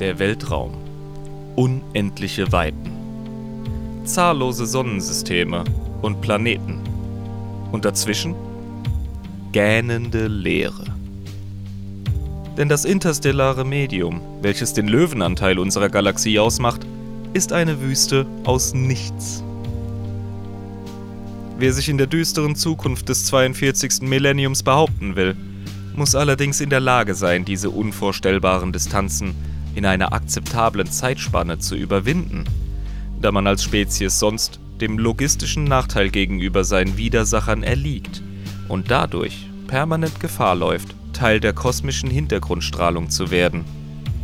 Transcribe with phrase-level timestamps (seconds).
[0.00, 0.72] Der Weltraum.
[1.56, 2.90] Unendliche Weiten.
[4.04, 5.62] Zahllose Sonnensysteme
[6.00, 6.80] und Planeten.
[7.70, 8.34] Und dazwischen
[9.52, 10.86] gähnende Leere.
[12.56, 16.80] Denn das interstellare Medium, welches den Löwenanteil unserer Galaxie ausmacht,
[17.34, 19.44] ist eine Wüste aus nichts.
[21.58, 24.00] Wer sich in der düsteren Zukunft des 42.
[24.00, 25.36] Millenniums behaupten will,
[25.94, 29.34] muss allerdings in der Lage sein, diese unvorstellbaren Distanzen
[29.74, 32.44] in einer akzeptablen Zeitspanne zu überwinden,
[33.20, 38.22] da man als Spezies sonst dem logistischen Nachteil gegenüber seinen Widersachern erliegt
[38.68, 43.64] und dadurch permanent Gefahr läuft, Teil der kosmischen Hintergrundstrahlung zu werden,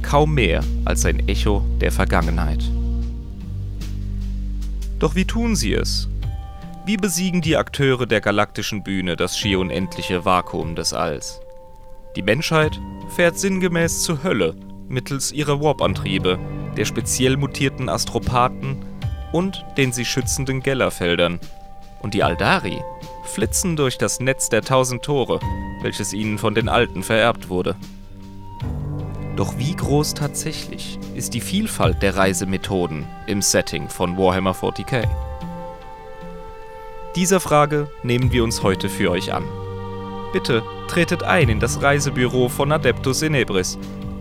[0.02, 2.64] kaum mehr als ein Echo der Vergangenheit.
[4.98, 6.08] Doch wie tun sie es?
[6.86, 11.40] Wie besiegen die Akteure der galaktischen Bühne das schier unendliche Vakuum des Alls?
[12.14, 12.80] Die Menschheit
[13.14, 14.54] fährt sinngemäß zur Hölle
[14.88, 16.38] mittels ihrer Warp-Antriebe,
[16.76, 18.84] der speziell mutierten Astropathen
[19.32, 21.40] und den sie schützenden Gellerfeldern.
[22.00, 22.82] Und die Aldari
[23.24, 25.40] flitzen durch das Netz der tausend Tore,
[25.82, 27.76] welches ihnen von den Alten vererbt wurde.
[29.36, 35.06] Doch wie groß tatsächlich ist die Vielfalt der Reisemethoden im Setting von Warhammer 40k?
[37.14, 39.44] Dieser Frage nehmen wir uns heute für euch an.
[40.32, 43.78] Bitte tretet ein in das Reisebüro von Adeptus Inebris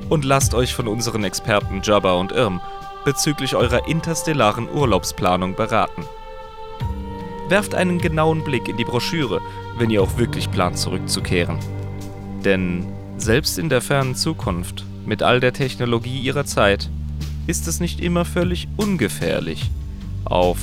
[0.10, 2.62] und lasst euch von unseren Experten Jabba und Irm
[3.04, 6.04] bezüglich eurer interstellaren Urlaubsplanung beraten.
[7.48, 9.40] Werft einen genauen Blick in die Broschüre,
[9.78, 11.60] wenn ihr auch wirklich plant zurückzukehren.
[12.44, 12.86] Denn
[13.18, 16.90] selbst in der fernen Zukunft, mit all der Technologie ihrer Zeit,
[17.46, 19.70] ist es nicht immer völlig ungefährlich
[20.26, 20.58] auf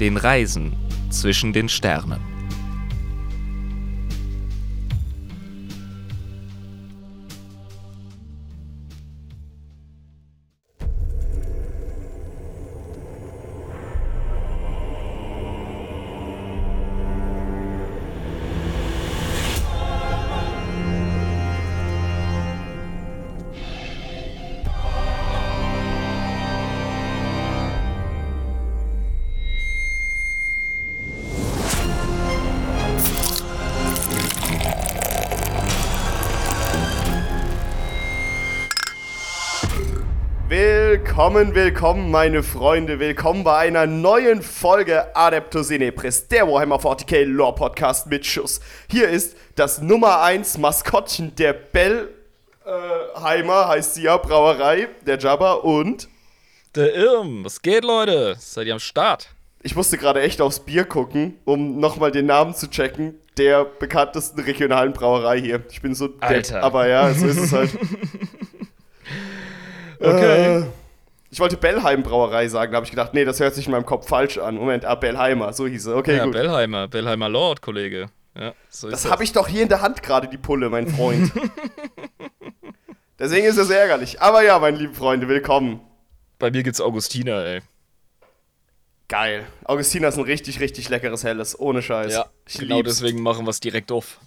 [0.00, 0.72] den Reisen
[1.10, 2.33] zwischen den Sternen.
[41.34, 43.00] Willkommen, willkommen, meine Freunde.
[43.00, 48.60] Willkommen bei einer neuen Folge Adeptus Inepris, der Warhammer 40k Lore Podcast mit Schuss.
[48.88, 52.12] Hier ist das Nummer 1 Maskottchen der Bellheimer,
[53.62, 56.08] äh, heißt sie ja, Brauerei, der Jabba und.
[56.76, 58.36] Der Irm, was geht, Leute?
[58.38, 59.30] Seid ihr am Start?
[59.64, 63.18] Ich musste gerade echt aufs Bier gucken, um nochmal den Namen zu checken.
[63.38, 65.64] Der bekanntesten regionalen Brauerei hier.
[65.68, 66.42] Ich bin so Alter.
[66.42, 67.70] dead, aber ja, so ist es halt.
[70.00, 70.58] Okay.
[70.58, 70.64] Äh,
[71.34, 73.84] ich wollte Bellheim Brauerei sagen, da habe ich gedacht, nee, das hört sich in meinem
[73.84, 74.54] Kopf falsch an.
[74.54, 75.96] Moment, ah, Bellheimer, so hieß er.
[75.96, 76.34] Okay, ja, gut.
[76.34, 78.08] Bellheimer, Bellheimer Lord, Kollege.
[78.38, 81.32] Ja, so das habe ich doch hier in der Hand gerade, die Pulle, mein Freund.
[83.18, 84.22] Deswegen ist es ärgerlich.
[84.22, 85.80] Aber ja, meine lieben Freunde, willkommen.
[86.38, 87.62] Bei mir gibt's Augustiner, ey.
[89.08, 89.44] Geil.
[89.64, 92.12] Augustina ist ein richtig, richtig leckeres Helles, ohne Scheiß.
[92.12, 92.90] Ja, ich genau lieb's.
[92.90, 94.20] deswegen machen wir es direkt auf.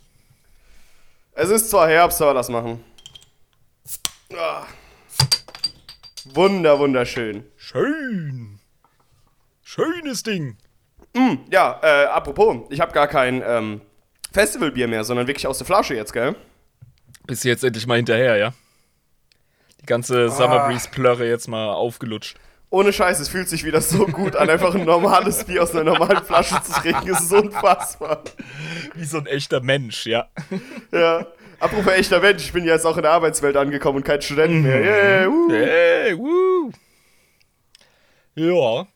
[1.32, 2.84] Es ist zwar Herbst, aber lass machen.
[4.38, 4.66] Ah.
[6.34, 7.46] Wunder, wunderschön.
[7.56, 8.60] Schön.
[9.64, 10.58] Schönes Ding.
[11.52, 13.82] Ja, äh, apropos, ich habe gar kein ähm,
[14.32, 16.36] Festivalbier mehr, sondern wirklich aus der Flasche jetzt, gell?
[17.26, 18.54] Bist du jetzt endlich mal hinterher, ja?
[19.82, 22.38] Die ganze Summer Breeze Plörre jetzt mal aufgelutscht.
[22.70, 25.86] Ohne Scheiß, es fühlt sich wieder so gut an, einfach ein normales Bier aus einer
[25.86, 27.10] normalen Flasche zu trinken.
[27.10, 28.24] Es ist unfassbar.
[28.94, 30.28] Wie so ein echter Mensch, ja.
[30.92, 31.26] Ja.
[31.60, 34.64] Apropos echter Mensch, ich bin ja jetzt auch in der Arbeitswelt angekommen und kein Student
[34.64, 34.80] mehr.
[34.82, 35.52] Yeah, uh.
[35.52, 36.72] Hey, woo.
[38.36, 38.88] Ja.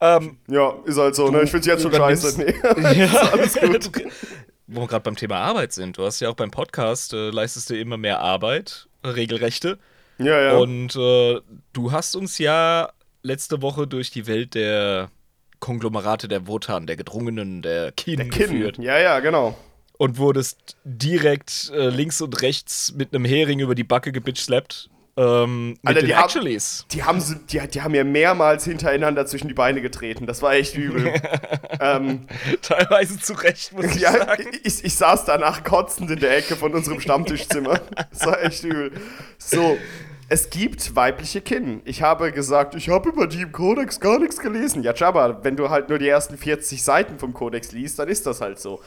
[0.00, 1.42] Ähm, Ja, ist halt so, ne?
[1.42, 2.38] Ich find's jetzt schon scheiße.
[2.76, 3.04] Nee.
[3.04, 3.90] ja, alles gut.
[4.66, 5.98] Wo wir gerade beim Thema Arbeit sind.
[5.98, 9.78] Du hast ja auch beim Podcast, äh, leistest du immer mehr Arbeit, äh, Regelrechte.
[10.18, 10.56] Ja, ja.
[10.58, 11.40] Und äh,
[11.72, 12.90] du hast uns ja
[13.22, 15.10] letzte Woche durch die Welt der
[15.58, 18.50] Konglomerate der Wotan, der Gedrungenen, der Kin, der Kinn.
[18.50, 18.78] geführt.
[18.78, 19.56] Ja, ja, genau.
[20.00, 24.88] Und wurdest direkt äh, links und rechts mit einem Hering über die Backe gebitchslappt.
[25.18, 26.86] Ähm, mit Alter, den die haben- Actuallys.
[26.90, 30.24] Die haben, die, die haben mir mehrmals hintereinander zwischen die Beine getreten.
[30.24, 31.12] Das war echt übel.
[31.80, 32.26] ähm,
[32.62, 34.46] Teilweise zu Recht, muss ich ja, sagen.
[34.62, 37.78] ich, ich saß danach kotzend in der Ecke von unserem Stammtischzimmer.
[38.10, 38.92] Das war echt übel.
[39.36, 39.76] So,
[40.30, 41.82] es gibt weibliche Kinn.
[41.84, 44.82] Ich habe gesagt, ich habe über die im Kodex gar nichts gelesen.
[44.82, 48.26] Ja, Jabba, wenn du halt nur die ersten 40 Seiten vom Kodex liest, dann ist
[48.26, 48.80] das halt so.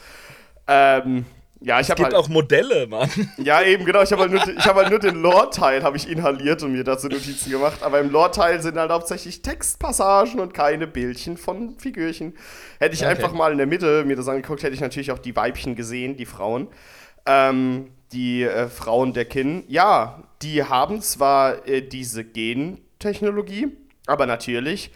[0.66, 1.24] Ähm,
[1.60, 3.08] Ja, ich Es habe gibt halt, auch Modelle, Mann.
[3.38, 6.08] ja eben genau, ich habe halt nur, ich hab halt nur den Lore-Teil habe ich
[6.08, 10.86] inhaliert und mir dazu Notizen gemacht, aber im Lore-Teil sind halt hauptsächlich Textpassagen und keine
[10.86, 12.34] Bildchen von Figürchen.
[12.78, 13.10] Hätte ich Okay.
[13.10, 16.16] einfach mal in der Mitte mir das angeguckt, hätte ich natürlich auch die Weibchen gesehen,
[16.16, 16.68] die Frauen.
[17.26, 23.68] Ähm, die äh, Frauen der Kin, ja, die haben zwar äh, diese Gentechnologie,
[24.06, 24.90] aber natürlich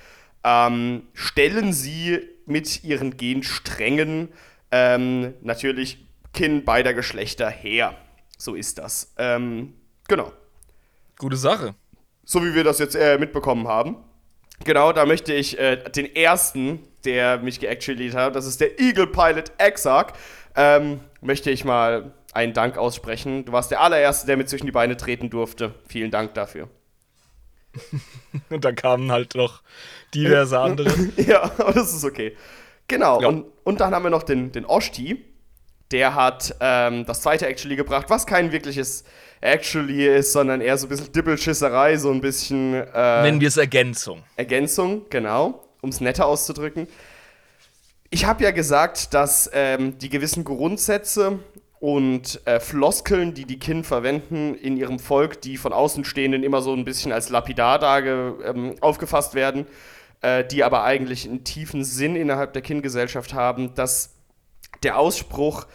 [0.44, 4.28] ähm, stellen sie mit ihren Gensträngen
[4.70, 7.94] ähm, natürlich Kin beider Geschlechter her.
[8.36, 9.14] So ist das.
[9.18, 9.74] Ähm,
[10.06, 10.32] genau.
[11.18, 11.74] Gute Sache.
[12.24, 13.96] So wie wir das jetzt äh, mitbekommen haben.
[14.64, 19.06] Genau, da möchte ich äh, den ersten, der mich geactualisiert hat, das ist der Eagle
[19.06, 20.12] Pilot Exarch,
[20.56, 23.44] ähm, möchte ich mal einen Dank aussprechen.
[23.44, 25.74] Du warst der allererste, der mir zwischen die Beine treten durfte.
[25.88, 26.68] Vielen Dank dafür.
[28.50, 29.62] Und dann kamen halt noch
[30.14, 30.92] diverse andere.
[31.16, 32.36] ja, aber das ist okay.
[32.88, 33.28] Genau, Ja.
[33.28, 35.24] und, und dann haben wir noch den, den Oshti.
[35.90, 39.04] Der hat ähm, das zweite Actually gebracht, was kein wirkliches
[39.40, 43.56] Actually ist, sondern eher so ein bisschen Dippelschisserei, so ein bisschen äh, Nennen wir es
[43.56, 44.22] Ergänzung.
[44.36, 46.88] Ergänzung, genau, um es netter auszudrücken.
[48.10, 51.38] Ich habe ja gesagt, dass ähm, die gewissen Grundsätze
[51.80, 56.74] und äh, Floskeln, die die Kin verwenden in ihrem Volk, die von Außenstehenden immer so
[56.74, 59.66] ein bisschen als lapidar ähm, aufgefasst werden,
[60.22, 64.14] äh, die aber eigentlich einen tiefen Sinn innerhalb der Kin-Gesellschaft haben, dass
[64.82, 65.66] der Ausspruch,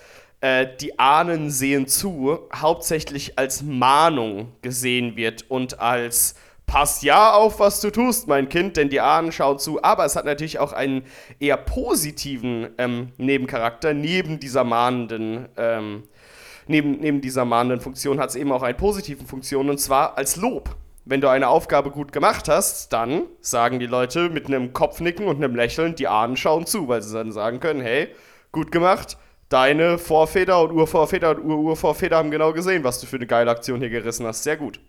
[0.41, 6.35] äh, die Ahnen sehen zu, hauptsächlich als Mahnung gesehen wird und als
[6.65, 9.83] Pass ja auf, was du tust, mein Kind, denn die Ahnen schauen zu.
[9.83, 11.03] Aber es hat natürlich auch einen
[11.39, 13.93] eher positiven ähm, Nebencharakter.
[13.93, 16.03] Neben dieser mahnenden, ähm,
[16.67, 20.35] neben, neben dieser mahnenden Funktion hat es eben auch eine positive Funktion und zwar als
[20.37, 20.75] Lob.
[21.05, 25.37] Wenn du eine Aufgabe gut gemacht hast, dann sagen die Leute mit einem Kopfnicken und
[25.37, 28.07] einem Lächeln, die Ahnen schauen zu, weil sie dann sagen können, hey,
[28.53, 29.17] gut gemacht,
[29.49, 33.79] deine Vorväter und Urvorväter und Ururvorväter haben genau gesehen, was du für eine geile Aktion
[33.79, 34.43] hier gerissen hast.
[34.43, 34.79] Sehr gut.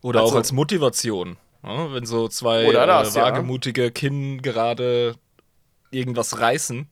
[0.00, 1.36] Oder Also- auch als Motivation.
[1.64, 3.24] Ja, wenn so zwei das, äh, ja.
[3.26, 5.14] wagemutige Kinn gerade
[5.92, 6.88] irgendwas reißen,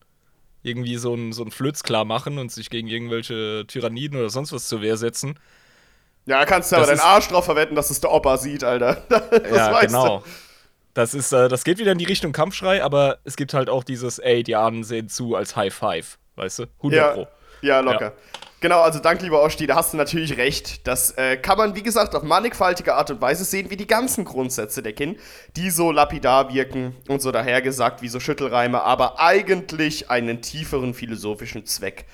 [0.62, 4.52] irgendwie so ein, so ein Flöz klar machen und sich gegen irgendwelche Tyranniden oder sonst
[4.52, 5.38] was zur Wehr setzen.
[6.26, 9.02] Ja, kannst du aber deinen Arsch drauf verwetten, dass es der Opa sieht, Alter.
[9.08, 10.22] Das ja, weißt genau.
[10.94, 13.84] Das ist, äh, das geht wieder in die Richtung Kampfschrei, aber es gibt halt auch
[13.84, 16.62] dieses, ey, die Ahnen sehen zu als High Five, weißt du?
[16.78, 17.28] 100 Ja, Pro.
[17.62, 18.12] ja, locker.
[18.61, 20.87] Genau, also danke, lieber Osti, da hast du natürlich recht.
[20.87, 24.26] Das äh, kann man, wie gesagt, auf mannigfaltige Art und Weise sehen, wie die ganzen
[24.26, 25.16] Grundsätze der Kin,
[25.56, 31.64] die so lapidar wirken und so dahergesagt wie so Schüttelreime, aber eigentlich einen tieferen philosophischen
[31.64, 32.05] Zweck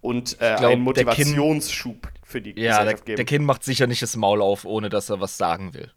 [0.00, 3.26] und äh, glaub, einen Motivationsschub für die Ja, der, Gesellschaft der geben.
[3.28, 5.90] Kind macht sicher nicht das Maul auf, ohne dass er was sagen will.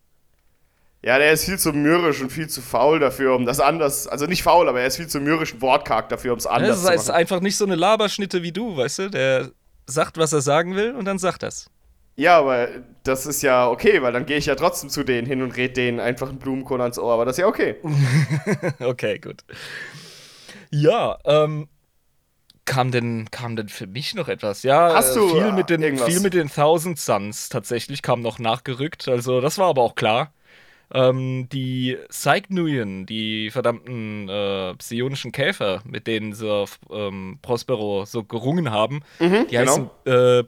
[1.02, 4.26] Ja, der ist viel zu mürrisch und viel zu faul dafür, um das anders, also
[4.26, 6.86] nicht faul, aber er ist viel zu mürrisch und wortkarg dafür, um es anders Das
[6.86, 7.18] zu ist machen.
[7.20, 9.10] einfach nicht so eine Laberschnitte wie du, weißt du?
[9.10, 9.52] Der
[9.88, 11.68] sagt, was er sagen will und dann sagt das.
[12.18, 12.68] Ja, aber
[13.04, 15.78] das ist ja okay, weil dann gehe ich ja trotzdem zu denen hin und red
[15.78, 17.78] denen einfach einen Blumenkohl ans Ohr, aber das ist ja okay.
[18.82, 19.44] Okay, gut.
[20.70, 21.70] Ja, ähm.
[22.70, 24.62] Kam denn, kam denn für mich noch etwas?
[24.62, 26.08] Ja, Hast äh, du, viel äh, mit den, irgendwas?
[26.08, 29.08] viel mit den Thousand Suns tatsächlich kam noch nachgerückt.
[29.08, 30.32] Also, das war aber auch klar.
[30.94, 38.06] Ähm, die Psych Nguyen, die verdammten äh, psionischen Käfer, mit denen sie auf ähm, Prospero
[38.06, 39.72] so gerungen haben, die genau.
[39.72, 40.44] heißen äh,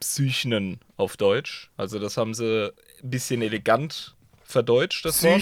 [0.00, 1.70] Psychnen auf Deutsch.
[1.76, 5.32] Also, das haben sie ein bisschen elegant verdeutscht, das Wort.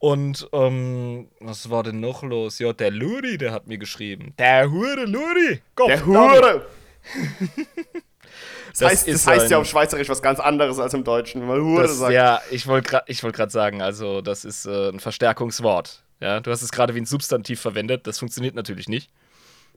[0.00, 2.58] Und ähm, was war denn noch los?
[2.60, 4.32] Ja, der Luri, der hat mir geschrieben.
[4.38, 5.60] Der Hure Luri.
[5.74, 6.66] Gott, Der Hure.
[8.70, 11.40] Das, Das heißt, das heißt ja ein- auf Schweizerisch was ganz anderes als im Deutschen,
[11.40, 12.12] wenn man Hure Das, sagt.
[12.12, 16.04] ja, ich wollte gerade wollt sagen, also das ist äh, ein Verstärkungswort.
[16.20, 19.10] Ja, du hast es gerade wie ein Substantiv verwendet, das funktioniert natürlich nicht.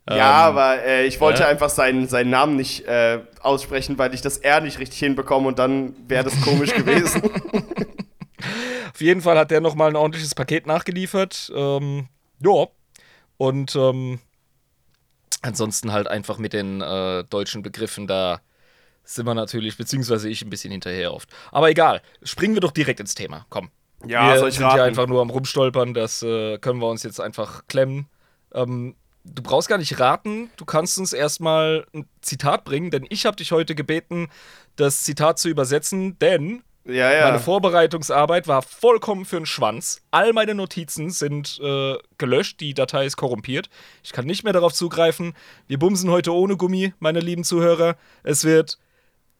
[0.07, 0.21] Ja, Ähm,
[0.57, 1.47] aber äh, ich wollte ja.
[1.47, 5.57] einfach seinen, seinen Namen nicht äh, aussprechen, weil ich das R nicht richtig hinbekomme und
[5.57, 7.23] dann wäre das komisch gewesen.
[8.93, 11.51] Auf jeden Fall hat der nochmal ein ordentliches Paket nachgeliefert.
[11.55, 12.07] Ähm,
[12.39, 12.67] ja.
[13.37, 14.19] Und ähm,
[15.41, 18.41] ansonsten halt einfach mit den äh, deutschen Begriffen, da
[19.03, 21.29] sind wir natürlich, beziehungsweise ich ein bisschen hinterher oft.
[21.51, 23.45] Aber egal, springen wir doch direkt ins Thema.
[23.49, 23.69] Komm.
[24.05, 24.75] Ja, wir soll ich sind raten?
[24.75, 28.07] hier einfach nur am Rumstolpern, das äh, können wir uns jetzt einfach klemmen.
[28.53, 33.25] Ähm, du brauchst gar nicht raten, du kannst uns erstmal ein Zitat bringen, denn ich
[33.25, 34.29] habe dich heute gebeten,
[34.75, 37.25] das Zitat zu übersetzen, denn ja, ja.
[37.25, 40.01] meine Vorbereitungsarbeit war vollkommen für den Schwanz.
[40.11, 43.69] All meine Notizen sind äh, gelöscht, die Datei ist korrumpiert.
[44.03, 45.33] Ich kann nicht mehr darauf zugreifen.
[45.67, 47.95] Wir bumsen heute ohne Gummi, meine lieben Zuhörer.
[48.23, 48.77] Es wird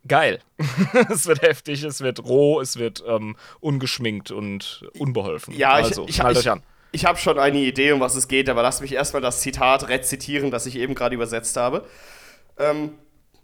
[0.08, 0.40] geil.
[1.10, 5.56] es wird heftig, es wird roh, es wird ähm, ungeschminkt und unbeholfen.
[5.56, 6.64] Ja, ich- also, ich- ich- euch an.
[6.94, 9.88] Ich habe schon eine Idee, um was es geht, aber lass mich erstmal das Zitat
[9.88, 11.86] rezitieren, das ich eben gerade übersetzt habe.
[12.60, 12.92] Ähm,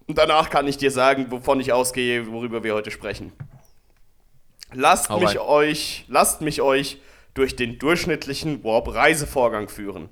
[0.06, 3.32] und danach kann ich dir sagen, wovon ich ausgehe, worüber wir heute sprechen.
[4.74, 5.48] Lasst Hau mich rein.
[5.48, 7.00] euch, lasst mich euch
[7.34, 10.10] durch den durchschnittlichen Warp-Reisevorgang führen.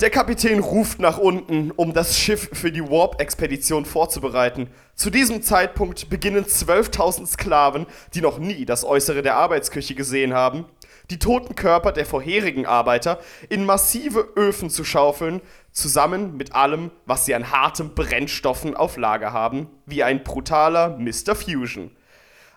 [0.00, 4.68] Der Kapitän ruft nach unten, um das Schiff für die Warp-Expedition vorzubereiten.
[4.96, 10.64] Zu diesem Zeitpunkt beginnen 12.000 Sklaven, die noch nie das Äußere der Arbeitsküche gesehen haben,
[11.10, 17.24] die toten Körper der vorherigen Arbeiter in massive Öfen zu schaufeln, zusammen mit allem, was
[17.24, 21.36] sie an hartem Brennstoffen auf Lager haben, wie ein brutaler Mr.
[21.36, 21.90] Fusion.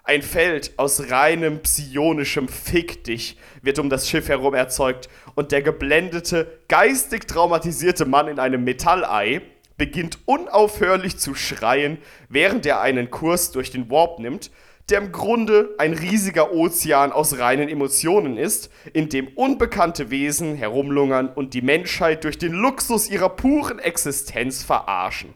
[0.10, 5.62] Ein Feld aus reinem psionischem Fick dich wird um das Schiff herum erzeugt und der
[5.62, 9.42] geblendete, geistig traumatisierte Mann in einem Metallei
[9.76, 11.98] beginnt unaufhörlich zu schreien,
[12.30, 14.50] während er einen Kurs durch den Warp nimmt,
[14.90, 21.28] der im Grunde ein riesiger Ozean aus reinen Emotionen ist, in dem unbekannte Wesen herumlungern
[21.28, 25.36] und die Menschheit durch den Luxus ihrer puren Existenz verarschen.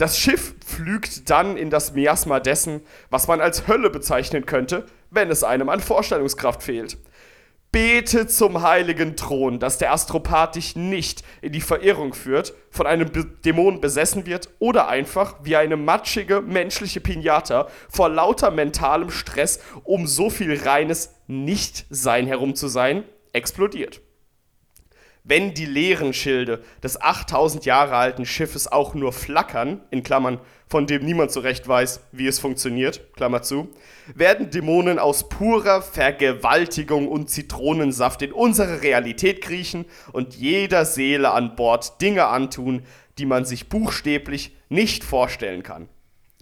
[0.00, 2.80] Das Schiff pflügt dann in das Miasma dessen,
[3.10, 6.96] was man als Hölle bezeichnen könnte, wenn es einem an Vorstellungskraft fehlt.
[7.70, 13.10] Bete zum heiligen Thron, dass der Astropath dich nicht in die Verirrung führt, von einem
[13.10, 19.60] Be Dämon besessen wird oder einfach wie eine matschige menschliche Pinata vor lauter mentalem Stress,
[19.84, 23.04] um so viel reines Nichtsein herum zu sein,
[23.34, 24.00] explodiert.
[25.30, 30.88] Wenn die leeren Schilde des 8000 Jahre alten Schiffes auch nur flackern, in Klammern, von
[30.88, 33.68] dem niemand so recht weiß, wie es funktioniert, Klammer zu,
[34.12, 41.54] werden Dämonen aus purer Vergewaltigung und Zitronensaft in unsere Realität kriechen und jeder Seele an
[41.54, 42.82] Bord Dinge antun,
[43.18, 45.88] die man sich buchstäblich nicht vorstellen kann.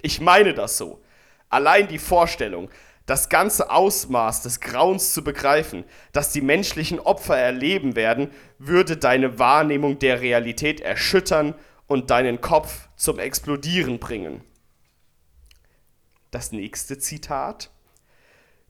[0.01, 1.03] Ich meine das so.
[1.51, 2.71] Allein die Vorstellung,
[3.09, 9.39] das ganze Ausmaß des Grauens zu begreifen, das die menschlichen Opfer erleben werden, würde deine
[9.39, 11.55] Wahrnehmung der Realität erschüttern
[11.87, 14.43] und deinen Kopf zum Explodieren bringen.
[16.31, 17.71] Das nächste Zitat.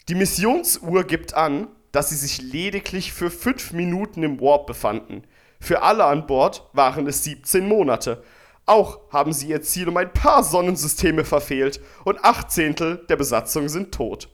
[0.09, 5.25] Die Missionsuhr gibt an, dass sie sich lediglich für fünf Minuten im Warp befanden.
[5.59, 8.23] Für alle an Bord waren es 17 Monate.
[8.69, 13.71] Auch haben sie ihr Ziel um ein paar Sonnensysteme verfehlt und acht Zehntel der Besatzung
[13.71, 14.29] sind tot.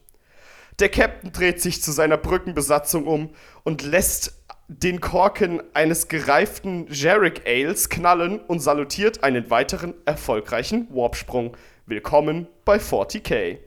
[0.81, 3.31] Der Captain dreht sich zu seiner Brückenbesatzung um
[3.63, 11.57] und lässt den Korken eines gereiften Jarrick Ales knallen und salutiert einen weiteren erfolgreichen Warpsprung.
[11.87, 13.59] Willkommen bei 40k.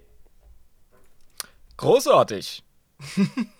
[1.77, 2.63] Großartig.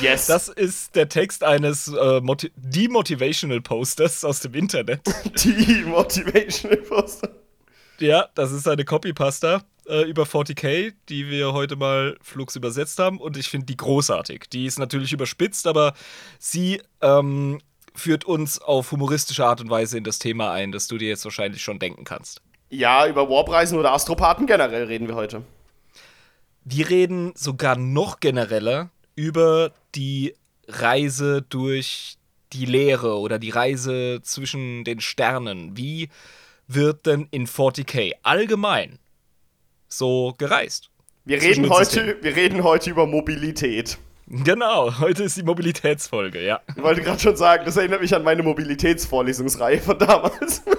[0.00, 0.26] Yes.
[0.26, 5.00] Das ist der Text eines äh, Moti Demotivational Posters aus dem Internet.
[5.44, 7.30] die Motivational Poster.
[7.98, 13.18] ja, das ist eine Copypasta äh, über 40k, die wir heute mal flugs übersetzt haben.
[13.18, 14.44] Und ich finde die großartig.
[14.52, 15.94] Die ist natürlich überspitzt, aber
[16.38, 17.60] sie ähm,
[17.94, 21.24] führt uns auf humoristische Art und Weise in das Thema ein, das du dir jetzt
[21.24, 22.42] wahrscheinlich schon denken kannst.
[22.70, 25.42] Ja, über Warpreisen oder Astropathen generell reden wir heute.
[26.64, 30.34] Die reden sogar noch genereller über die
[30.68, 32.16] Reise durch
[32.52, 35.76] die Leere oder die Reise zwischen den Sternen.
[35.76, 36.08] Wie
[36.68, 38.98] wird denn in 40k allgemein
[39.88, 40.90] so gereist?
[41.24, 43.98] Wir reden, heute, wir reden heute über Mobilität.
[44.26, 46.60] Genau, heute ist die Mobilitätsfolge, ja.
[46.74, 50.62] Ich wollte gerade schon sagen, das erinnert mich an meine Mobilitätsvorlesungsreihe von damals.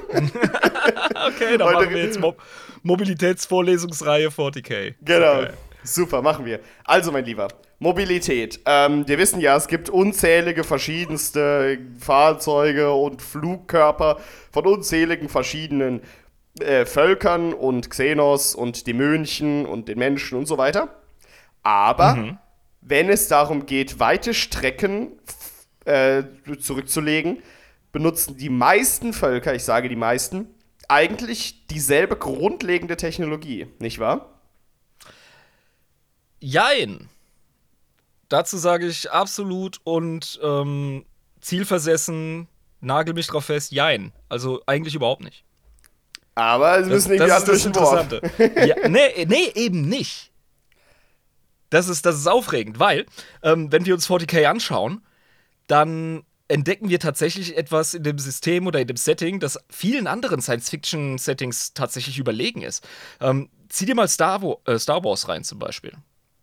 [1.25, 2.35] Okay, dann Heute- machen wir jetzt Mo
[2.83, 4.95] Mobilitätsvorlesungsreihe 40k.
[5.01, 5.41] Genau.
[5.43, 5.51] Okay.
[5.83, 6.59] Super, machen wir.
[6.85, 7.47] Also, mein Lieber,
[7.79, 8.61] Mobilität.
[8.65, 14.19] Ähm, wir wissen ja, es gibt unzählige verschiedenste Fahrzeuge und Flugkörper
[14.51, 16.01] von unzähligen verschiedenen
[16.59, 21.01] äh, Völkern und Xenos und die Mönchen und den Menschen und so weiter.
[21.63, 22.37] Aber
[22.81, 25.13] wenn es darum geht, weite Strecken
[25.85, 26.23] äh,
[26.59, 27.41] zurückzulegen,
[27.91, 30.47] benutzen die meisten Völker, ich sage die meisten,
[30.87, 34.32] eigentlich dieselbe grundlegende Technologie, nicht wahr?
[36.43, 37.07] Jein.
[38.27, 41.05] Dazu sage ich absolut und ähm,
[41.39, 42.50] zielversessen,
[42.81, 44.12] nagel mich drauf fest, jein.
[44.27, 45.45] Also eigentlich überhaupt nicht.
[46.35, 47.65] Aber sie Das, müssen irgendwie das ist das.
[47.65, 48.21] Interessante.
[48.67, 50.31] ja, nee, nee, eben nicht.
[51.69, 53.05] Das ist, das ist aufregend, weil,
[53.41, 55.01] ähm, wenn wir uns 40k anschauen,
[55.67, 60.41] dann entdecken wir tatsächlich etwas in dem System oder in dem Setting, das vielen anderen
[60.41, 62.85] Science-Fiction-Settings tatsächlich überlegen ist.
[63.21, 65.93] Ähm, zieh dir mal Star, äh, Star Wars rein zum Beispiel.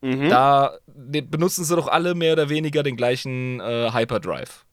[0.01, 0.29] Mhm.
[0.29, 4.65] Da ne, benutzen sie doch alle mehr oder weniger den gleichen äh, Hyperdrive.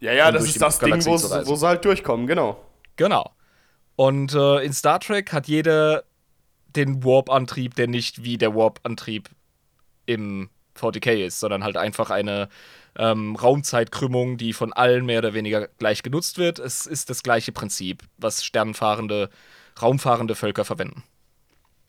[0.00, 1.46] Ja, ja, um das ist das Ding, Galaxie reisen.
[1.46, 2.64] wo sie halt durchkommen, genau.
[2.96, 3.32] Genau.
[3.96, 6.04] Und äh, in Star Trek hat jeder
[6.76, 9.28] den Warp-Antrieb, der nicht wie der Warp-Antrieb
[10.06, 12.48] im 40k ist, sondern halt einfach eine
[12.98, 16.58] ähm, Raumzeitkrümmung, die von allen mehr oder weniger gleich genutzt wird.
[16.58, 19.30] Es ist das gleiche Prinzip, was sternfahrende,
[19.80, 21.04] raumfahrende Völker verwenden.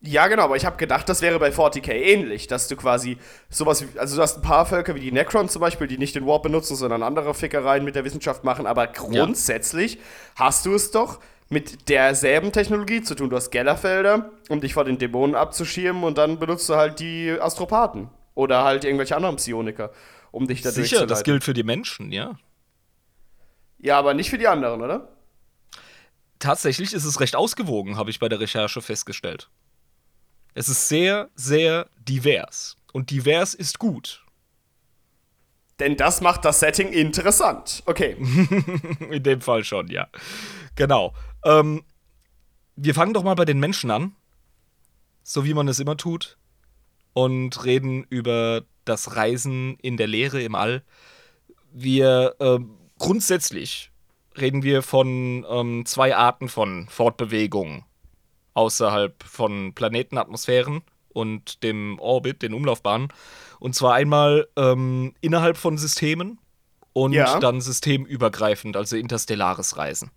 [0.05, 3.17] Ja, genau, aber ich habe gedacht, das wäre bei 40k ähnlich, dass du quasi
[3.49, 6.15] sowas wie, also du hast ein paar Völker wie die Necron zum Beispiel, die nicht
[6.15, 9.99] den Warp benutzen, sondern andere Fickereien mit der Wissenschaft machen, aber grundsätzlich ja.
[10.35, 11.19] hast du es doch
[11.49, 13.29] mit derselben Technologie zu tun.
[13.29, 17.31] Du hast Gellerfelder, um dich vor den Dämonen abzuschirmen und dann benutzt du halt die
[17.39, 19.91] Astropathen oder halt irgendwelche anderen Psioniker,
[20.31, 22.37] um dich da Sicher, das gilt für die Menschen, ja.
[23.79, 25.09] Ja, aber nicht für die anderen, oder?
[26.39, 29.49] Tatsächlich ist es recht ausgewogen, habe ich bei der Recherche festgestellt.
[30.55, 32.77] Es ist sehr, sehr divers.
[32.93, 34.25] Und divers ist gut.
[35.79, 37.83] Denn das macht das Setting interessant.
[37.85, 38.15] Okay.
[39.11, 40.07] In dem Fall schon, ja.
[40.75, 41.13] Genau.
[41.43, 41.83] Ähm,
[42.77, 44.15] wir fangen doch mal bei den Menschen an.
[45.23, 46.37] So wie man es immer tut.
[47.11, 50.83] Und reden über das Reisen in der Leere im All.
[51.71, 52.59] Wir äh,
[52.99, 53.91] grundsätzlich
[54.37, 57.83] reden wir von ähm, zwei Arten von Fortbewegung
[58.55, 60.81] außerhalb von Planetenatmosphären
[61.13, 63.09] und dem Orbit, den Umlaufbahnen.
[63.59, 66.39] Und zwar einmal ähm, innerhalb von Systemen
[66.93, 67.39] und ja.
[67.39, 70.11] dann systemübergreifend, also interstellares Reisen.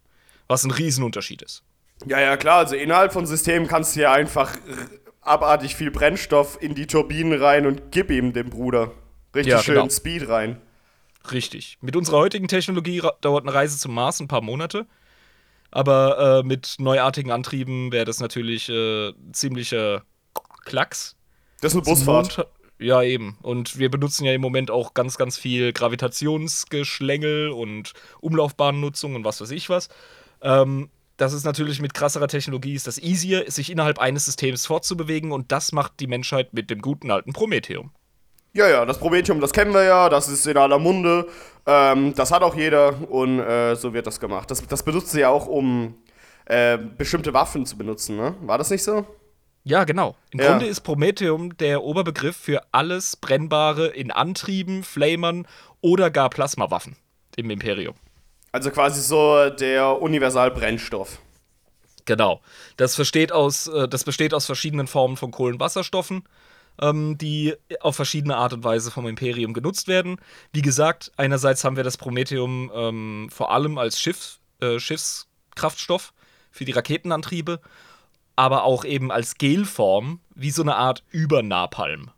[0.47, 1.63] Was ein Riesenunterschied ist.
[2.07, 2.59] Ja, ja, klar.
[2.59, 4.57] Also innerhalb von Systemen kannst du ja einfach
[5.21, 8.93] abartig viel Brennstoff in die Turbinen rein und gib ihm dem Bruder.
[9.35, 9.91] Richtig ja, schön genau.
[9.91, 10.61] Speed rein.
[11.31, 11.79] Richtig.
[11.81, 14.87] Mit unserer heutigen Technologie dauert eine Reise zum Mars ein paar Monate.
[15.71, 20.03] Aber äh, mit neuartigen Antrieben wäre das natürlich äh, ziemlicher
[20.65, 21.17] Klacks.
[21.61, 22.49] Das ist eine Busfahrt.
[22.79, 23.37] Ja, eben.
[23.43, 29.41] Und wir benutzen ja im Moment auch ganz, ganz viel Gravitationsgeschlängel und Umlaufbahnnutzung und was
[29.41, 29.89] weiß ich was.
[30.43, 35.33] Ähm, das ist natürlich mit krasserer Technologie ist das easier, sich innerhalb eines Systems fortzubewegen
[35.33, 37.91] und das macht die Menschheit mit dem guten alten Prometheum.
[38.53, 41.27] Ja, ja, das Prometheum, das kennen wir ja, das ist in aller Munde.
[41.67, 44.51] Ähm, das hat auch jeder und äh, so wird das gemacht.
[44.51, 45.95] Das, das benutzt sie ja auch, um
[46.47, 48.35] äh, bestimmte Waffen zu benutzen, ne?
[48.41, 49.07] War das nicht so?
[49.65, 50.17] Ja, genau.
[50.31, 50.49] Im ja.
[50.49, 55.47] Grunde ist Prometheum der Oberbegriff für alles Brennbare in Antrieben, Flamern
[55.83, 56.97] oder gar Plasmawaffen
[57.37, 57.95] im Imperium.
[58.51, 61.19] Also quasi so der Universalbrennstoff.
[62.07, 62.41] Genau.
[62.79, 62.99] Das,
[63.31, 66.25] aus, äh, das besteht aus verschiedenen Formen von Kohlenwasserstoffen
[66.81, 70.21] ähm, die auf verschiedene Art und Weise vom Imperium genutzt werden.
[70.53, 76.13] Wie gesagt, einerseits haben wir das Prometheum ähm, vor allem als Schiff, äh, Schiffskraftstoff
[76.51, 77.61] für die Raketenantriebe,
[78.37, 82.11] aber auch eben als Gelform, wie so eine Art Übernapalm.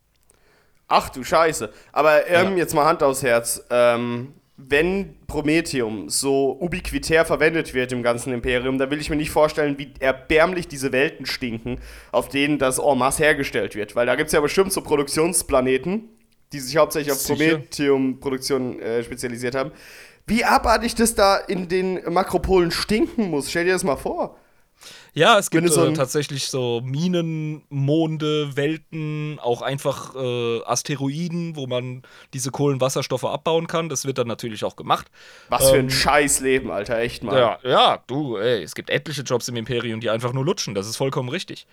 [0.88, 1.72] Ach du Scheiße.
[1.92, 2.58] Aber ähm, ja.
[2.58, 3.64] jetzt mal Hand aufs Herz.
[3.70, 4.34] Ähm,
[4.68, 9.78] wenn Prometheum so ubiquitär verwendet wird im ganzen Imperium, dann will ich mir nicht vorstellen,
[9.78, 11.78] wie erbärmlich diese Welten stinken,
[12.12, 13.96] auf denen das en masse hergestellt wird.
[13.96, 16.08] Weil da gibt es ja bestimmt so Produktionsplaneten,
[16.52, 19.70] die sich hauptsächlich auf Prometheum-Produktion äh, spezialisiert haben.
[20.26, 24.36] Wie abartig das da in den Makropolen stinken muss, stell dir das mal vor.
[25.12, 31.66] Ja, es gibt so äh, tatsächlich so Minen, Monde, Welten, auch einfach äh, Asteroiden, wo
[31.66, 33.88] man diese Kohlenwasserstoffe abbauen kann.
[33.88, 35.10] Das wird dann natürlich auch gemacht.
[35.48, 37.38] Was ähm, für ein ähm, Scheißleben, Alter, echt mal.
[37.38, 40.74] Ja, ja, du, ey, es gibt etliche Jobs im Imperium, die einfach nur lutschen.
[40.74, 41.66] Das ist vollkommen richtig.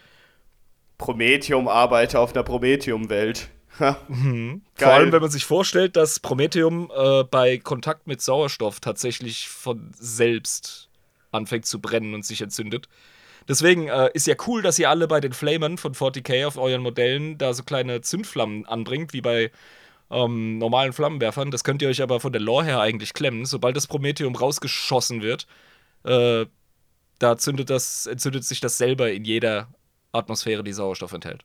[0.97, 3.49] Prometheum-Arbeiter auf einer Prometheum-Welt.
[4.07, 4.63] mhm.
[4.73, 9.91] Vor allem, wenn man sich vorstellt, dass Prometheum äh, bei Kontakt mit Sauerstoff tatsächlich von
[9.93, 10.89] selbst
[11.31, 12.87] anfängt zu brennen und sich entzündet.
[13.47, 16.81] Deswegen äh, ist ja cool, dass ihr alle bei den Flamern von 40k auf euren
[16.81, 19.51] Modellen da so kleine Zündflammen anbringt, wie bei
[20.09, 21.51] ähm, normalen Flammenwerfern.
[21.51, 23.45] Das könnt ihr euch aber von der Lore her eigentlich klemmen.
[23.45, 25.47] Sobald das Prometheum rausgeschossen wird,
[26.03, 26.45] äh,
[27.19, 29.69] da zündet, das, entzündet sich das selber in jeder
[30.11, 31.43] Atmosphäre, die Sauerstoff enthält.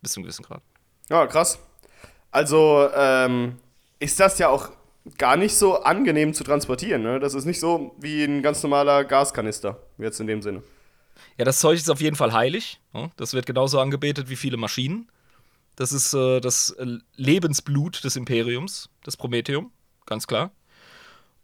[0.00, 0.62] Bis zu einem gewissen Grad.
[1.08, 1.58] Ja, krass.
[2.30, 3.56] Also ähm,
[3.98, 4.70] ist das ja auch
[5.18, 7.02] gar nicht so angenehm zu transportieren.
[7.02, 7.20] Ne?
[7.20, 10.62] Das ist nicht so wie ein ganz normaler Gaskanister, jetzt in dem Sinne.
[11.38, 12.80] Ja, das Zeug ist auf jeden Fall heilig.
[13.16, 15.08] Das wird genauso angebetet wie viele Maschinen.
[15.76, 19.72] Das ist äh, das äh, Lebensblut des Imperiums, das Prometheum,
[20.04, 20.50] ganz klar.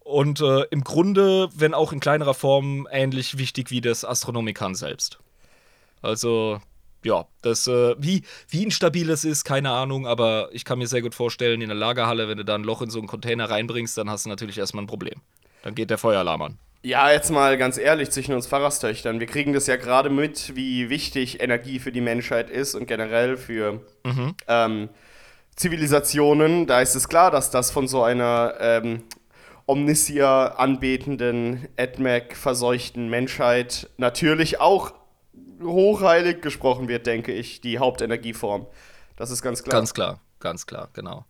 [0.00, 5.18] Und äh, im Grunde, wenn auch in kleinerer Form, ähnlich wichtig wie das Astronomikan selbst.
[6.02, 6.60] Also,
[7.04, 11.02] ja, das, äh, wie, wie instabil es ist, keine Ahnung, aber ich kann mir sehr
[11.02, 13.96] gut vorstellen, in der Lagerhalle, wenn du da ein Loch in so einen Container reinbringst,
[13.96, 15.20] dann hast du natürlich erstmal ein Problem.
[15.62, 16.58] Dann geht der Feueralarm an.
[16.82, 19.18] Ja, jetzt mal ganz ehrlich zwischen uns Pfarrerstöchtern.
[19.18, 23.36] Wir kriegen das ja gerade mit, wie wichtig Energie für die Menschheit ist und generell
[23.36, 24.34] für mhm.
[24.46, 24.88] ähm,
[25.56, 26.66] Zivilisationen.
[26.66, 29.02] Da ist es klar, dass das von so einer ähm,
[29.66, 34.94] Omnisia anbetenden, AdMac verseuchten Menschheit natürlich auch
[35.62, 38.66] hochheilig gesprochen wird, denke ich, die Hauptenergieform.
[39.16, 39.72] Das ist ganz klar.
[39.72, 40.20] Ganz klar.
[40.40, 41.26] Ganz klar, genau.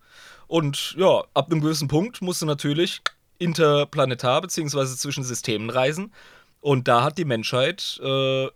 [0.47, 3.01] Und ja, ab einem gewissen Punkt musst du natürlich
[3.39, 4.85] interplanetar bzw.
[4.95, 6.13] zwischen Systemen reisen.
[6.61, 8.47] Und da hat die Menschheit äh,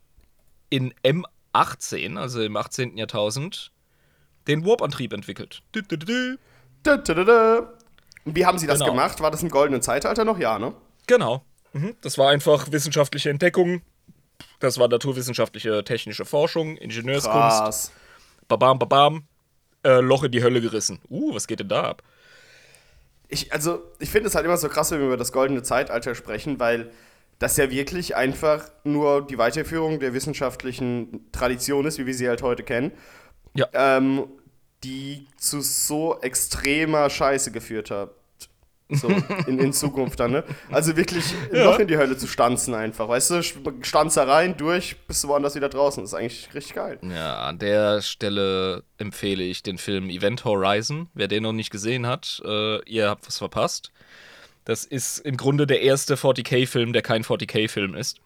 [0.69, 2.97] in M18, also im 18.
[2.97, 3.71] Jahrtausend,
[4.47, 5.63] den Warp-Antrieb entwickelt.
[5.71, 5.81] Du,
[8.25, 8.91] Wie haben sie das Genau.
[8.91, 9.21] gemacht?
[9.21, 10.37] War das im goldenen Zeitalter noch?
[10.37, 10.73] Ja, ne?
[11.07, 11.43] Genau.
[11.71, 11.95] Mhm.
[12.01, 13.81] Das war einfach wissenschaftliche Entdeckung.
[14.59, 17.37] Das war naturwissenschaftliche technische Forschung, Ingenieurskunst.
[17.37, 17.91] Krass.
[18.47, 19.23] Babam, babam.
[19.83, 20.99] Äh, Loch in die Hölle gerissen.
[21.09, 22.03] Uh, was geht denn da ab?
[23.33, 26.13] Ich, also, ich finde es halt immer so krass, wenn wir über das goldene Zeitalter
[26.15, 26.91] sprechen, weil
[27.39, 32.41] das ja wirklich einfach nur die Weiterführung der wissenschaftlichen Tradition ist, wie wir sie halt
[32.43, 32.91] heute kennen,
[33.55, 33.67] Ja.
[33.73, 34.27] ähm,
[34.83, 38.11] die zu so extremer Scheiße geführt hat.
[38.95, 39.09] So,
[39.47, 40.43] in, in Zukunft dann, ne?
[40.71, 41.65] Also wirklich Ja.
[41.65, 43.43] noch in die Hölle zu stanzen einfach, weißt du?
[43.83, 46.03] Stanzer rein, durch, bist du woanders wieder draußen.
[46.03, 46.99] Das ist eigentlich richtig geil.
[47.01, 51.09] Ja, an der Stelle empfehle ich den Film Event Horizon.
[51.13, 53.91] Wer den noch nicht gesehen hat, äh, ihr habt was verpasst.
[54.65, 58.19] Das ist im Grunde der erste 40k-Film, der kein 40k-Film ist.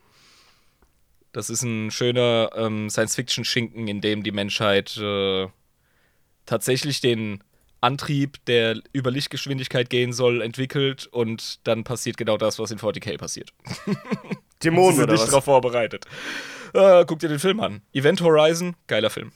[1.32, 5.48] Das ist ein schöner ähm, Science-Fiction-Schinken, in dem die Menschheit äh,
[6.46, 7.44] tatsächlich den
[7.88, 13.18] Antrieb, der über Lichtgeschwindigkeit gehen soll, entwickelt und dann passiert genau das, was in 40k
[13.18, 13.54] passiert.
[13.86, 15.30] Sie Dämonen sind oder nicht was?
[15.30, 16.06] darauf vorbereitet.
[16.74, 17.82] Äh, guck dir den Film an.
[17.94, 19.32] Event Horizon, geiler Film.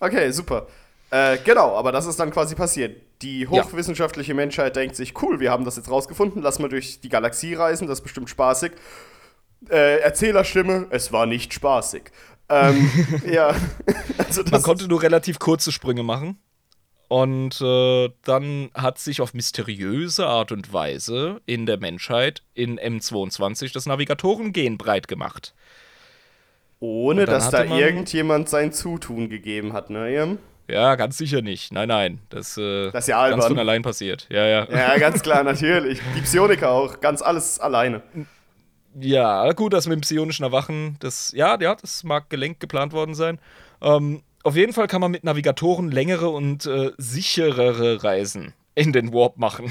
[0.00, 0.66] Okay, super.
[1.10, 3.00] Äh, genau, aber das ist dann quasi passiert.
[3.20, 7.08] Die hochwissenschaftliche Menschheit denkt sich, cool, wir haben das jetzt rausgefunden, lass mal durch die
[7.08, 8.72] Galaxie reisen, das ist bestimmt spaßig.
[9.70, 12.10] Äh, Erzählerstimme, es war nicht spaßig.
[12.48, 12.90] Ähm,
[13.30, 13.54] ja,
[14.18, 16.38] also Man konnte nur relativ kurze Sprünge machen.
[17.12, 23.70] Und äh, dann hat sich auf mysteriöse Art und Weise in der Menschheit in M22
[23.74, 25.52] das Navigatoren-Gen breit gemacht.
[26.80, 30.10] ohne, dass da irgendjemand sein Zutun gegeben hat, ne?
[30.10, 30.38] Irm?
[30.68, 31.70] Ja, ganz sicher nicht.
[31.70, 32.18] Nein, nein.
[32.30, 33.40] Das, äh, Das ist ja albern.
[33.40, 34.26] ganz von allein passiert.
[34.30, 34.66] Ja, ja.
[34.70, 36.00] Ja, ganz klar, natürlich.
[36.16, 38.00] Die Psioniker auch, ganz alles alleine.
[38.98, 43.14] Ja, gut, das mit dem psionischen Erwachen, das, ja, ja, das mag gelenkt geplant worden
[43.14, 43.38] sein.
[43.82, 49.12] Ähm, auf jeden Fall kann man mit Navigatoren längere und äh, sicherere Reisen in den
[49.12, 49.70] Warp machen.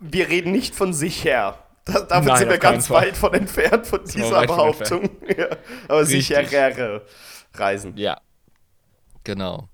[0.00, 1.58] Wir reden nicht von sicher.
[1.84, 3.06] Da, damit Nein, sind wir ganz Fall.
[3.06, 5.10] weit von entfernt von dieser weit von Behauptung.
[5.36, 5.48] Ja,
[5.88, 6.26] aber Richtig.
[6.26, 7.02] sicherere
[7.54, 7.96] Reisen.
[7.96, 8.20] Ja.
[9.24, 9.68] Genau.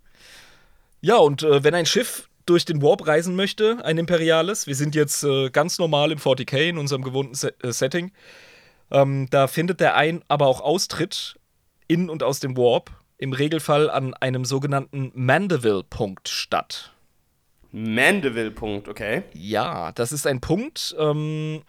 [1.01, 4.95] Ja, und äh, wenn ein Schiff durch den Warp reisen möchte, ein imperiales, wir sind
[4.95, 8.13] jetzt äh, ganz normal im 40k in unserem gewohnten Se äh, Setting,
[8.91, 11.37] ähm, da findet der Ein-, aber auch Austritt
[11.89, 12.91] in und aus dem Warp
[13.23, 16.93] im Regelfall an einem sogenannten Mandeville-Punkt statt.
[17.71, 19.23] Mandeville-Punkt, okay.
[19.33, 21.63] Ja, das ist ein Punkt ähm,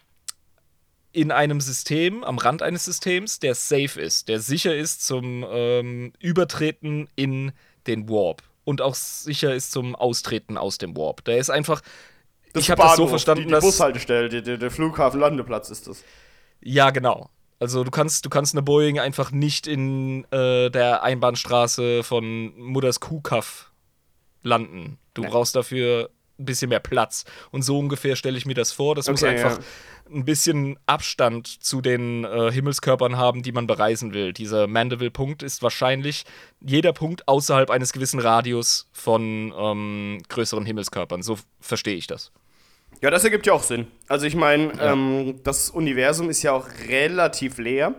[1.11, 6.13] in einem System, am Rand eines Systems, der safe ist, der sicher ist zum ähm,
[6.19, 7.51] Übertreten in
[7.85, 11.23] den Warp und auch sicher ist zum Austreten aus dem Warp.
[11.25, 11.83] Der ist einfach.
[12.55, 13.63] ich habe das so verstanden, die, die dass.
[13.63, 16.03] Bushaltestelle, der, der, der Flughafen-Landeplatz ist das.
[16.61, 17.29] Ja, genau.
[17.63, 22.99] Also du kannst, du kannst eine Boeing einfach nicht in äh, der Einbahnstraße von Mutters
[22.99, 23.71] Kuhkaff
[24.41, 24.97] landen.
[25.13, 25.29] Du Nee.
[25.29, 27.23] brauchst dafür ein bisschen mehr Platz.
[27.51, 28.95] Und so ungefähr stelle ich mir das vor.
[28.95, 29.63] Das muss Okay, einfach ja.
[30.13, 34.33] ein bisschen Abstand zu den äh, Himmelskörpern haben, die man bereisen will.
[34.33, 36.25] Dieser Mandeville-Punkt ist wahrscheinlich
[36.59, 41.21] jeder Punkt außerhalb eines gewissen Radius von ähm, größeren Himmelskörpern.
[41.23, 42.33] So verstehe ich das.
[43.01, 43.87] Ja, das ergibt ja auch Sinn.
[44.07, 44.93] Also ich meine, Ja.
[44.93, 47.95] ähm, das Universum ist ja auch relativ leer,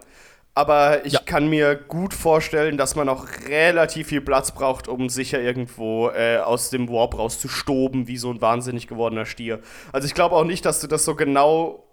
[0.54, 1.20] aber ich Ja.
[1.20, 6.38] kann mir gut vorstellen, dass man auch relativ viel Platz braucht, um sicher irgendwo äh,
[6.38, 9.60] aus dem Warp rauszustoben, wie so ein wahnsinnig gewordener Stier.
[9.92, 11.84] Also ich glaube auch nicht, dass du das so genau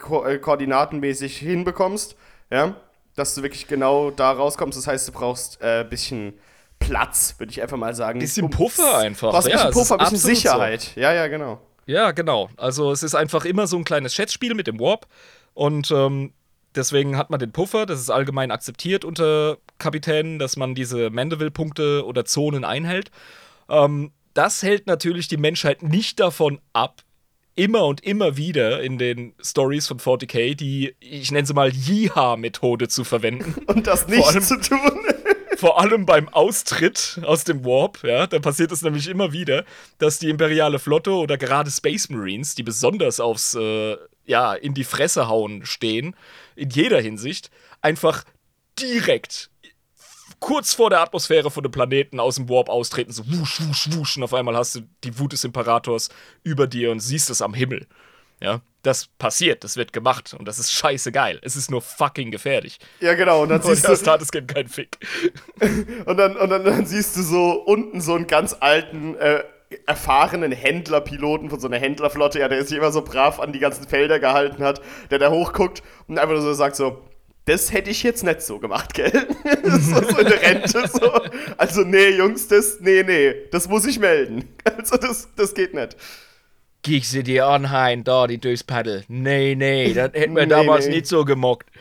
[0.00, 2.16] ko äh, koordinatenmäßig hinbekommst,
[2.50, 2.74] ja,
[3.14, 4.76] dass du wirklich genau da rauskommst.
[4.76, 6.34] Das heißt, du brauchst ein äh, bisschen
[6.78, 8.18] Platz, würde ich einfach mal sagen.
[8.18, 9.30] Bisschen Puffer einfach.
[9.30, 10.28] Brauchst ein bisschen Puffer, ein bisschen absolut so.
[10.28, 10.96] Sicherheit.
[10.96, 11.58] Ja, ja, genau.
[11.86, 12.50] Ja, genau.
[12.56, 15.06] Also es ist einfach immer so ein kleines Schätzspiel mit dem Warp.
[15.54, 16.32] Und ähm,
[16.74, 17.86] deswegen hat man den Puffer.
[17.86, 23.10] Das ist allgemein akzeptiert unter Kapitänen, dass man diese Mandeville-Punkte oder Zonen einhält.
[23.68, 27.02] Ähm, das hält natürlich die Menschheit nicht davon ab,
[27.54, 32.88] immer und immer wieder in den Stories von 40k die, ich nenne sie mal, Jiha-Methode
[32.88, 33.54] zu verwenden.
[33.66, 34.78] Und das nicht allem- zu tun.
[35.56, 39.64] Vor allem beim Austritt aus dem Warp, ja, da passiert es nämlich immer wieder,
[39.98, 44.84] dass die imperiale Flotte oder gerade Space Marines, die besonders aufs, äh, ja, in die
[44.84, 46.14] Fresse hauen stehen,
[46.56, 48.24] in jeder Hinsicht, einfach
[48.78, 49.50] direkt
[50.40, 54.16] kurz vor der Atmosphäre von dem Planeten aus dem Warp austreten, so wusch, wusch, wusch,
[54.16, 56.10] und auf einmal hast du die Wut des Imperators
[56.42, 57.86] über dir und siehst es am Himmel.
[58.40, 61.40] Ja, das passiert, das wird gemacht und das ist scheiße geil.
[61.42, 62.78] Es ist nur fucking gefährlich.
[63.00, 63.42] Ja, genau.
[63.42, 64.98] Und dann Und siehst das du, tat es kein Fick.
[66.06, 69.42] und dann, und dann, dann siehst du so unten so einen ganz alten, äh,
[69.86, 73.88] erfahrenen Händlerpiloten von so einer Händlerflotte, ja, der sich immer so brav an die ganzen
[73.88, 77.02] Felder gehalten hat, der da hochguckt und einfach nur so sagt so,
[77.46, 79.12] das hätte ich jetzt nicht so gemacht, gell?
[79.64, 81.12] so, so in der Rente so.
[81.56, 84.48] Also, nee, Jungs, das, nee, nee, das muss ich melden.
[84.64, 85.96] Also, das, das geht nicht.
[86.86, 89.02] Gieg sie dir an, Hein, da, die durchs Paddel.
[89.08, 90.94] Nee, nee, das hätten wir Nee, damals nee.
[90.94, 91.66] nicht so gemockt.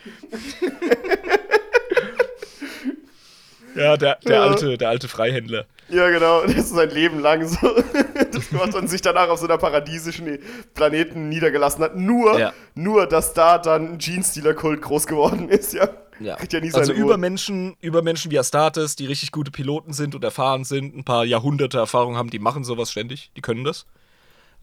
[3.75, 4.43] Ja, der, der, Ja.
[4.43, 5.65] alte, der alte Freihändler.
[5.89, 7.57] Ja, genau, das ist sein Leben lang so
[8.31, 10.39] das gemacht und sich danach auf so einer paradiesischen
[10.73, 11.95] Planeten niedergelassen hat.
[11.97, 12.53] Nur, Ja.
[12.73, 15.89] nur, dass da dann ein Jeans-Dealer-Kult groß geworden ist, ja.
[16.21, 16.37] Ja.
[16.37, 17.01] Kriegt ja nie seine Also Ruhe.
[17.01, 21.77] Übermenschen, Übermenschen wie Astartes, die richtig gute Piloten sind und erfahren sind, ein paar Jahrhunderte
[21.77, 23.85] Erfahrung haben, die machen sowas ständig, die können das.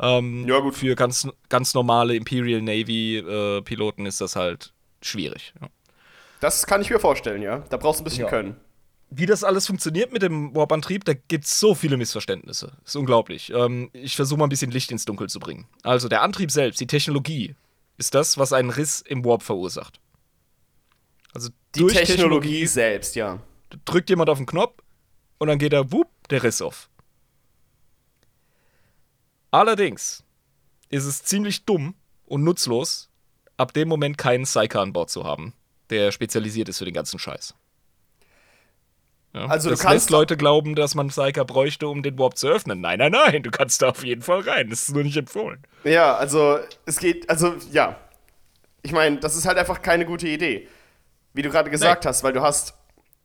[0.01, 0.75] Ähm, Ja, gut.
[0.75, 5.55] Für ganz, ganz normale Imperial Navy-Piloten ist das halt schwierig.
[5.61, 5.69] Ja.
[6.41, 7.59] Das kann ich mir vorstellen, ja.
[7.71, 8.31] Da brauchst du ein bisschen Ja.
[8.31, 8.57] Können.
[9.15, 12.73] Wie das alles funktioniert mit dem Warp-Antrieb, da gibt es so viele Missverständnisse.
[12.85, 13.53] Ist unglaublich.
[13.55, 15.67] Ähm, ich versuche mal ein bisschen Licht ins Dunkel zu bringen.
[15.83, 17.55] Also der Antrieb selbst, die Technologie,
[17.99, 20.01] ist das, was einen Riss im Warp verursacht.
[21.35, 23.39] Also Die durch Technologie, selbst, ja.
[23.85, 24.83] drückt jemand auf den Knopf
[25.39, 26.89] und dann geht da, wupp, der Riss auf.
[29.53, 30.25] Allerdings
[30.89, 31.95] ist es ziemlich dumm
[32.27, 33.11] und nutzlos,
[33.57, 35.53] ab dem Moment keinen Psyker an Bord zu haben,
[35.91, 37.55] der spezialisiert ist für den ganzen Scheiß.
[39.35, 42.37] Ja, Also du das kannst- lässt Leute glauben, dass man Psyker bräuchte, um den Warp
[42.37, 42.81] zu öffnen.
[42.81, 44.69] Nein, nein, nein, du kannst da auf jeden Fall rein.
[44.69, 45.63] Das ist nur nicht empfohlen.
[45.85, 47.99] Ja, also es geht, also ja.
[48.83, 50.69] Ich meine, das ist halt einfach keine gute Idee.
[51.35, 52.75] Wie du gerade gesagt hast, weil du hast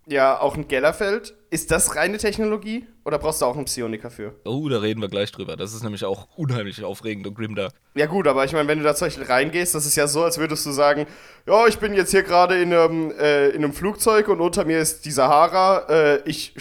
[0.08, 1.34] ja auch ein Gellerfeld.
[1.50, 4.36] Ist das reine Technologie oder brauchst du auch einen Psioniker für?
[4.46, 5.56] Oh, da reden wir gleich drüber.
[5.56, 7.74] Das ist nämlich auch unheimlich aufregend und grimdark.
[7.96, 10.24] Ja gut, aber ich meine, wenn du da zum Beispiel reingehst, das ist ja so,
[10.24, 11.06] als würdest du sagen,
[11.46, 14.80] ja, ich bin jetzt hier gerade in einem, äh, in einem Flugzeug und unter mir
[14.80, 15.88] ist die Sahara.
[15.90, 16.54] Äh, ich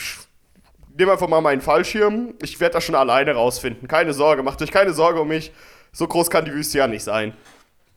[0.96, 2.34] nehme einfach mal meinen Fallschirm.
[2.42, 3.88] Ich werde das schon alleine rausfinden.
[3.88, 5.52] Keine Sorge, macht euch keine Sorge um mich.
[5.92, 7.34] So groß kann die Wüste ja nicht sein.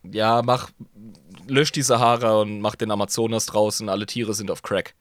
[0.04, 0.70] Ja, mach,
[1.48, 3.90] lösch die Sahara und mach den Amazonas draußen.
[3.90, 4.94] Alle Tiere sind auf Crack.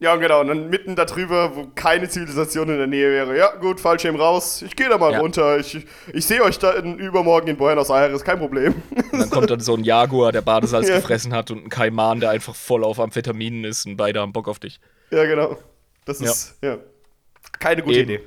[0.00, 0.42] Ja, genau.
[0.42, 3.36] Und dann mitten da drüber, wo keine Zivilisation in der Nähe wäre.
[3.36, 4.62] Ja, gut, Fallschirm raus.
[4.62, 5.18] Ich gehe da mal Ja.
[5.18, 5.58] runter.
[5.58, 8.22] Ich, ich sehe euch da in, übermorgen in Buenos Aires.
[8.22, 8.80] Kein Problem.
[9.10, 10.96] Und dann kommt dann so ein Jaguar, der Badesalz Ja.
[10.96, 14.46] gefressen hat und ein Kaiman, der einfach voll auf Amphetaminen ist und beide haben Bock
[14.46, 14.78] auf dich.
[15.10, 15.56] ja, genau.
[16.04, 16.78] Das ist, ja.
[17.58, 18.10] Keine gute Eben.
[18.10, 18.24] Idee.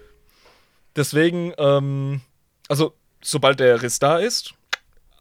[0.96, 2.22] Deswegen, ähm,
[2.68, 4.54] also, sobald der Riss da ist,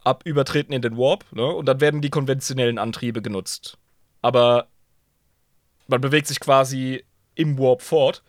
[0.04, 1.46] ab übertreten in den Warp, ne?
[1.46, 3.78] Und dann werden die konventionellen Antriebe genutzt.
[4.20, 4.66] Aber
[5.90, 8.22] man bewegt sich quasi im Warp fort.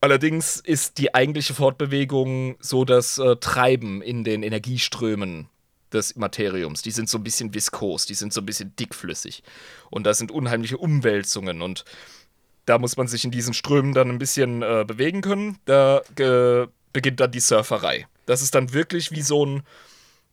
[0.00, 5.48] Allerdings ist die eigentliche Fortbewegung so das äh, Treiben in den Energieströmen
[5.92, 6.82] des Materiums.
[6.82, 9.42] Die sind so ein bisschen viskos, die sind so ein bisschen dickflüssig.
[9.90, 11.84] Und da sind unheimliche Umwälzungen und
[12.66, 15.58] da muss man sich in diesen Strömen dann ein bisschen äh, bewegen können.
[15.64, 18.06] Da äh, beginnt dann die Surferei.
[18.26, 19.62] Das ist dann wirklich wie so ein.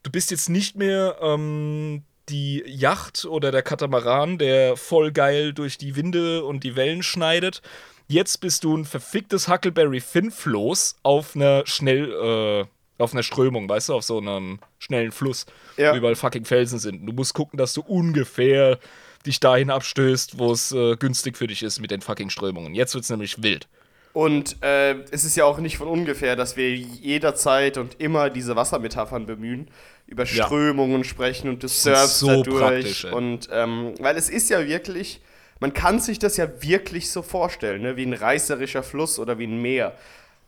[0.02, 5.78] Du bist jetzt nicht mehr ähm, die Yacht oder der Katamaran, der voll geil durch
[5.78, 7.62] die Winde und die Wellen schneidet.
[8.08, 13.90] Jetzt bist du ein verficktes Huckleberry Finn-Floß auf einer schnell, äh, auf einer Strömung, weißt
[13.90, 15.46] du, auf so einem schnellen Fluss,
[15.78, 15.94] Ja.
[15.94, 17.06] wo überall fucking Felsen sind.
[17.06, 18.78] Du musst gucken, dass du ungefähr
[19.26, 22.76] dich dahin abstößt, wo es äh, günstig für dich ist mit den fucking Strömungen.
[22.76, 23.68] Jetzt wird's nämlich wild.
[24.14, 28.56] Und äh, es ist ja auch nicht von ungefähr, dass wir jederzeit und immer diese
[28.56, 29.68] Wassermetaphern bemühen,
[30.06, 30.46] über Ja.
[30.46, 33.12] Strömungen sprechen und du surfst so dadurch.
[33.12, 35.20] und ähm, weil es ist ja wirklich,
[35.60, 37.96] man kann sich das ja wirklich so vorstellen, ne?
[37.98, 39.96] wie ein reißerischer Fluss oder wie ein Meer.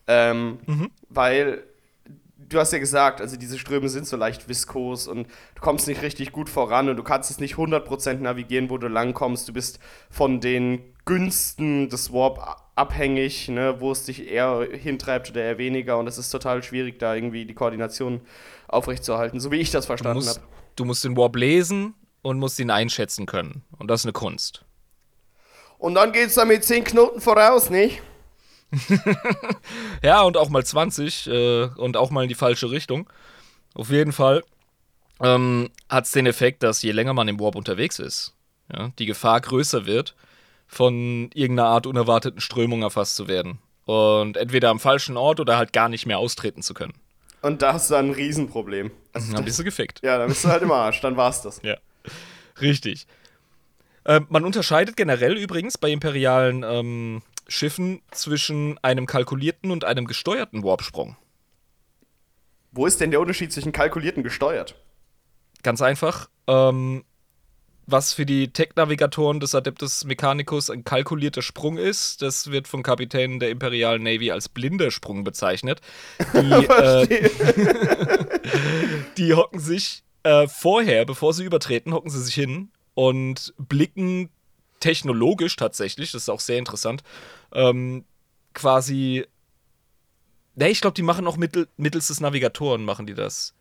[0.08, 0.92] Ähm, Mhm.
[1.10, 1.64] Weil
[2.38, 5.26] du hast ja gesagt, also diese Ströme sind so leicht viskos und
[5.56, 8.88] du kommst nicht richtig gut voran und du kannst es nicht 100% navigieren, wo du
[8.88, 9.48] langkommst.
[9.50, 9.80] Du bist
[10.12, 15.98] von den Günsten des Warp abhängig, ne, wo es dich eher hintreibt oder eher weniger
[15.98, 18.22] und es ist total schwierig, da irgendwie die Koordination
[18.68, 20.42] aufrechtzuerhalten, so wie ich das verstanden habe.
[20.76, 23.64] du musst den Warp lesen und musst ihn einschätzen können.
[23.78, 24.66] Und das ist eine Kunst.
[25.78, 28.02] Und dann geht's da mit 10 Knoten voraus, nicht?
[30.02, 33.10] Ja, und auch mal 20 äh, und auch mal in die falsche Richtung.
[33.74, 34.44] Auf jeden Fall
[35.22, 38.34] ähm, hat es den Effekt, dass je länger man im Warp unterwegs ist,
[38.74, 40.16] ja, die Gefahr größer wird,
[40.68, 43.60] von irgendeiner Art unerwarteten Strömung erfasst zu werden.
[43.86, 46.94] Und entweder am falschen Ort oder halt gar nicht mehr austreten zu können.
[47.42, 48.90] Und da hast du dann ein Riesenproblem.
[49.14, 50.02] Also, Dann bist du gefickt.
[50.04, 51.62] ja, dann bist du halt im Arsch, dann war's das.
[51.64, 51.78] Ja,
[52.60, 53.06] richtig.
[54.06, 60.64] Ähm, man unterscheidet generell übrigens bei imperialen ähm, Schiffen zwischen einem kalkulierten und einem gesteuerten
[60.64, 61.16] Warpsprung.
[62.72, 64.76] Wo ist denn der Unterschied zwischen kalkulierten gesteuert?
[65.64, 66.30] Ganz einfach.
[66.48, 67.04] Ähm,
[67.88, 73.40] was für die Tech-Navigatoren des Adeptus Mechanicus ein kalkulierter Sprung ist, das wird von Kapitänen
[73.40, 75.82] der Imperial Navy als blinder Sprung bezeichnet.
[76.34, 77.30] Die, äh,
[79.18, 84.30] die hocken sich äh, vorher, bevor sie übertreten, hocken sie sich hin und blicken
[84.80, 87.04] technologisch tatsächlich, das ist auch sehr interessant,
[87.54, 88.06] ähm,
[88.54, 89.26] quasi.
[90.56, 93.54] Ne, ich glaube, die machen auch mittel, mittels des Navigatoren machen die das.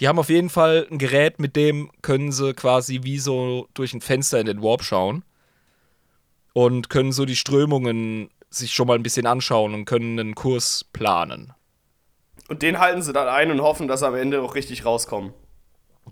[0.00, 3.92] Die haben auf jeden Fall ein Gerät, mit dem können sie quasi wie so durch
[3.92, 5.24] ein Fenster in den Warp schauen.
[6.52, 10.84] Und können so die Strömungen sich schon mal ein bisschen anschauen und können einen Kurs
[10.92, 11.52] planen.
[12.48, 15.32] Und den halten sie dann ein und hoffen, dass sie am Ende auch richtig rauskommen.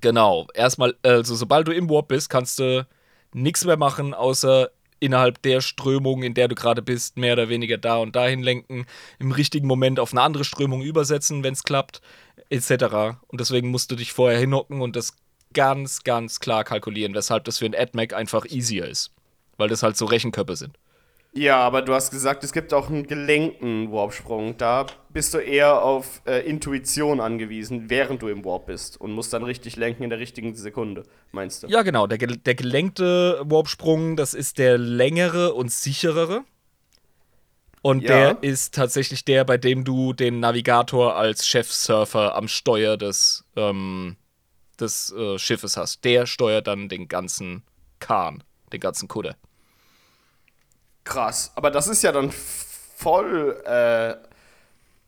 [0.00, 0.46] Genau.
[0.54, 2.86] Erstmal, also sobald du im Warp bist, kannst du
[3.32, 4.70] nichts mehr machen, außer
[5.00, 8.86] innerhalb der Strömung, in der du gerade bist, mehr oder weniger da und dahin lenken,
[9.18, 12.00] im richtigen Moment auf eine andere Strömung übersetzen, wenn es klappt,
[12.50, 13.18] etc.
[13.26, 15.14] Und deswegen musst du dich vorher hinhocken und das
[15.54, 19.12] ganz, ganz klar kalkulieren, weshalb das für ein AdMac einfach easier ist.
[19.56, 20.78] Weil das halt so Rechenkörper sind.
[21.34, 24.56] Ja, aber du hast gesagt, es gibt auch einen gelenkten Warpsprung.
[24.56, 29.32] Da bist du eher auf äh, Intuition angewiesen, während du im Warp bist und musst
[29.32, 31.68] dann richtig lenken in der richtigen Sekunde, meinst du?
[31.68, 32.06] Ja, genau.
[32.06, 36.44] Der, der gelenkte Warpsprung, das ist der längere und sicherere.
[37.82, 38.08] Und ja.
[38.08, 44.16] der ist tatsächlich der, bei dem du den Navigator als Chefsurfer am Steuer des, ähm,
[44.80, 46.04] des äh, Schiffes hast.
[46.04, 47.62] Der steuert dann den ganzen
[48.00, 49.36] Kahn, den ganzen Kutter.
[51.04, 54.16] Krass, aber das ist ja dann voll äh,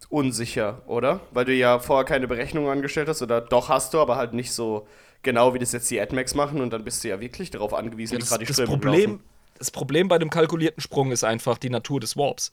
[0.08, 1.20] unsicher, oder?
[1.32, 4.52] Weil du ja vorher keine Berechnung angestellt hast oder doch hast du, aber halt nicht
[4.52, 4.86] so
[5.22, 8.14] genau, wie das jetzt die AdMax machen und dann bist du ja wirklich darauf angewiesen,
[8.14, 9.24] ja, das, gerade die das Problem, laufen.
[9.60, 12.50] Das Problem bei dem kalkulierten Sprung ist einfach die Natur des Warps.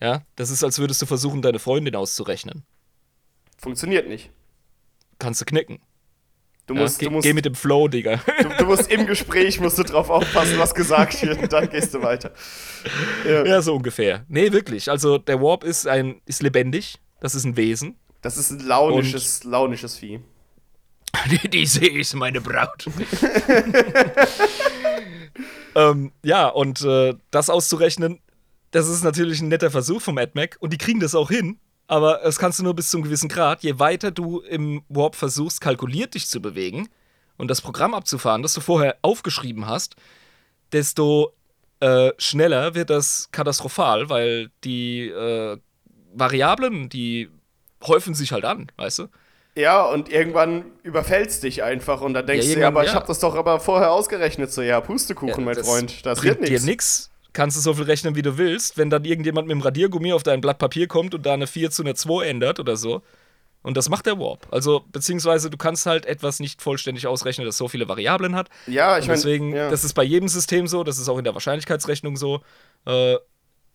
[0.00, 2.62] Ja, das ist, als würdest du versuchen, deine Freundin auszurechnen.
[3.58, 4.30] Funktioniert nicht.
[5.18, 5.80] Kannst du knicken.
[6.68, 8.20] Du musst, ja, du musst, geh mit dem Flow, Digga.
[8.42, 11.92] Du, du, musst im Gespräch musst du drauf aufpassen, was gesagt wird, und dann gehst
[11.94, 12.30] du weiter.
[13.26, 13.44] Ja.
[13.44, 14.24] ja, so ungefähr.
[14.28, 14.88] Nee, wirklich.
[14.88, 17.00] Also der Warp ist ein ist lebendig.
[17.18, 17.96] Das ist ein Wesen.
[18.22, 20.20] Das ist ein launisches, und launisches Vieh.
[21.52, 22.86] Diese ist meine Braut.
[25.74, 28.20] ähm, ja, und äh, das auszurechnen,
[28.70, 31.58] das ist natürlich ein netter Versuch vom AdMac und die kriegen das auch hin.
[31.86, 33.64] Aber das kannst du nur bis zu einem gewissen Grad.
[33.64, 36.88] Je weiter du im Warp versuchst, kalkuliert dich zu bewegen
[37.36, 39.96] und das Programm abzufahren, das du vorher aufgeschrieben hast,
[40.72, 41.34] desto
[41.80, 45.58] äh, schneller wird das katastrophal, weil die äh,
[46.14, 47.28] Variablen, die
[47.84, 49.08] häufen sich halt an, weißt du?
[49.56, 52.90] Ja, und irgendwann überfällst dich einfach und dann denkst ja, du, ja, aber ja.
[52.90, 54.52] ich habe das doch aber vorher ausgerechnet.
[54.52, 56.62] So, ja, Pustekuchen, mein Freund, das wird nichts.
[56.62, 58.78] dir nichts kannst du so viel rechnen, wie du willst.
[58.78, 61.70] Wenn dann irgendjemand mit dem Radiergummi auf dein Blatt Papier kommt und da eine 4
[61.70, 63.02] zu einer 2 ändert oder so.
[63.62, 64.46] Und das macht der Warp.
[64.50, 68.48] Also, beziehungsweise du kannst halt etwas nicht vollständig ausrechnen, das so viele Variablen hat.
[68.66, 69.16] Ja, ich meine.
[69.18, 69.68] Deswegen, ja.
[69.68, 72.40] das ist bei jedem System so, das ist auch in der Wahrscheinlichkeitsrechnung so.
[72.86, 73.16] Äh,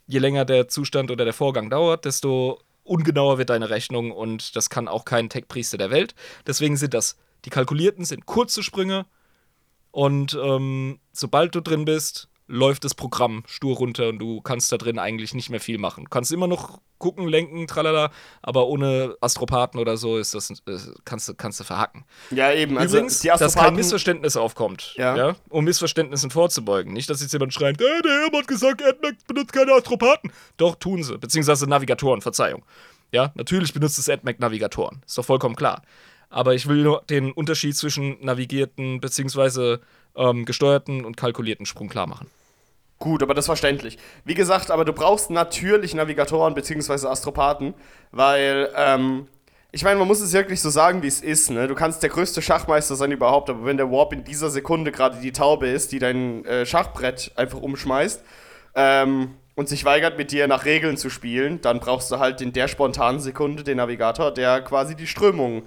[0.08, 4.70] je länger der Zustand oder der Vorgang dauert, desto ungenauer wird deine Rechnung und das
[4.70, 6.16] kann auch kein Tech-Priester der Welt.
[6.48, 9.06] Deswegen sind das, die kalkulierten sind kurze Sprünge
[9.92, 14.78] und ähm, sobald du drin bist, läuft das Programm stur runter und du kannst da
[14.78, 16.06] drin eigentlich nicht mehr viel machen.
[16.06, 20.78] Du kannst immer noch gucken, lenken, tralala, aber ohne Astropathen oder so ist das, äh,
[21.04, 22.06] kannst, du, kannst du verhacken.
[22.32, 22.78] Ja, eben.
[22.78, 25.16] Also Übrigens, dass kein Missverständnis aufkommt, ja.
[25.16, 25.36] ja.
[25.50, 26.94] um Missverständnissen vorzubeugen.
[26.94, 30.32] Nicht, dass jetzt jemand schreibt, äh, der Herr hat gesagt, AdMac benutzt keine Astropathen.
[30.58, 32.64] Doch, tun sie, beziehungsweise Navigatoren, Verzeihung.
[33.12, 35.82] Ja, natürlich benutzt es AdMac Navigatoren, ist doch vollkommen klar.
[36.30, 39.80] Aber ich will nur den Unterschied zwischen navigierten beziehungsweise
[40.16, 42.28] ähm, gesteuerten und kalkulierten Sprung klar machen.
[43.00, 43.98] Gut, aber das ist verständlich.
[44.24, 47.08] Wie gesagt, aber du brauchst natürlich Navigatoren bzw.
[47.08, 47.74] Astropathen,
[48.12, 49.28] weil, ähm,
[49.72, 51.50] ich meine, man muss es wirklich so sagen, wie es ist.
[51.50, 51.68] Ne?
[51.68, 55.20] Du kannst der größte Schachmeister sein überhaupt, aber wenn der Warp in dieser Sekunde gerade
[55.20, 58.24] die Taube ist, die dein äh, Schachbrett einfach umschmeißt
[58.76, 62.54] ähm, und sich weigert, mit dir nach Regeln zu spielen, dann brauchst du halt in
[62.54, 65.64] der spontanen Sekunde den Navigator, der quasi die Strömung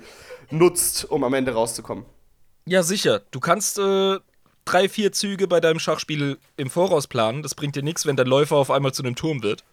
[0.50, 2.06] nutzt, um am Ende rauszukommen.
[2.64, 3.22] Ja, sicher.
[3.30, 4.18] Du kannst äh,
[4.68, 7.42] drei, vier Züge bei deinem Schachspiel im Voraus planen.
[7.42, 9.64] Das bringt dir nichts, wenn der Läufer auf einmal zu einem Turm wird.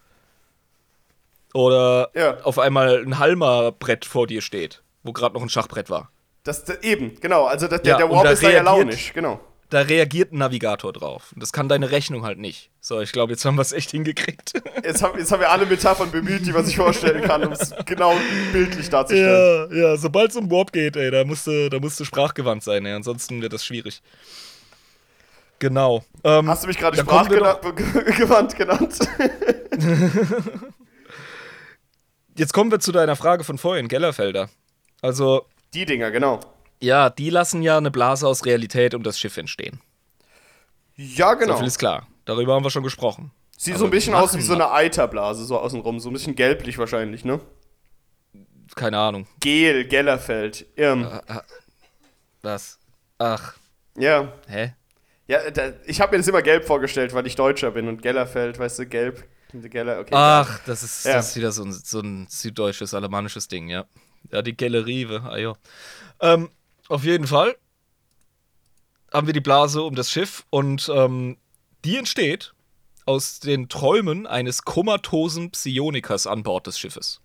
[1.54, 2.38] Oder ja.
[2.42, 6.10] auf einmal ein Halmer-Brett vor dir steht, wo gerade noch ein Schachbrett war.
[6.44, 7.46] Das, das eben, genau.
[7.46, 9.40] Also das, ja, der, der Warp ist da ja launisch, genau.
[9.68, 11.32] Da reagiert ein Navigator drauf.
[11.34, 12.70] Und das kann deine Rechnung halt nicht.
[12.80, 14.52] So, ich glaube, jetzt haben wir es echt hingekriegt.
[14.84, 17.74] Jetzt, haben, jetzt haben wir alle Metaphern bemüht, die man sich vorstellen kann, um es
[17.86, 18.14] genau
[18.52, 19.72] bildlich darzustellen.
[19.72, 22.62] Ja, ja, sobald es um Warp geht, ey, da musst du, da musst du sprachgewandt
[22.62, 22.92] sein, ey.
[22.92, 24.00] Ansonsten wird das schwierig.
[25.58, 26.04] Genau.
[26.24, 28.98] Ähm, Hast du mich gerade sprachgewandt genannt?
[32.36, 34.50] Jetzt kommen wir zu deiner Frage von vorhin, Gellerfelder.
[35.00, 35.46] Also.
[35.72, 36.40] Die Dinger, genau.
[36.82, 39.80] Ja, die lassen ja eine Blase aus Realität um das Schiff entstehen.
[40.94, 41.56] Ja, So genau.
[41.58, 42.06] viel ist klar.
[42.26, 43.30] Darüber haben wir schon gesprochen.
[43.56, 45.98] Sieht Aber so ein bisschen aus wie so eine Eiterblase, so außenrum.
[46.00, 47.40] So ein bisschen gelblich wahrscheinlich, ne?
[48.74, 49.26] Keine Ahnung.
[49.40, 50.66] Gel, Gellerfeld.
[50.76, 51.08] Ähm,
[52.42, 52.78] Was?
[53.18, 53.54] Ach,
[53.96, 54.32] ja.
[54.48, 54.74] hä?
[55.28, 58.58] Ja, da, ich habe mir das immer gelb vorgestellt, weil ich Deutscher bin und Gellerfeld,
[58.58, 59.24] weißt du, gelb.
[59.52, 60.12] Geller, okay.
[60.14, 61.14] Ach, das ist, Ja.
[61.14, 63.86] das ist wieder so ein, so ein süddeutsches, alemannisches Ding, ja.
[64.30, 65.54] Ja, die Gellerive, ah ja.
[66.20, 66.50] Ähm,
[66.88, 67.56] auf jeden Fall
[69.12, 71.38] haben wir die Blase um das Schiff und ähm,
[71.84, 72.52] die entsteht
[73.06, 77.20] aus den Träumen eines komatosen Psionikers an Bord des Schiffes.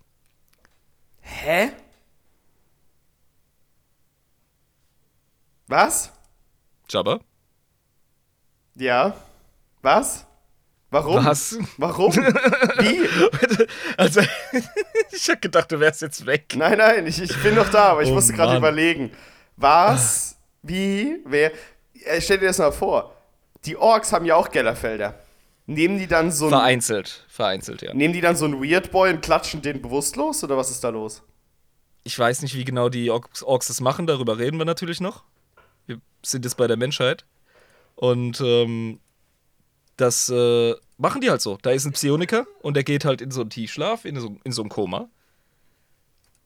[1.22, 1.72] Hä?
[5.68, 6.12] Was?
[6.90, 7.20] Jabba?
[8.76, 9.16] Ja.
[9.82, 10.26] Was?
[10.90, 11.26] Warum?
[11.26, 11.58] Was?
[11.78, 12.14] Warum?
[12.16, 13.08] Wie?
[13.98, 14.22] Also,
[15.12, 16.54] ich hab gedacht, du wärst jetzt weg.
[16.56, 19.12] Nein, nein, ich, ich bin noch da, aber ich Oh musste gerade überlegen.
[19.56, 20.36] Was?
[20.62, 21.20] Wie?
[21.26, 21.52] Wer?
[22.06, 23.16] Äh, Stell dir das mal vor.
[23.66, 25.16] Die Orks haben ja auch Gellerfelder.
[25.68, 27.94] Nehmen die dann so ein, Vereinzelt, vereinzelt, ja.
[27.94, 30.90] nehmen die dann so einen Weird Boy und klatschen den bewusstlos oder was ist da
[30.90, 31.22] los?
[32.04, 35.24] Ich weiß nicht, wie genau die Orks, Orks das machen, darüber reden wir natürlich noch.
[35.86, 37.26] Wir sind jetzt bei der Menschheit.
[38.02, 39.00] Und ähm,
[39.96, 41.60] das äh, machen die halt so.
[41.62, 44.52] Da ist ein Psioniker und der geht halt in so einen Tiefschlaf, in so, in
[44.52, 45.08] so ein Koma.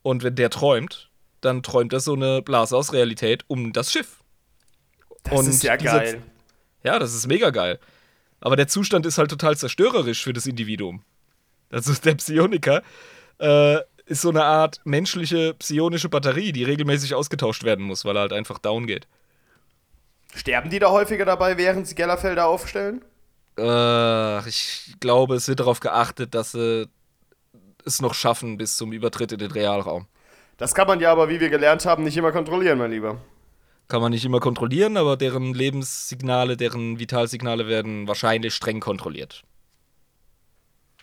[0.02, 4.18] Und wenn der träumt, dann träumt er so eine Blase aus Realität um das Schiff.
[5.24, 6.22] Das Und ist ja dieser- geil.
[6.84, 7.80] Ja, das ist mega geil.
[8.42, 11.04] Aber der Zustand ist halt total zerstörerisch für das Individuum.
[11.70, 12.84] Also der Psioniker
[13.40, 13.78] äh,
[14.08, 18.34] ist so eine Art menschliche psionische Batterie, die regelmäßig ausgetauscht werden muss, weil er halt
[18.34, 19.08] einfach down geht.
[20.36, 23.04] Sterben die da häufiger dabei, während sie Gellerfelder aufstellen?
[23.58, 26.88] Äh, ich glaube, es wird darauf geachtet, dass sie
[27.86, 30.08] es noch schaffen bis zum Übertritt in den Realraum.
[30.58, 33.18] Das kann man ja aber, wie wir gelernt haben, nicht immer kontrollieren, mein Lieber.
[33.88, 39.44] Kann man nicht immer kontrollieren, aber deren Lebenssignale, deren Vitalsignale werden wahrscheinlich streng kontrolliert.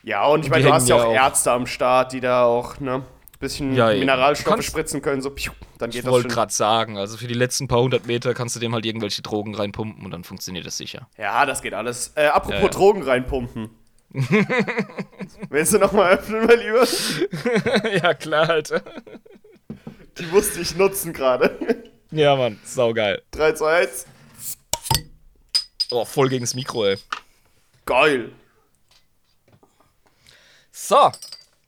[0.03, 2.21] Ja, und ich meine, du hast ja hängen auch ja auch- Ärzte am Start, die
[2.21, 3.05] da auch, ne,
[3.43, 3.89] bisschen Ja.
[3.93, 6.35] Mineralstoffe Kannst- spritzen können, so, piu, dann geht Ich das wollte schon.
[6.35, 9.55] gerade sagen, also für die letzten paar hundert Meter kannst du dem halt irgendwelche Drogen
[9.55, 11.09] reinpumpen und dann funktioniert das sicher.
[11.19, 12.13] Ja, das geht alles.
[12.15, 12.69] Äh, apropos Ja, ja.
[12.69, 13.69] Drogen reinpumpen.
[15.51, 16.87] Willst du nochmal öffnen, mein Lieber?
[18.03, 18.83] ja, klar, Alter.
[20.19, 21.85] Die musste ich nutzen gerade.
[22.11, 23.23] Ja, Mann, saugeil.
[23.33, 24.07] 3, 2, 1.
[25.91, 26.99] Oh, voll gegen das Mikro, ey.
[27.87, 28.33] Geil.
[30.71, 31.11] So.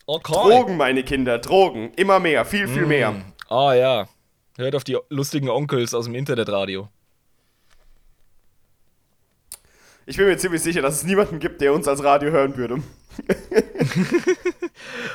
[0.07, 0.33] Okay.
[0.33, 1.93] Drogen, meine Kinder, Drogen.
[1.97, 3.15] Immer mehr, viel, viel mehr.
[3.49, 4.09] Ah, ja.
[4.57, 6.89] Hört auf die lustigen Onkels aus dem Internetradio.
[10.07, 12.83] Ich bin mir ziemlich sicher, dass es niemanden gibt, der uns als Radio hören würde.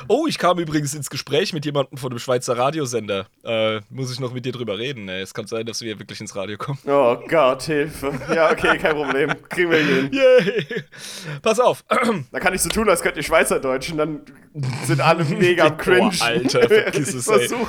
[0.08, 3.26] Oh, ich kam übrigens ins Gespräch mit jemandem von dem Schweizer Radiosender.
[3.44, 5.08] Äh, muss ich noch mit dir drüber reden.
[5.08, 5.20] Ey.
[5.22, 6.78] Es kann sein, dass wir wirklich ins Radio kommen.
[6.86, 8.12] Oh Gott, Hilfe.
[8.34, 9.30] Ja, okay, kein Problem.
[9.48, 10.10] Kriegen wir hin.
[10.12, 10.66] Yay!
[11.42, 11.84] Pass auf.
[12.32, 14.20] Da kann ich so tun, als könnt ihr Schweizerdeutsch und dann
[14.84, 16.10] sind alle mega am Cringe.
[16.18, 17.38] Boah, Alter, vergiss es, ey.
[17.38, 17.68] versuch.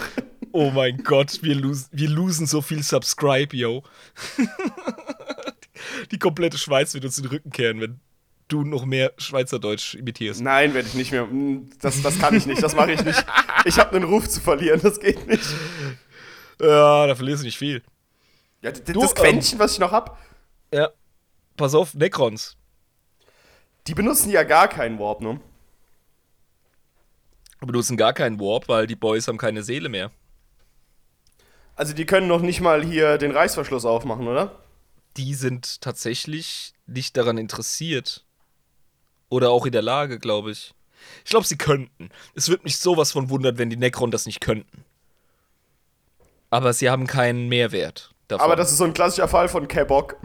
[0.54, 3.84] Oh mein Gott, wir, los wir losen so viel Subscribe, yo.
[6.12, 8.00] Die komplette Schweiz wird uns den Rücken kehren, wenn
[8.48, 10.42] du noch mehr Schweizerdeutsch imitierst.
[10.42, 11.26] Nein, werde ich nicht mehr.
[11.26, 13.24] Mm, Das, das kann ich nicht, das mache ich nicht.
[13.66, 15.44] Ich habe einen Ruf zu verlieren, das geht nicht.
[16.62, 17.82] Ja, da verlierst du nicht viel.
[18.62, 20.18] Ja, d- Du, das Quäntchen, was ich noch hab,
[20.74, 20.90] Ja.
[21.58, 22.56] Pass auf, Necrons.
[23.88, 25.40] die benutzen ja gar keinen Warp, ne?
[27.60, 30.12] Benutzen gar keinen Warp, weil die Boys haben keine Seele mehr.
[31.76, 34.60] Also die können noch nicht mal hier den Reißverschluss aufmachen, oder?
[35.18, 38.26] Die sind tatsächlich nicht daran interessiert.
[39.30, 40.74] Oder auch in der Lage, glaube ich.
[41.24, 42.10] Ich glaube, sie könnten.
[42.36, 44.86] Es würde mich sowas von wundern, wenn die Necron das nicht könnten.
[46.50, 48.46] Aber sie haben keinen Mehrwert davon.
[48.46, 50.18] Aber das ist so ein klassischer Fall von Kebok.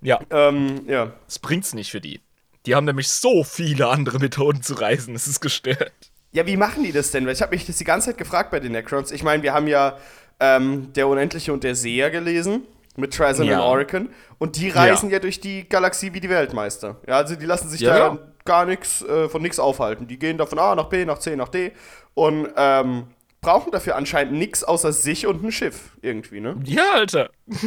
[0.00, 1.12] ja, Ähm, ja.
[1.26, 2.20] das bringt's nicht für die.
[2.66, 5.14] Die haben nämlich so viele andere Methoden zu reisen.
[5.14, 5.92] Es ist gestört.
[6.32, 7.26] Ja, wie machen die das denn?
[7.28, 9.10] Ich habe mich das die ganze Zeit gefragt bei den Necrons.
[9.10, 9.98] Ich meine, wir haben ja
[10.38, 12.62] ähm, Der Unendliche und der Seher gelesen.
[12.96, 13.60] Mit Trizon Ja.
[13.60, 14.08] und Oricon.
[14.38, 15.18] Und die reisen ja.
[15.20, 17.00] durch die Galaxie wie die Weltmeister.
[17.06, 18.08] Ja, also die lassen sich Ja, da ja.
[18.08, 20.06] dann gar nichts äh, von nichts aufhalten.
[20.08, 21.72] Die gehen da von A nach B, nach C, nach D.
[22.14, 23.06] Und ähm,
[23.40, 25.96] brauchen dafür anscheinend nichts außer sich und ein Schiff.
[26.02, 26.56] Irgendwie, ne?
[26.64, 27.30] Ja, Alter.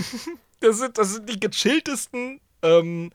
[0.60, 3.12] Das sind, das sind die gechilltesten ähm,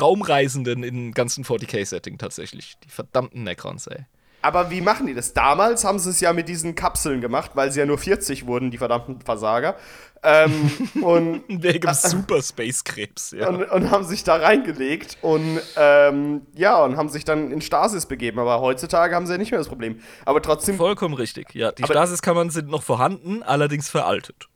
[0.00, 2.78] Raumreisenden im ganzen 40k-Setting tatsächlich.
[2.84, 4.06] Die verdammten Necrons, ey.
[4.48, 5.34] Aber wie machen die das?
[5.34, 8.70] Damals haben sie es ja mit diesen Kapseln gemacht, weil sie ja nur 40 wurden,
[8.70, 9.76] die verdammten Versager.
[10.22, 10.70] Ähm,
[11.02, 13.46] und, Wegen dem Super Space Krebs, ja.
[13.46, 18.06] und, und haben sich da reingelegt und ähm, ja, und haben sich dann in Stasis
[18.06, 18.38] begeben.
[18.38, 20.00] Aber heutzutage haben sie ja nicht mehr das Problem.
[20.24, 21.54] Aber trotzdem, Vollkommen richtig.
[21.54, 24.47] Ja, die Stasiskammern sind noch vorhanden, allerdings veraltet.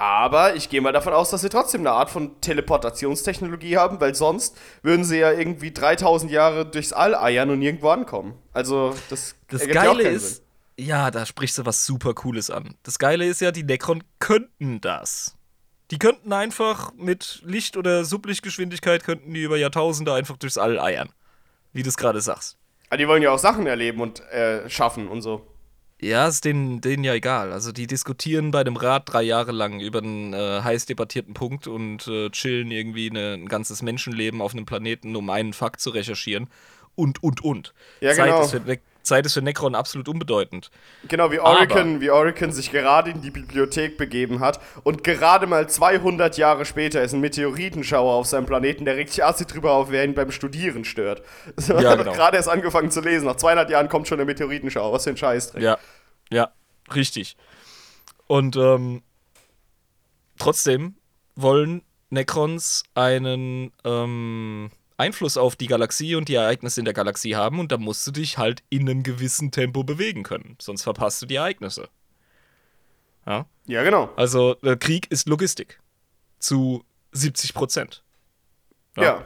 [0.00, 4.14] Aber ich gehe mal davon aus, dass sie trotzdem eine Art von Teleportationstechnologie haben, weil
[4.14, 8.34] sonst würden sie ja irgendwie 3000 Jahre durchs All eiern und nirgendwo ankommen.
[8.52, 10.86] Also, das Das ja Geile keinen ist, Sinn.
[10.86, 12.76] ja, da sprichst du was super Cooles an.
[12.84, 15.34] Das Geile ist ja, die Necron könnten das.
[15.90, 21.08] Die könnten einfach mit Licht- oder Sublichtgeschwindigkeit könnten die über Jahrtausende einfach durchs All eiern.
[21.72, 22.56] Wie du es gerade sagst.
[22.88, 25.44] Aber die wollen ja auch Sachen erleben und äh, schaffen und so.
[26.00, 27.52] Ja, ist denen, denen ja egal.
[27.52, 31.66] Also die diskutieren bei dem Rat drei Jahre lang über einen äh, heiß debattierten Punkt
[31.66, 35.90] und äh, chillen irgendwie eine, ein ganzes Menschenleben auf einem Planeten, um einen Fakt zu
[35.90, 36.48] recherchieren.
[36.94, 37.74] Und, und, und.
[38.00, 38.42] Ja, Zeit, genau.
[38.42, 40.70] ist Ne- Zeit ist für Necron absolut unbedeutend.
[41.08, 45.68] Genau, wie Orican, wie Orican sich gerade in die Bibliothek begeben hat und gerade mal
[45.68, 49.90] 200 Jahre später ist ein Meteoritenschauer auf seinem Planeten, der regt sich assi drüber auf,
[49.90, 51.22] wer ihn beim Studieren stört.
[51.56, 52.12] So, Ja, hat genau.
[52.12, 53.26] gerade erst angefangen zu lesen.
[53.26, 54.92] Nach 200 Jahren kommt schon der Meteoritenschauer.
[54.92, 55.54] Was für ein Scheiß.
[55.58, 55.78] Ja,
[56.30, 56.50] ja,
[56.94, 57.36] richtig.
[58.26, 59.02] Und ähm,
[60.38, 60.96] trotzdem
[61.34, 67.60] wollen Necrons einen ähm, Einfluss auf die Galaxie und die Ereignisse in der Galaxie haben
[67.60, 71.26] und da musst du dich halt in einem gewissen Tempo bewegen können, sonst verpasst du
[71.26, 71.88] die Ereignisse.
[73.26, 74.10] Ja, Ja, genau.
[74.16, 75.80] also äh, Krieg ist Logistik
[76.38, 78.02] zu 70 Prozent.
[78.96, 79.24] Ja.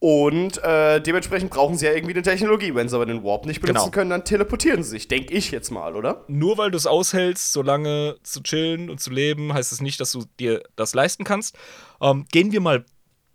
[0.00, 2.72] Und äh, dementsprechend brauchen sie ja irgendwie eine Technologie.
[2.72, 3.90] Wenn sie aber den Warp nicht benutzen Genau.
[3.90, 5.08] können, dann teleportieren sie sich.
[5.08, 6.24] Denke ich jetzt mal, oder?
[6.28, 10.00] nur weil du es aushältst, so lange zu chillen und zu leben, heißt es nicht,
[10.00, 11.58] dass du dir das leisten kannst.
[12.00, 12.84] Ähm, gehen wir mal,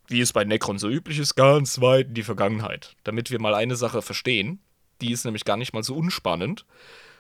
[0.07, 3.55] wie es bei Necron so üblich ist, ganz weit in die Vergangenheit, damit wir mal
[3.55, 4.59] eine Sache verstehen.
[5.01, 6.65] Die ist nämlich gar nicht mal so unspannend.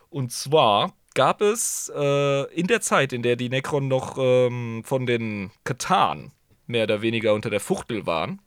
[0.09, 5.05] Und zwar gab es äh, in der Zeit, in der die Necron noch ähm, von
[5.05, 6.31] den Katan
[6.67, 8.41] mehr oder weniger unter der Fuchtel waren,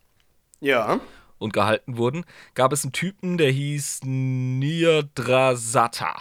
[0.60, 1.00] Ja.
[1.38, 2.24] und gehalten wurden,
[2.54, 6.16] gab es einen Typen, der hieß Nirdrasata.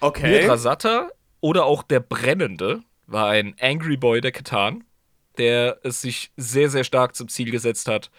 [0.00, 0.30] Okay.
[0.30, 1.08] Nirdrasata
[1.40, 4.84] oder auch der Brennende war ein Angry Boy der Katan,
[5.38, 8.10] der es sich sehr, sehr stark zum Ziel gesetzt hat,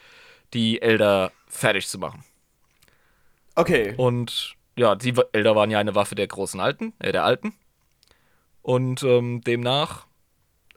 [0.54, 2.24] die Elder fertig zu machen.
[3.56, 3.94] Okay.
[3.98, 7.54] Und ja, die Elder waren ja eine Waffe der großen Alten, äh, der Alten.
[8.62, 10.08] Und ähm, demnach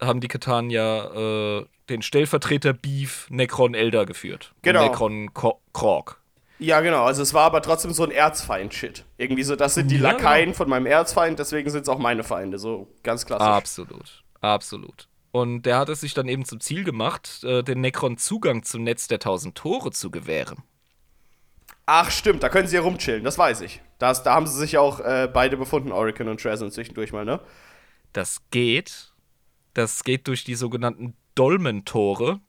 [0.01, 4.55] haben die Katan ja äh, den Stellvertreter Beef Necron Elder geführt.
[4.63, 4.85] Genau.
[4.85, 6.21] Necron Ko- Krog.
[6.61, 7.05] Ja, genau.
[7.05, 9.05] Also es war aber trotzdem so ein Erzfeind-Shit.
[9.17, 12.25] Irgendwie so, das sind die Ja, Lakaien von meinem Erzfeind, deswegen sind es auch meine
[12.25, 12.59] Feinde.
[12.59, 13.47] So ganz klassisch.
[13.47, 15.08] Absolut, absolut.
[15.31, 18.83] Und der hat es sich dann eben zum Ziel gemacht, äh, den Necron Zugang zum
[18.83, 20.63] Netz der tausend Tore zu gewähren.
[21.87, 23.81] Ach, stimmt, da können sie ja rumchillen, das weiß ich.
[23.99, 27.41] Das, da haben sie sich auch äh, beide befunden, Orican und Trezor zwischendurch mal, ne?
[28.13, 29.13] Das geht.
[29.75, 32.41] Das geht durch die sogenannten Dolmentore,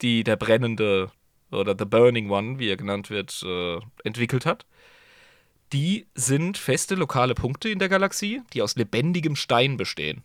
[0.00, 1.10] die der brennende
[1.50, 4.66] oder The Burning One, wie er genannt wird, äh, entwickelt hat.
[5.72, 10.22] Die sind feste lokale Punkte in der Galaxie, die aus lebendigem Stein bestehen.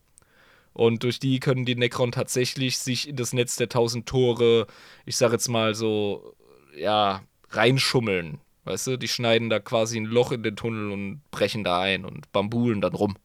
[0.78, 4.68] Und durch die können die Necron tatsächlich sich in das Netz der tausend Tore,
[5.08, 6.36] ich sag jetzt mal so,
[6.78, 8.38] ja, reinschummeln.
[8.64, 12.06] Weißt du, die schneiden da quasi ein Loch in den Tunnel und brechen da ein
[12.06, 13.16] und bambulen dann rum.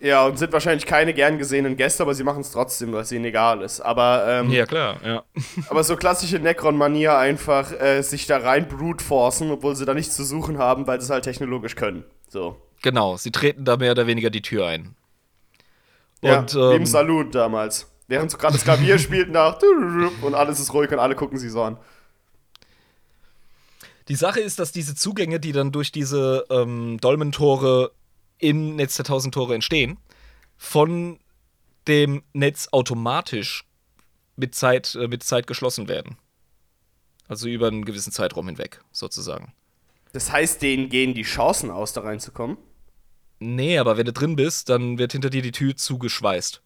[0.00, 3.12] Ja, und sind wahrscheinlich keine gern gesehenen Gäste, aber sie machen es trotzdem, weil es
[3.12, 3.80] ihnen egal ist.
[3.80, 5.22] Aber, ähm, Ja, klar, ja.
[5.68, 10.16] aber so klassische Necron-Manier einfach äh, sich da rein brute forcen, obwohl sie da nichts
[10.16, 12.02] zu suchen haben, weil sie es halt technologisch können.
[12.28, 12.56] So.
[12.82, 14.96] Genau, sie treten da mehr oder weniger die Tür ein.
[16.22, 17.86] Ja, Und wie im ähm, Salut damals.
[18.08, 19.58] Während sie gerade das Klavier spielt nach
[20.22, 21.78] und alles ist ruhig und alle gucken sie so an.
[24.08, 27.92] die Sache ist, dass diese Zugänge, die dann durch diese ähm, Dolmentore
[28.38, 29.98] im Netz der tausend Tore entstehen,
[30.56, 31.18] von
[31.86, 33.64] dem Netz automatisch
[34.36, 36.16] mit Zeit, äh, mit Zeit geschlossen werden.
[37.28, 39.52] Also über einen gewissen Zeitraum hinweg, sozusagen.
[40.12, 42.56] Das heißt, denen gehen die Chancen aus, da reinzukommen.
[43.40, 46.62] Nee, aber wenn du drin bist, dann wird hinter dir die Tür zugeschweißt.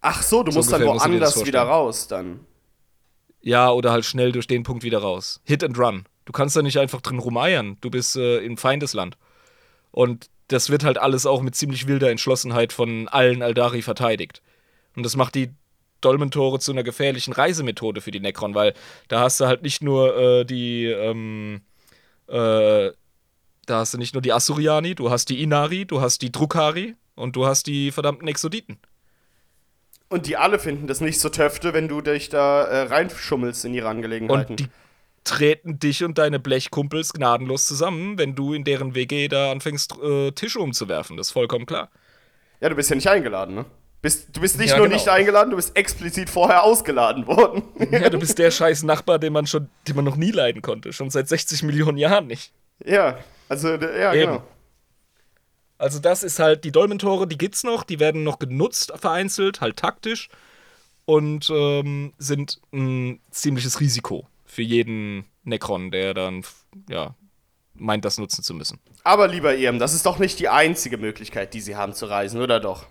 [0.00, 2.40] Ach so, du So musst dann woanders wieder raus dann.
[3.40, 5.40] Ja, oder halt schnell durch den Punkt wieder raus.
[5.44, 6.06] Hit and run.
[6.24, 7.76] Du kannst da nicht einfach drin rumeiern.
[7.80, 9.16] Du bist äh, im Feindesland.
[9.90, 14.42] Und das wird halt alles auch mit ziemlich wilder Entschlossenheit von allen Aldari verteidigt.
[14.94, 15.50] Und das macht die
[16.00, 18.74] Dolmentore zu einer gefährlichen Reisemethode für die Necron, weil
[19.08, 21.62] da hast du halt nicht nur äh, die, ähm,
[22.28, 22.90] äh,
[23.66, 26.96] da hast du nicht nur die Asuriani, du hast die Inari, du hast die Drukhari
[27.14, 28.78] und du hast die verdammten Exoditen.
[30.08, 33.72] Und die alle finden das nicht so töfte, wenn du dich da äh, reinschummelst in
[33.74, 34.52] ihre Angelegenheiten.
[34.52, 34.68] Und die
[35.24, 40.32] treten dich und deine Blechkumpels gnadenlos zusammen, wenn du in deren WG da anfängst, äh,
[40.32, 41.16] Tische umzuwerfen.
[41.16, 41.90] Das ist vollkommen klar.
[42.60, 43.64] ja, du bist ja nicht eingeladen, ne?
[44.02, 44.96] Bist, du bist nicht Ja, nur genau.
[44.96, 47.62] nicht eingeladen, du bist explizit vorher ausgeladen worden.
[47.92, 50.92] Ja, du bist der scheiß Nachbar, den man schon, den man noch nie leiden konnte.
[50.92, 52.52] Schon seit 60 Millionen Jahren nicht.
[52.84, 53.16] ja,
[53.52, 54.32] also, ja, Eben.
[54.32, 54.42] genau.
[55.76, 59.76] Also das ist halt, die Dolmentore, die gibt's noch, die werden noch genutzt, vereinzelt, halt
[59.76, 60.30] taktisch
[61.04, 66.44] und ähm, sind ein ziemliches Risiko für jeden Necron, der dann,
[66.88, 67.14] ja,
[67.74, 68.78] meint, das nutzen zu müssen.
[69.04, 72.40] Aber lieber Irm, das ist doch nicht die einzige Möglichkeit, die sie haben zu reisen,
[72.40, 72.86] oder doch?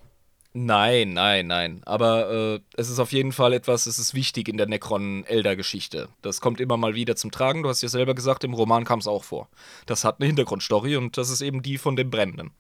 [0.54, 1.82] Nein, nein, nein.
[1.86, 6.10] Aber äh, es ist auf jeden Fall etwas, es ist wichtig in der Necron-Elder-Geschichte.
[6.22, 7.64] Das kommt immer mal wieder zum Tragen.
[7.64, 9.48] Du hast ja selber gesagt, im Roman kam es auch vor.
[9.86, 12.52] Das hat eine Hintergrundstory und das ist eben die von dem Brennenden.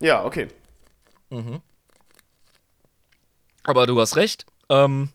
[0.00, 0.48] Ja, okay.
[3.64, 4.46] Aber du hast recht.
[4.70, 5.10] Ähm,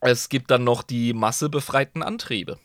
[0.00, 2.58] es gibt dann noch die massebefreiten Antriebe.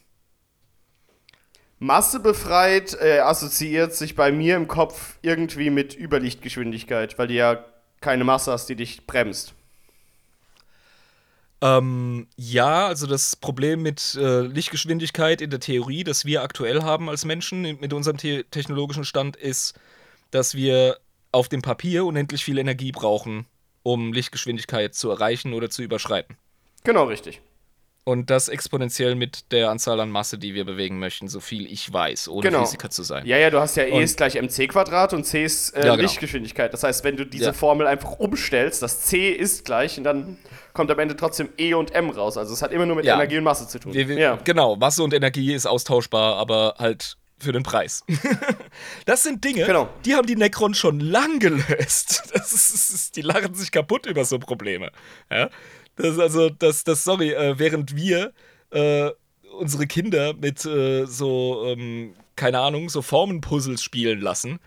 [1.79, 7.65] Masse befreit äh, assoziiert sich bei mir im Kopf irgendwie mit Überlichtgeschwindigkeit, weil du ja
[8.03, 9.53] keine Masse hast, die dich bremst.
[11.61, 17.09] Ähm, ja, also das Problem mit äh, Lichtgeschwindigkeit in der Theorie, das wir aktuell haben
[17.09, 19.79] als Menschen mit unserem te technologischen Stand, ist,
[20.31, 20.97] dass wir
[21.31, 23.45] auf dem Papier unendlich viel Energie brauchen,
[23.81, 26.35] um Lichtgeschwindigkeit zu erreichen oder zu überschreiten.
[26.83, 27.41] Genau, richtig.
[28.05, 31.91] Und das exponentiell mit der Anzahl an Masse, die wir bewegen möchten, so viel ich
[31.93, 32.65] weiß, ohne Genau.
[32.65, 33.25] Physiker zu sein.
[33.25, 35.77] Ja, ja, du hast ja E Und- ist gleich mc Quadrat und c ist äh,
[35.85, 36.01] Ja, genau.
[36.03, 36.73] Lichtgeschwindigkeit.
[36.73, 37.53] Das heißt, wenn du diese Ja.
[37.53, 40.37] Formel einfach umstellst, das c ist gleich und dann
[40.73, 42.35] kommt am Ende trotzdem E und m raus.
[42.35, 43.15] Also es hat immer nur mit Ja.
[43.15, 43.93] Energie und Masse zu tun.
[43.93, 44.35] Wir, wir, ja.
[44.43, 48.03] Genau, Masse und Energie ist austauschbar, aber halt für den Preis.
[49.05, 49.89] das sind Dinge, Genau.
[50.05, 52.23] die haben die Necron schon lang gelöst.
[52.33, 54.91] Das ist, das ist, die lachen sich kaputt über so Probleme.
[55.31, 55.49] Ja?
[55.95, 58.33] Das also, das, das, sorry, äh, während wir
[58.71, 59.11] äh,
[59.57, 64.59] unsere Kinder mit äh, so, ähm, keine Ahnung, so Formenpuzzles spielen lassen,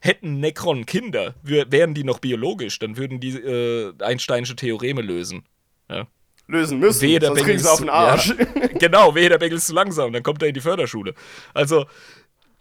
[0.00, 5.44] hätten Necron Kinder, wär, wären die noch biologisch, dann würden die äh, Einsteinische Theoreme lösen.
[5.88, 6.06] Ja?
[6.48, 8.28] Lösen müssen, Wehe, der sonst kriegen sie auf den Arsch.
[8.28, 11.14] Ja, genau, wehe, der Bengel ist zu langsam, dann kommt er in die Förderschule.
[11.54, 11.86] Also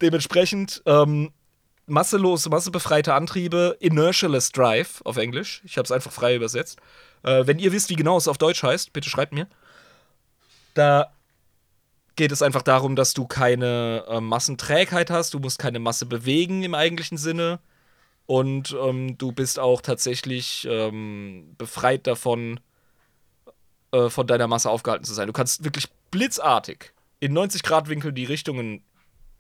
[0.02, 1.32] dementsprechend ähm,
[1.86, 5.62] masselose, massebefreite Antriebe, inertialess drive auf Englisch.
[5.66, 6.80] Ich habe es einfach frei übersetzt.
[7.26, 9.48] Äh, wenn ihr wisst, wie genau es auf Deutsch heißt, bitte schreibt mir.
[10.76, 11.12] Da
[12.16, 16.64] geht es einfach darum, dass du keine äh, Massenträgheit hast, du musst keine Masse bewegen
[16.64, 17.60] im eigentlichen Sinne.
[18.28, 22.60] Und ähm, du bist auch tatsächlich ähm, befreit davon,
[23.92, 25.28] äh, von deiner Masse aufgehalten zu sein.
[25.28, 28.84] Du kannst wirklich blitzartig in 90 Grad Winkel die Richtungen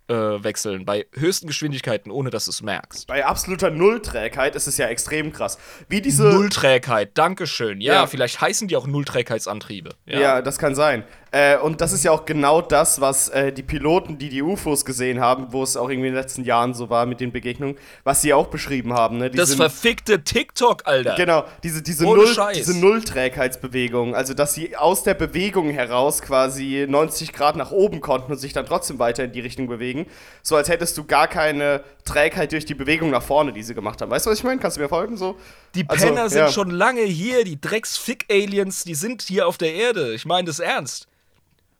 [0.07, 3.07] äh, wechseln bei höchsten Geschwindigkeiten, ohne dass du es merkst.
[3.07, 5.57] Bei absoluter Nullträgheit ist es ja extrem krass.
[5.89, 6.23] Wie diese.
[6.23, 7.81] Nullträgheit, Dankeschön.
[7.81, 8.07] Ja, Ja.
[8.07, 9.91] vielleicht heißen die auch Nullträgheitsantriebe.
[10.05, 10.41] Ja.
[10.41, 11.03] das kann sein.
[11.35, 14.85] Äh, und das ist ja auch genau das, was äh, die Piloten, die die UFOs
[14.85, 17.75] gesehen haben, wo es auch irgendwie in den letzten Jahren so war mit den Begegnungen,
[18.05, 19.17] was sie auch beschrieben haben.
[19.17, 19.29] Ne?
[19.29, 21.15] Das Diese- verfickte TikTok, Alter.
[21.17, 22.55] Genau, diese, diese, Ohne Null, Scheiß.
[22.55, 28.31] diese Nullträgheitsbewegung, also dass sie aus der Bewegung heraus quasi 90 Grad nach oben konnten
[28.31, 30.05] und sich dann trotzdem weiter in die Richtung bewegen,
[30.41, 34.01] so als hättest du gar keine Trägheit durch die Bewegung nach vorne, die sie gemacht
[34.01, 34.09] haben.
[34.09, 34.61] Weißt du, was ich meine?
[34.61, 35.17] Kannst du mir folgen?
[35.17, 35.35] So?
[35.73, 36.49] Die Also, Penner sind ja.
[36.51, 40.13] schon lange hier, die Drecks-Fick-Aliens, die sind hier auf der Erde.
[40.13, 41.07] Ich meine das ernst.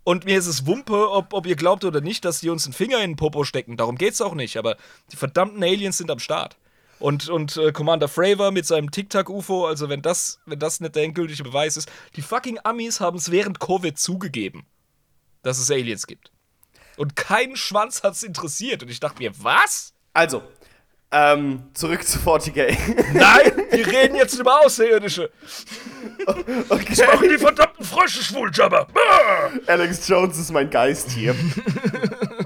[0.05, 2.73] Und mir ist es Wumpe, ob, ob ihr glaubt oder nicht, dass die uns einen
[2.73, 3.75] Finger in den Popo stecken.
[3.75, 4.55] Darum geht's auch nicht.
[4.55, 4.77] Aber
[5.11, 6.57] die verdammten Aliens sind am Start.
[6.99, 11.03] Und, und äh, Commander Fravor mit seinem Tic-Tac-UFO, also wenn das, wenn das nicht der
[11.03, 14.65] endgültige Beweis ist, die fucking Amis haben es während Covid zugegeben,
[15.41, 16.31] dass es Aliens gibt.
[16.97, 18.83] Und kein Schwanz hat's interessiert.
[18.83, 19.93] Und ich dachte mir, was?
[20.13, 20.43] Also,
[21.11, 22.75] ähm, zurück zu 40k.
[23.13, 25.29] Nein, wir reden jetzt über Außerirdische.
[26.69, 27.05] okay.
[27.07, 28.87] Machen die verdammten Frösche schwul, Jabba.
[29.67, 31.35] Alex Jones ist mein Geist hier.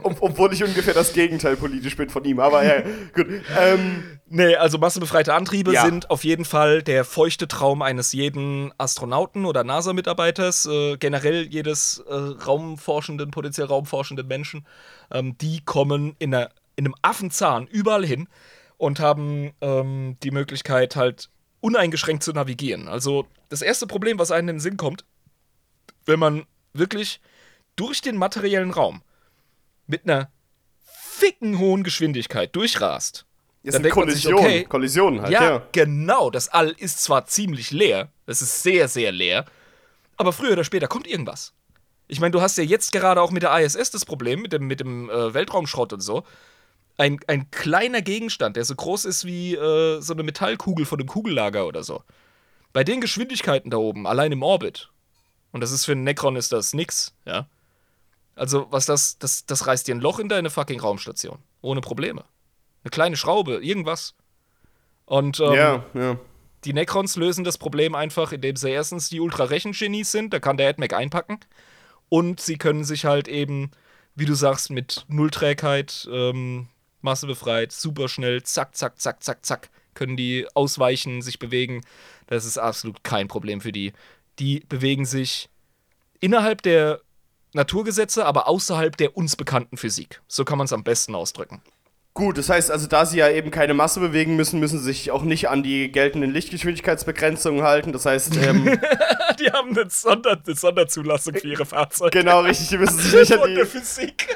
[0.04, 2.82] Ob, obwohl ich ungefähr das Gegenteil politisch bin von ihm, aber ja,
[3.14, 3.28] gut.
[3.60, 5.86] Ähm, Nee, also massebefreite Antriebe Ja.
[5.86, 12.04] sind auf jeden Fall der feuchte Traum eines jeden Astronauten oder NASA-Mitarbeiters, äh, generell jedes
[12.08, 14.68] äh, raumforschenden, potenziell raumforschenden Menschen.
[15.12, 16.50] Ähm, die kommen in, einer,
[16.80, 18.30] in einem Affenzahn überall hin
[18.78, 22.88] und haben ähm, die Möglichkeit, halt uneingeschränkt zu navigieren.
[22.88, 25.04] Also das erste Problem, was einem in den Sinn kommt,
[26.06, 27.20] wenn man wirklich
[27.76, 29.02] durch den materiellen Raum
[29.88, 30.32] mit einer
[30.86, 33.26] ficken hohen Geschwindigkeit durchrast,
[33.62, 34.40] ist Dann eine man sich, Kollision.
[34.40, 35.68] okay, Kollisionen halt, ja, ja.
[35.74, 36.30] genau.
[36.30, 39.44] Das All ist zwar ziemlich leer, es ist sehr, sehr leer,
[40.16, 41.54] aber früher oder später kommt irgendwas.
[42.08, 44.66] Ich meine, du hast ja jetzt gerade auch mit der ISS das Problem, mit dem,
[44.66, 46.24] mit dem äh, Weltraumschrott und so.
[47.00, 51.08] Ein, ein kleiner Gegenstand, der so groß ist wie äh, so eine Metallkugel von einem
[51.08, 52.04] Kugellager oder so.
[52.74, 54.90] Bei den Geschwindigkeiten da oben, allein im Orbit,
[55.54, 57.48] und das ist für einen Necron ist das nix, ja.
[58.36, 61.40] Also, was das, das, das reißt dir ein Loch in deine fucking Raumstation.
[61.62, 62.24] Ohne Probleme.
[62.84, 64.14] Eine kleine Schraube, irgendwas.
[65.06, 66.18] Und ähm, ja, ja.
[66.64, 70.70] die Necrons lösen das Problem einfach, indem sie erstens die Ultra-Rechengenies sind, da kann der
[70.70, 71.40] AdMac einpacken.
[72.10, 73.72] Und sie können sich halt eben,
[74.16, 76.68] wie du sagst, mit Nullträgheit ähm,
[77.02, 81.82] Masse befreit, super schnell, zack, zack, zack, zack, zack, können die ausweichen, sich bewegen.
[82.28, 83.94] Das ist absolut kein Problem für die.
[84.40, 85.50] Die bewegen sich
[86.20, 87.02] innerhalb der
[87.54, 90.22] Naturgesetze, aber außerhalb der uns bekannten Physik.
[90.28, 91.62] So kann man es am besten ausdrücken.
[92.14, 95.12] Gut, das heißt also, da sie ja eben keine Masse bewegen müssen, müssen sie sich
[95.12, 97.94] auch nicht an die geltenden Lichtgeschwindigkeitsbegrenzungen halten.
[97.94, 98.80] Das heißt, ähm,
[99.40, 102.12] Die haben eine, Sonder eine Sonderzulassung für ihre Fahrzeuge.
[102.12, 104.36] genau richtig, die müssen sich nicht an die, Physik.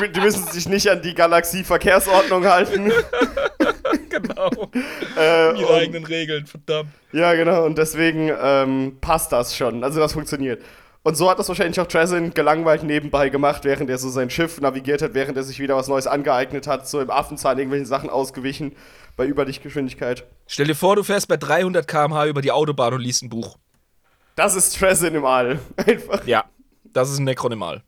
[0.00, 2.92] Die, die müssen sich nicht an die Galaxie-Verkehrsordnung halten.
[4.08, 4.50] genau.
[5.16, 6.90] Äh, Ihre und- eigenen Regeln, verdammt.
[7.12, 9.84] Ja, genau, und deswegen ähm, passt das schon.
[9.84, 10.62] Also das funktioniert.
[11.04, 14.60] Und so hat das wahrscheinlich auch Trazin gelangweilt nebenbei gemacht, während er so sein Schiff
[14.60, 18.08] navigiert hat, während er sich wieder was Neues angeeignet hat, so im Affenzahn irgendwelchen Sachen
[18.08, 18.76] ausgewichen
[19.16, 20.24] bei Überlichtgeschwindigkeit.
[20.46, 23.58] Stell dir vor, du fährst bei 300 km/h über die Autobahn und liest ein Buch.
[24.36, 25.58] Das ist Trazin im All.
[25.76, 26.24] Einfach.
[26.26, 26.44] Ja,
[26.84, 27.82] das ist ein Necronimal.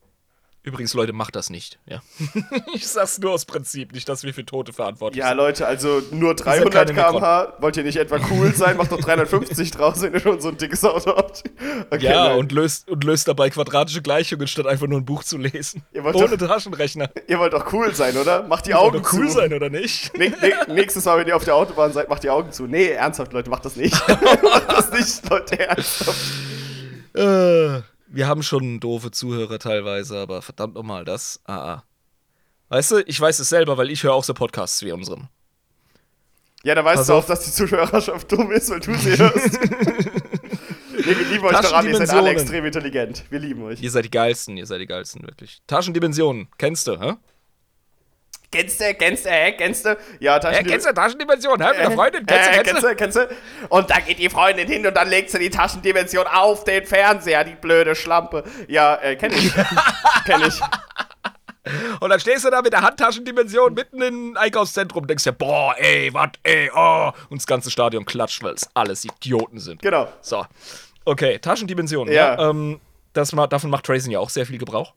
[0.67, 1.79] Übrigens, Leute, macht das nicht.
[1.85, 2.01] Ja.
[2.75, 5.37] ich sag's nur aus Prinzip, nicht, dass wir für Tote verantwortlich Ja, sind.
[5.37, 7.13] Leute, also nur ja 300 keine Necron.
[7.21, 7.53] km/h.
[7.61, 8.79] Wollt ihr nicht etwa cool sein?
[8.79, 11.45] Macht doch 350 draus, wenn ihr schon so ein dickes Auto habt.
[11.91, 12.39] Okay, Ja, nein.
[12.39, 15.83] und löst, und löst dabei quadratische Gleichungen, statt einfach nur ein Buch zu lesen.
[15.93, 17.11] Ihr wollt Ohne doch- Taschenrechner.
[17.27, 18.43] ihr wollt doch cool sein, oder?
[18.45, 19.35] Macht die Soll Augen doch cool zu.
[19.35, 20.13] sein, oder nicht?
[20.19, 22.67] Nee, nee, nächstes Mal, wenn ihr auf der Autobahn seid, macht die Augen zu.
[22.67, 23.93] Nee, ernsthaft, Leute, macht das nicht.
[24.09, 26.19] macht das nicht, Leute, ernsthaft.
[27.15, 27.83] Äh,
[28.15, 31.41] wir haben schon doofe Zuhörer teilweise, aber verdammt nochmal, das.
[31.45, 31.85] Ah, ah.
[32.69, 35.29] Weißt du, ich weiß es selber, weil ich höre auch so Podcasts wie unseren.
[36.63, 39.61] Ja, da weißt Pass du auch, dass die Zuhörerschaft dumm ist, weil du sie hörst.
[39.63, 39.69] nee,
[41.05, 43.25] wir lieben euch doch alle, ihr seid alle extrem intelligent.
[43.29, 43.83] Wir lieben euch.
[43.83, 45.61] Ihr seid die geilsten, ihr seid die geilsten, wirklich.
[45.67, 47.15] Taschendimensionen, kennst du, hä?
[48.55, 49.97] Kennst du, kennst du, hä, kennst du?
[50.21, 51.73] Ja, Taschen du Taschendimensionen, hä?
[51.73, 53.29] Mit der Freundin, äh, kennst du, kennst du?
[53.69, 57.43] Und dann geht die Freundin hin und dann legt sie die Taschendimension auf den Fernseher,
[57.43, 58.45] die blöde Schlampe.
[58.69, 59.53] Ja, äh, kenn ich.
[60.25, 60.61] kenn ich.
[61.99, 65.75] Und dann stehst du da mit der Handtaschendimension mitten im Einkaufszentrum und denkst dir, boah,
[65.79, 67.11] ey, wat, ey, oh.
[67.31, 69.83] Und das ganze Stadion klatscht, weil es alles Idioten sind.
[69.83, 70.07] Genau.
[70.21, 70.45] So.
[71.05, 72.35] Okay, Taschendimensionen, Ja.
[72.35, 72.51] ja.
[72.51, 72.81] ähm,
[73.15, 74.93] das, davon macht Trazen ja auch sehr viel Gebrauch.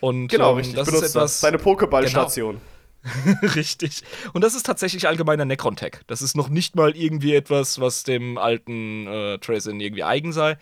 [0.00, 0.76] Und Genau, ähm, richtig.
[0.76, 1.40] das Benutzt ist etwas.
[1.40, 2.60] Seine Pokéball-Station.
[3.56, 4.02] Richtig.
[4.32, 6.00] Und das ist tatsächlich allgemeiner Necron-Tech.
[6.06, 10.56] Das ist noch nicht mal irgendwie etwas, was dem alten äh, Tracen irgendwie eigen sei.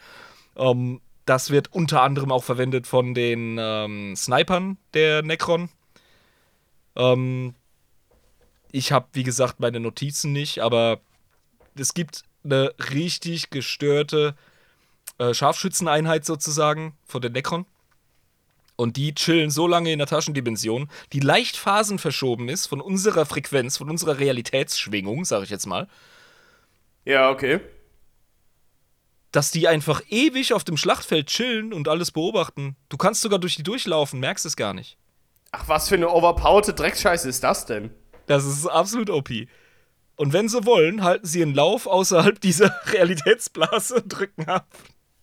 [0.56, 5.68] Ähm, das wird unter anderem auch verwendet von den ähm, Snipern der Necron.
[6.96, 7.54] Ähm,
[8.72, 11.00] ich habe, wie gesagt, meine Notizen nicht, aber
[11.76, 14.34] es gibt eine richtig gestörte
[15.18, 17.66] äh, Scharfschützeneinheit sozusagen von den Necron.
[18.80, 23.76] Und die chillen so lange in der Taschendimension, die leicht phasenverschoben ist von unserer Frequenz,
[23.76, 25.86] von unserer Realitätsschwingung, sage ich jetzt mal,
[27.04, 27.60] Ja, okay.
[29.32, 32.74] dass die einfach ewig auf dem Schlachtfeld chillen und alles beobachten.
[32.88, 34.96] Du kannst sogar durch die durchlaufen, merkst es gar nicht.
[35.52, 37.90] Ach, was für eine overpowerte Dreckscheiße ist das denn?
[38.28, 39.28] Das ist absolut OP.
[40.16, 44.68] Und wenn sie wollen, halten sie einen Lauf außerhalb dieser Realitätsblase und drücken ab.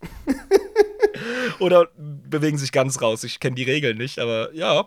[1.60, 1.90] Oder
[2.30, 3.24] bewegen sich ganz raus.
[3.24, 4.86] Ich kenne die Regeln nicht, aber ja.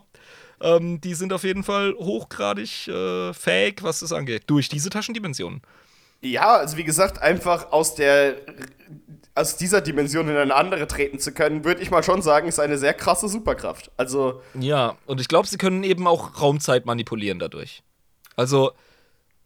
[0.61, 4.43] Ähm, die sind auf jeden Fall hochgradig äh, fähig, was das angeht.
[4.47, 5.61] Durch diese Taschendimensionen.
[6.21, 8.35] Ja, also wie gesagt, einfach aus der
[9.33, 12.59] aus dieser Dimension in eine andere treten zu können, würde ich mal schon sagen, ist
[12.59, 13.89] eine sehr krasse Superkraft.
[13.97, 17.81] Also, Ja, und ich glaube, sie können eben auch Raumzeit manipulieren dadurch.
[18.35, 18.73] Also,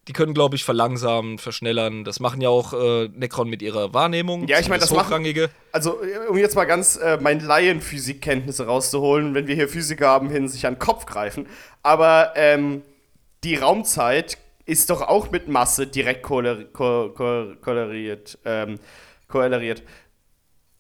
[0.08, 2.04] die können, glaube ich, verlangsamen, verschnellern.
[2.04, 4.48] Das machen ja auch äh, Necron mit ihrer Wahrnehmung.
[4.48, 5.50] Ja, ich meine, das machen- Hochrangige.
[5.72, 6.00] also
[6.30, 10.66] um jetzt mal ganz äh, meine Laienphysikkenntnisse rauszuholen, wenn wir hier Physiker haben, hin sich
[10.68, 11.48] an den Kopf greifen.
[11.84, 12.82] Aber ähm,
[13.44, 18.80] die Raumzeit ist doch auch mit Masse direkt korreliert, ko ko korreliert, ähm,
[19.28, 19.84] korreliert.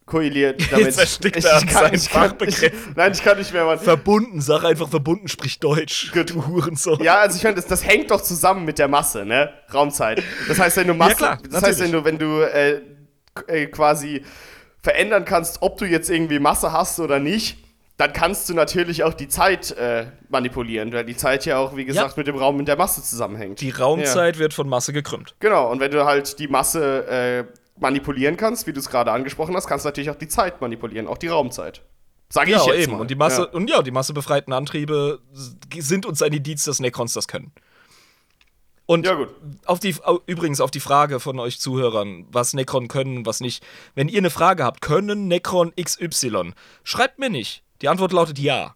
[0.05, 0.97] Korreliert damit.
[0.97, 2.71] erstickt er an seinen ich kann, ich.
[2.95, 3.79] Nein, ich kann nicht mehr, Mann.
[3.79, 6.11] Verbunden, sag einfach verbunden, sprich Deutsch.
[6.11, 6.29] Gut.
[6.29, 7.01] Du Hurensohn.
[7.01, 9.51] Ja, also ich meine, das, das hängt doch zusammen mit der Masse, ne?
[9.73, 10.21] Raumzeit.
[10.47, 12.81] Das heißt, wenn du Masse, klar, das heißt, wenn du, wenn du äh,
[13.47, 14.23] äh, quasi
[14.83, 17.57] verändern kannst, ob du jetzt irgendwie Masse hast oder nicht,
[17.97, 21.85] dann kannst du natürlich auch die Zeit äh, manipulieren, weil die Zeit ja auch, wie
[21.85, 23.61] gesagt, mit dem Raum und der Masse zusammenhängt.
[23.61, 25.33] Die Raumzeit wird von Masse gekrümmt.
[25.39, 29.55] Genau, und wenn du halt die Masse äh, manipulieren kannst, wie du es gerade angesprochen
[29.55, 31.81] hast, kannst du natürlich auch die Zeit manipulieren, auch die Raumzeit.
[32.29, 32.93] Sag ich Ja, jetzt eben.
[32.93, 33.01] mal.
[33.01, 33.47] Und die Masse, Ja.
[33.49, 35.19] und ja, die massebefreiten Antriebe
[35.77, 37.51] sind uns ein Indiz, dass Necrons das können.
[38.87, 39.29] Und Ja, gut.
[39.65, 39.95] Auf die,
[40.27, 43.63] übrigens auf die Frage von euch Zuhörern, was Necron können und was nicht.
[43.95, 46.53] Wenn ihr eine Frage habt, können Necron XY?
[46.83, 47.63] Schreibt mir nicht.
[47.81, 48.75] Die Antwort lautet ja.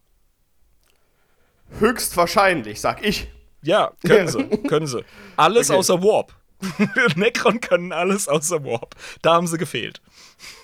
[1.78, 3.28] Höchstwahrscheinlich, sag ich.
[3.62, 4.44] Ja, können sie.
[4.68, 5.04] Können sie.
[5.36, 5.78] Alles Okay.
[5.78, 6.34] außer Warp.
[7.16, 8.94] Necron können alles außer Warp.
[9.22, 10.00] Da haben sie gefehlt.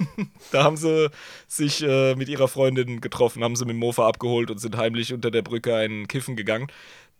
[0.52, 1.10] da haben sie
[1.48, 5.12] sich äh, mit ihrer Freundin getroffen, haben sie mit dem Mofa abgeholt und sind heimlich
[5.12, 6.68] unter der Brücke einen Kiffen gegangen.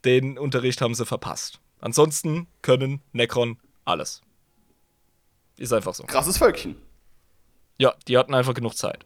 [0.04, 1.60] Den Unterricht haben sie verpasst.
[1.80, 4.22] Ansonsten können Necron alles.
[5.56, 6.04] Ist einfach so.
[6.04, 6.76] Krasses Völkchen.
[7.78, 9.04] Ja, die hatten einfach genug Zeit.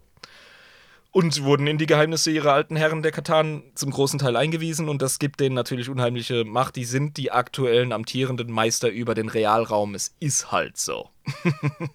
[1.12, 5.02] Und wurden in die Geheimnisse ihrer alten Herren der Katan zum großen Teil eingewiesen und
[5.02, 6.76] das gibt denen natürlich unheimliche Macht.
[6.76, 9.96] Die sind die aktuellen amtierenden Meister über den Realraum.
[9.96, 11.08] Es ist halt so.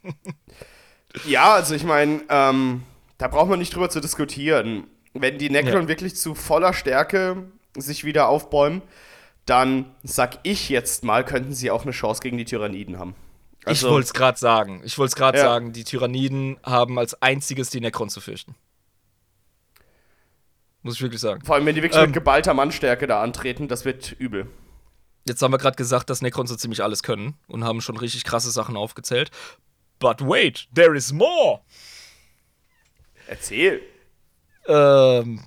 [1.26, 2.84] Ja, also ich meine, ähm,
[3.18, 4.86] da braucht man nicht drüber zu diskutieren.
[5.14, 5.88] Wenn die Necron Ja.
[5.88, 7.44] wirklich zu voller Stärke
[7.78, 8.82] sich wieder aufbäumen,
[9.46, 13.16] dann sag ich jetzt mal, könnten sie auch eine Chance gegen die Tyranniden haben.
[13.68, 14.82] ich wollte es gerade sagen.
[14.84, 15.46] Ich wollte es gerade Ja.
[15.46, 15.72] sagen.
[15.72, 18.56] Die Tyranniden haben als einziges die Necron zu fürchten.
[20.86, 21.44] Muss ich wirklich sagen.
[21.44, 22.10] Vor allem, wenn die wirklich Ähm.
[22.10, 24.46] mit geballter Mannstärke da antreten, das wird übel.
[25.28, 28.24] Jetzt haben wir gerade gesagt, dass Necron so ziemlich alles können und haben schon richtig
[28.24, 29.32] krasse Sachen aufgezählt.
[29.98, 31.62] But wait, there is more!
[33.26, 33.82] Erzähl.
[34.68, 35.44] Ähm,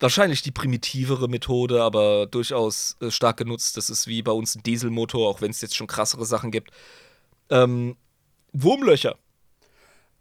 [0.00, 3.78] wahrscheinlich die primitivere Methode, aber durchaus äh, stark genutzt.
[3.78, 6.72] Das ist wie bei uns ein Dieselmotor, auch wenn es jetzt schon krassere Sachen gibt.
[7.48, 7.96] Ähm,
[8.52, 9.16] Wurmlöcher.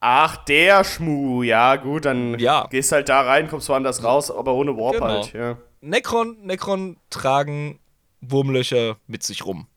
[0.05, 2.67] Ach, der Schmu, ja, gut, dann Ja.
[2.69, 5.05] gehst halt da rein, kommst woanders raus, aber ohne Warp Genau.
[5.07, 5.57] halt, ja.
[5.79, 7.79] Necron, Necron tragen
[8.19, 9.67] Wurmlöcher mit sich rum.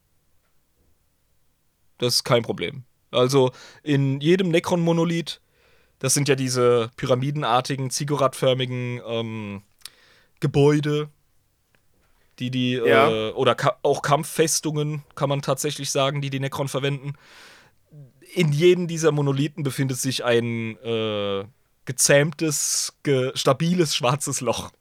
[1.98, 2.82] Das ist kein Problem.
[3.12, 3.52] Also
[3.84, 5.40] in jedem Necron-Monolith,
[6.00, 9.62] das sind ja diese pyramidenartigen, zigguratförmigen ähm,
[10.40, 11.08] Gebäude,
[12.40, 13.28] die die, Ja.
[13.28, 17.14] äh, oder ka auch Kampffestungen, kann man tatsächlich sagen, die die Necron verwenden.
[18.36, 21.44] In jedem dieser Monolithen befindet sich ein äh,
[21.86, 24.72] gezähmtes, ge stabiles schwarzes Loch.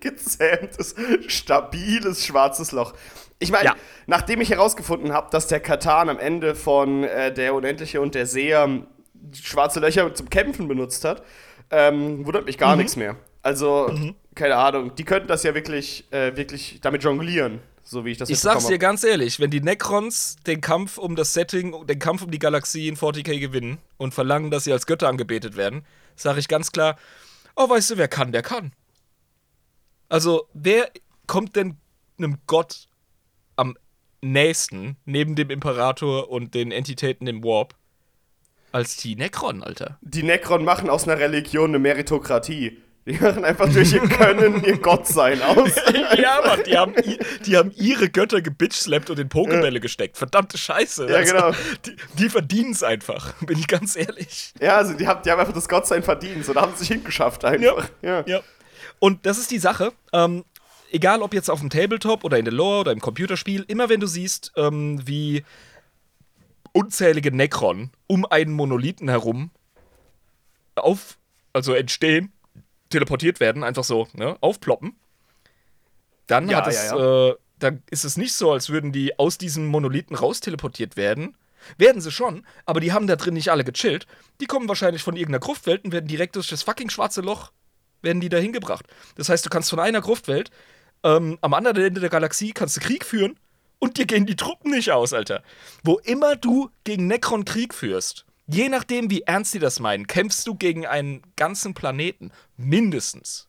[0.00, 0.94] gezähmtes,
[1.28, 2.94] stabiles schwarzes Loch.
[3.38, 3.76] Ich meine, Ja.
[4.06, 8.26] nachdem ich herausgefunden habe, dass der Katan am Ende von äh, der Unendliche und der
[8.26, 8.68] Seher
[9.40, 11.22] schwarze Löcher zum Kämpfen benutzt hat,
[11.70, 12.60] ähm, wundert mich Mhm.
[12.60, 13.14] gar nichts mehr.
[13.42, 13.94] Also,
[14.34, 17.60] keine Ahnung, die könnten das ja wirklich, äh, wirklich damit jonglieren,
[17.90, 21.16] so wie ich das Ich sag's dir ganz ehrlich, wenn die Necrons den Kampf um
[21.16, 24.86] das Setting, den Kampf um die Galaxie in 40k gewinnen und verlangen, dass sie als
[24.86, 25.84] Götter angebetet werden,
[26.14, 26.96] sage ich ganz klar,
[27.56, 28.72] oh, weißt du, wer kann, der kann.
[30.08, 30.88] Also, wer
[31.26, 31.78] kommt denn
[32.16, 32.86] einem Gott
[33.56, 33.76] am
[34.20, 37.74] nächsten, neben dem Imperator und den Entitäten im Warp,
[38.70, 39.98] als die Necron, Alter?
[40.00, 42.78] Die Necron machen aus einer Religion eine Meritokratie.
[43.06, 45.70] Die machen einfach durch ihr Können ihr Gottsein aus.
[46.18, 46.94] ja, Mann, die haben,
[47.46, 50.18] die haben ihre Götter gebitchslappt und in Pokebälle gesteckt.
[50.18, 51.06] Verdammte Scheiße.
[51.06, 51.58] Also, Ja, genau.
[51.86, 54.52] Die, die verdienen es einfach, bin ich ganz ehrlich.
[54.60, 56.88] Ja, also die haben, die haben einfach das Gottsein verdient, so da haben sie sich
[56.88, 57.88] hingeschafft einfach.
[58.02, 58.24] Ja.
[58.26, 58.40] Ja.
[58.98, 59.92] Und das ist die Sache.
[60.12, 60.44] Ähm,
[60.92, 64.00] egal ob jetzt auf dem Tabletop oder in der Lore oder im Computerspiel, immer wenn
[64.00, 65.44] du siehst, ähm, wie
[66.72, 69.50] unzählige Necron um einen Monolithen herum
[70.76, 71.18] auf,
[71.52, 72.32] also entstehen,
[72.90, 74.96] teleportiert werden, einfach so, ne, aufploppen,
[76.26, 79.38] dann Ja, hat es, ja, Äh, dann ist es nicht so, als würden die aus
[79.38, 81.36] diesem Monolithen rausteleportiert werden.
[81.76, 84.06] Werden sie schon, aber die haben da drin nicht alle gechillt.
[84.40, 87.52] Die kommen wahrscheinlich von irgendeiner Gruftwelt und werden direkt durch das fucking schwarze Loch
[88.02, 88.86] werden die da hingebracht.
[89.16, 90.50] Das heißt, du kannst von einer Gruftwelt
[91.02, 93.38] ähm, am anderen Ende der Galaxie kannst du Krieg führen
[93.78, 95.42] und dir gehen die Truppen nicht aus, Alter.
[95.84, 100.46] Wo immer du gegen Necron Krieg führst, je nachdem, wie ernst die das meinen, kämpfst
[100.46, 102.30] du gegen einen ganzen Planeten.
[102.56, 103.48] Mindestens.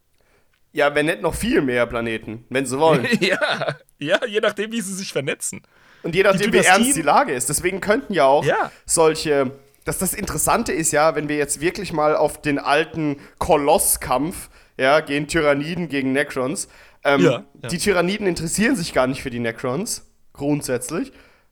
[0.73, 3.05] ja, wenn nicht noch viel mehr Planeten, wenn sie wollen.
[3.19, 5.61] ja, ja, je nachdem, wie sie sich vernetzen.
[6.03, 7.49] Und je nachdem, wie ernst die Lage ist.
[7.49, 8.71] Deswegen könnten ja auch Ja.
[8.85, 9.51] solche.
[9.83, 14.99] Das, das Interessante ist ja, wenn wir jetzt wirklich mal auf den alten Kolosskampf, ja,
[14.99, 16.67] gegen Tyranniden, gegen Necrons.
[17.03, 17.69] Ähm, Ja, ja.
[17.69, 21.11] Die Tyranniden interessieren sich gar nicht für die Necrons, grundsätzlich.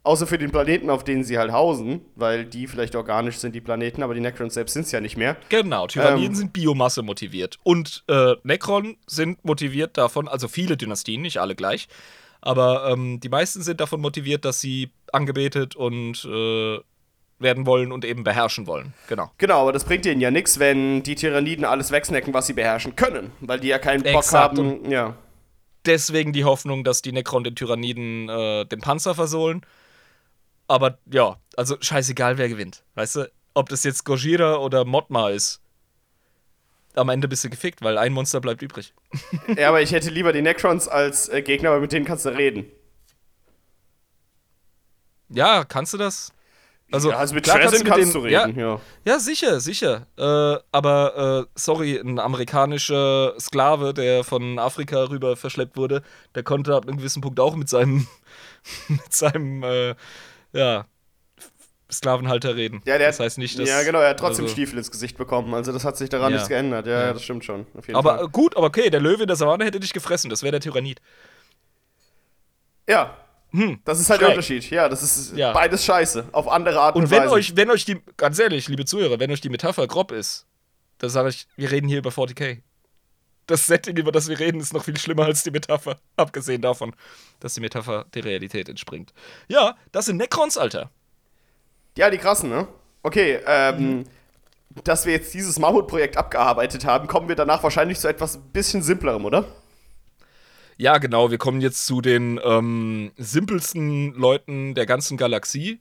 [0.09, 3.61] Außer für den Planeten, auf denen sie halt hausen, weil die vielleicht organisch sind, die
[3.61, 5.37] Planeten, aber die Necrons selbst sind es ja nicht mehr.
[5.49, 6.35] Genau, Tyranniden Ähm.
[6.35, 7.59] sind Biomasse motiviert.
[7.61, 11.89] Und äh, Necron sind motiviert davon, also viele Dynastien, nicht alle gleich,
[12.41, 16.79] aber ähm, die meisten sind davon motiviert, dass sie angebetet und äh,
[17.37, 18.95] werden wollen und eben beherrschen wollen.
[19.09, 19.29] Genau.
[19.37, 22.95] Genau, aber das bringt ihnen ja nichts, wenn die Tyranniden alles wegsnacken, was sie beherrschen
[22.95, 24.89] können, weil die ja keinen Bock Exakt, haben.
[24.89, 25.15] Ja.
[25.85, 29.61] Deswegen die Hoffnung, dass die Necron den Tyranniden äh, den Panzer versohlen.
[30.69, 32.83] Aber ja, also scheißegal, wer gewinnt.
[32.93, 35.59] Weißt du, ob das jetzt Gojira oder Modma ist.
[36.95, 38.93] Am Ende bist du gefickt, weil ein Monster bleibt übrig.
[39.57, 42.29] Ja, aber ich hätte lieber die Necrons als äh, Gegner, aber mit denen kannst du
[42.29, 42.65] reden.
[45.29, 46.31] Ja, kannst du das?
[46.91, 48.81] Also, ja, also mit klar kannst, mit du den- ja, reden, ja.
[49.05, 50.07] Ja, sicher, sicher.
[50.17, 56.01] Äh, aber, äh, sorry, ein amerikanischer Sklave, der von Afrika rüber verschleppt wurde,
[56.35, 58.07] der konnte ab einem gewissen Punkt auch mit seinem,
[58.87, 59.95] mit seinem, äh,
[60.53, 60.85] ja,
[61.91, 62.81] Sklavenhalter reden.
[62.85, 63.67] Ja, der das heißt nicht, dass.
[63.67, 65.53] ja, genau, er hat trotzdem also- Stiefel ins Gesicht bekommen.
[65.55, 66.37] Also das hat sich daran Ja.
[66.37, 66.85] nichts geändert.
[66.85, 67.13] Ja, Ja.
[67.13, 67.65] das stimmt schon.
[67.93, 68.25] Aber Fall.
[68.25, 70.61] äh, gut, aber okay, der Löwe in der Savanne hätte dich gefressen, das wäre der
[70.61, 71.01] Tyrannid.
[72.87, 73.17] Ja.
[73.83, 74.27] Das ist halt schräg.
[74.27, 74.69] der Unterschied.
[74.69, 75.51] Ja, das ist Ja.
[75.53, 76.25] beides scheiße.
[76.33, 77.31] Auf andere Art und, Und wenn Weise.
[77.33, 80.45] euch, wenn euch die, ganz ehrlich, liebe Zuhörer, wenn euch die Metapher grob ist,
[80.99, 82.61] dann sage ich, wir reden hier über 40k.
[83.49, 85.97] Das Setting, über das wir reden, ist noch viel schlimmer als die Metapher.
[86.17, 86.95] Abgesehen davon,
[87.39, 89.11] dass die Metapher der Realität entspringt.
[89.47, 90.91] Ja, das sind Necrons, Alter.
[91.97, 92.67] Ja, die krassen, ne?
[93.01, 94.03] Okay, ähm,
[94.83, 99.25] dass wir jetzt dieses Mammutprojekt abgearbeitet haben, kommen wir danach wahrscheinlich zu etwas bisschen simplerem,
[99.25, 99.45] oder?
[100.77, 105.79] Ja, genau, wir kommen jetzt zu den ähm, simpelsten Leuten der ganzen Galaxie.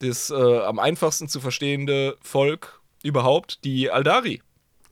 [0.00, 4.42] Das äh, am einfachsten zu verstehende Volk überhaupt, die Aldari.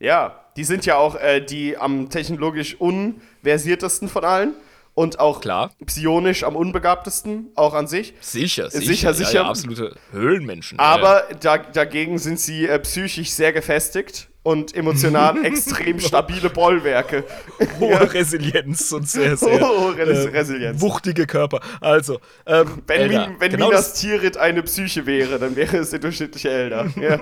[0.04, 4.52] Ja, die sind ja auch äh, die am technologisch unversiertesten von allen
[4.94, 5.72] und auch Klar.
[5.86, 8.14] psionisch am unbegabtesten, auch an sich.
[8.20, 8.86] Sicher, sicher.
[8.86, 9.32] Sicher, ja, sicher.
[9.34, 10.78] Ja, absolute Höhlenmenschen.
[10.78, 10.90] ja, ja.
[11.02, 17.24] Aber da, dagegen sind sie äh, psychisch sehr gefestigt und emotional extrem stabile Bollwerke.
[17.80, 20.80] hohe Resilienz und sehr, sehr Hohe Res- äh, Resilienz.
[20.80, 21.60] wuchtige Körper.
[21.80, 25.90] Also, ähm, Wenn, Elder, wenn genau Minas das, Tirith eine Psyche wäre, dann wäre es
[25.90, 26.86] der durchschnittliche Elder.
[27.00, 27.20] Ja.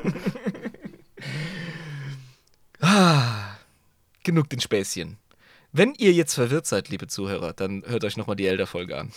[4.22, 5.18] Genug den Späßchen.
[5.72, 9.12] Wenn ihr jetzt verwirrt seid, liebe Zuhörer, dann hört euch nochmal die Elder-Folge an.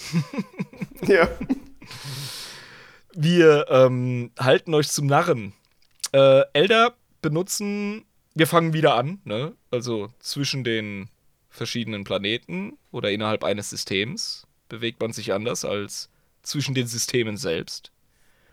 [1.08, 1.28] ja.
[3.14, 5.54] Wir ähm, halten euch zum Narren.
[6.14, 8.06] Äh, Elder benutzen,
[8.36, 9.54] wir fangen wieder an, ne?
[9.72, 11.10] Also zwischen den
[11.50, 16.10] verschiedenen Planeten oder innerhalb eines Systems bewegt man sich anders als
[16.44, 17.92] zwischen den Systemen selbst.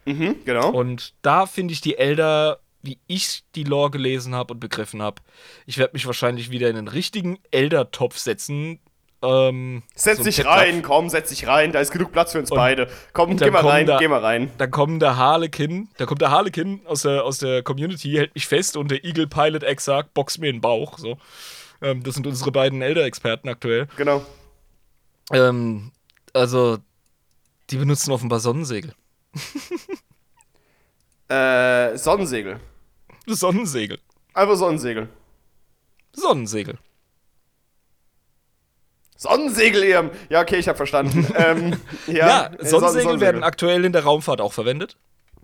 [0.06, 0.70] Mhm, genau.
[0.70, 5.22] Und da finde ich die Elder, wie ich die Lore gelesen habe und begriffen habe,
[5.66, 8.80] ich werde mich wahrscheinlich wieder in den richtigen Elder-Topf setzen.
[9.24, 12.50] Ähm, Setz so dich rein, komm, setz dich rein, da ist genug Platz für uns
[12.50, 12.88] beide.
[13.12, 14.50] Komm, dann geh mal rein, da- geh mal rein.
[14.58, 18.48] Da kommen der Harlekin, da kommt der Harlekin aus der, aus der Community, hält mich
[18.48, 20.98] fest und der Eagle Pilot X sagt, box mir in den Bauch.
[20.98, 21.18] So.
[21.80, 23.86] Ähm, das sind unsere beiden Elder-Experten aktuell.
[23.96, 24.26] Genau.
[25.32, 25.92] Ähm,
[26.32, 26.78] also,
[27.70, 28.92] die benutzen offenbar Sonnensegel.
[31.28, 32.58] Äh, Sonnensegel.
[33.26, 33.98] Sonnensegel.
[34.34, 35.08] Einfach Sonnensegel.
[36.14, 36.78] Sonnensegel.
[39.16, 40.10] Sonnensegel, ihr.
[40.30, 41.26] Ja, okay, ich hab verstanden.
[41.36, 44.96] ähm, ja, Ja, äh, Sonnensegel Son- werden aktuell in der Raumfahrt auch verwendet.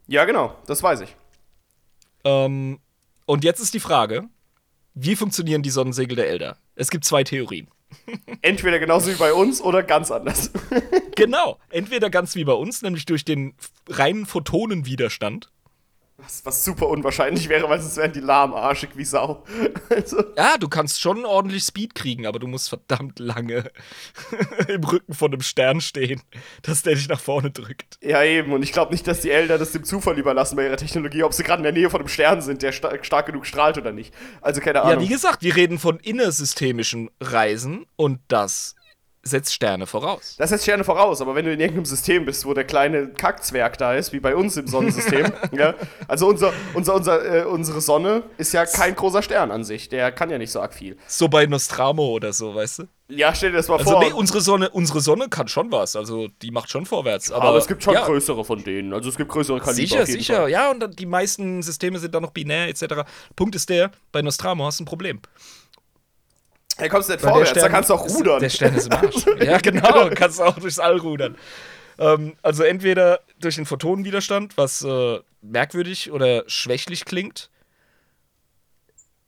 [0.07, 1.14] Ja, genau, das weiß ich.
[2.24, 2.81] Ähm,
[3.26, 4.24] und jetzt ist die Frage,
[4.95, 6.57] wie funktionieren die Sonnensegel der Elder?
[6.74, 7.68] Es gibt zwei Theorien.
[8.43, 10.51] Entweder genauso wie bei uns oder ganz anders.
[11.14, 13.55] Genau, entweder ganz wie bei uns, nämlich durch den
[13.89, 15.51] reinen Photonenwiderstand.
[16.20, 19.44] Was, was super unwahrscheinlich wäre, weil sonst wären die lahmarschig wie Sau.
[19.88, 23.70] Also, Ja, du kannst schon ordentlich Speed kriegen, aber du musst verdammt lange
[24.68, 26.20] im Rücken von einem Stern stehen,
[26.62, 27.98] dass der dich nach vorne drückt.
[28.02, 28.52] ja, eben.
[28.52, 31.32] Und ich glaube nicht, dass die Eltern das dem Zufall überlassen bei ihrer Technologie, ob
[31.34, 33.92] sie gerade in der Nähe von einem Stern sind, der sta stark genug strahlt oder
[33.92, 34.12] nicht.
[34.40, 35.04] Also keine Ja, Ahnung.
[35.04, 38.74] wie gesagt, wir reden von innersystemischen Reisen und das
[39.29, 40.35] setzt Sterne voraus.
[40.39, 43.79] Das setzt Sterne voraus, aber wenn du in irgendeinem System bist, wo der kleine Kackzwerg
[43.79, 45.74] da ist, wie bei uns im Sonnensystem, ja,
[46.09, 50.11] also unser, unser, unser, äh, unsere Sonne ist ja kein großer Stern an sich, der
[50.12, 50.97] kann ja nicht so arg viel.
[51.07, 52.89] So bei Nostramo oder so, weißt du?
[53.11, 54.05] Ja, stell dir das mal Also vor.
[54.05, 57.33] nee, unsere Sonne, unsere Sonne kann schon was, also die macht schon vorwärts.
[57.33, 60.07] Aber, aber, es gibt schon ja, größere von denen, also es gibt größere Kaliber Sicher,
[60.07, 60.37] sicher.
[60.37, 60.51] Fall.
[60.51, 63.09] Ja, und die meisten Systeme sind dann noch binär etc.
[63.35, 65.20] Punkt ist der, bei Nostramo hast du ein Problem.
[66.79, 68.41] Hey, kommst du nicht Weil vorwärts, der da kannst du auch ist- rudern.
[68.41, 69.26] Der Stern ist im Arsch.
[69.43, 71.37] ja, genau, kannst auch durchs All rudern.
[71.99, 77.51] Ähm, also entweder durch den Photonenwiderstand, was äh, merkwürdig oder schwächlich klingt,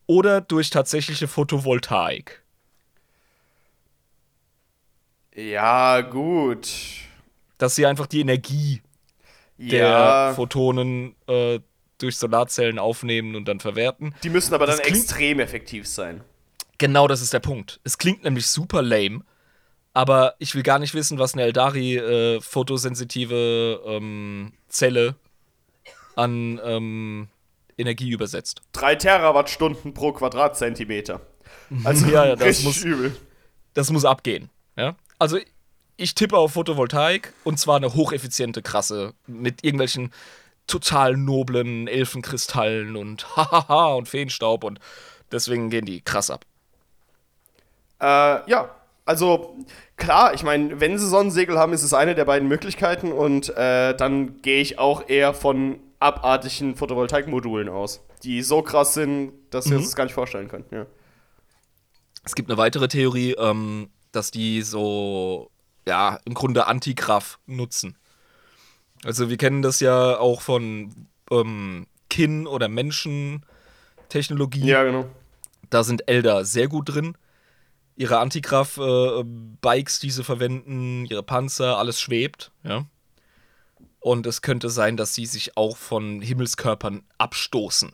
[0.06, 2.42] oder durch tatsächliche Photovoltaik.
[5.34, 6.68] Ja, gut.
[7.58, 8.82] Dass sie einfach die Energie
[9.58, 11.60] der Ja, Photonen äh,
[11.98, 14.14] durch Solarzellen aufnehmen und dann verwerten.
[14.22, 16.22] die müssen aber dann Das klingt- extrem effektiv sein.
[16.80, 17.78] Genau, das ist der Punkt.
[17.84, 19.20] Es klingt nämlich super lame,
[19.92, 25.14] aber ich will gar nicht wissen, was eine Eldari äh, fotosensitive ähm, Zelle
[26.16, 27.28] an ähm,
[27.76, 28.62] Energie übersetzt.
[28.72, 31.20] Drei Terawattstunden pro Quadratzentimeter.
[31.84, 33.14] Also Ja, ja, das muss- übel.
[33.74, 34.48] Das muss abgehen.
[34.76, 34.96] Ja?
[35.18, 35.38] Also
[35.98, 40.12] ich tippe auf Photovoltaik und zwar eine hocheffiziente, krasse, mit irgendwelchen
[40.66, 44.80] total noblen Elfenkristallen und hahaha und Feenstaub und
[45.30, 46.46] deswegen gehen die krass ab.
[48.00, 48.70] Äh, ja,
[49.04, 49.56] also
[49.96, 53.94] klar, ich meine, wenn sie Sonnensegel haben, ist es eine der beiden Möglichkeiten und äh,
[53.96, 59.76] dann gehe ich auch eher von abartigen Photovoltaikmodulen aus, die so krass sind, dass wir
[59.76, 60.64] uns das gar nicht vorstellen können.
[60.70, 60.86] Ja.
[62.24, 65.50] Es gibt eine weitere Theorie, ähm, dass die so,
[65.86, 67.96] ja, im Grunde Antikraft nutzen.
[69.04, 74.66] Also wir kennen das ja auch von ähm, Kin- oder Menschentechnologie.
[74.66, 75.06] Ja, genau.
[75.70, 77.16] Da sind Elder sehr gut drin.
[78.00, 82.86] Ihre Antigraph-Bikes, die sie verwenden, ihre Panzer, alles schwebt, ja.
[83.98, 87.92] Und es könnte sein, dass sie sich auch von Himmelskörpern abstoßen.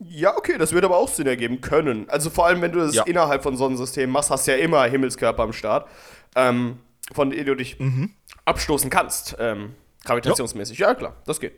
[0.00, 2.06] Ja, okay, das würde aber auch Sinn ergeben können.
[2.10, 3.04] Also vor allem, wenn du das Ja.
[3.04, 5.88] innerhalb von Sonnensystemen machst, hast du ja immer Himmelskörper am Start,
[6.34, 6.78] ähm,
[7.12, 8.10] von denen du dich Mhm.
[8.44, 9.74] abstoßen kannst, ähm,
[10.04, 10.76] gravitationsmäßig.
[10.78, 10.94] Ja.
[10.94, 11.54] klar, das geht.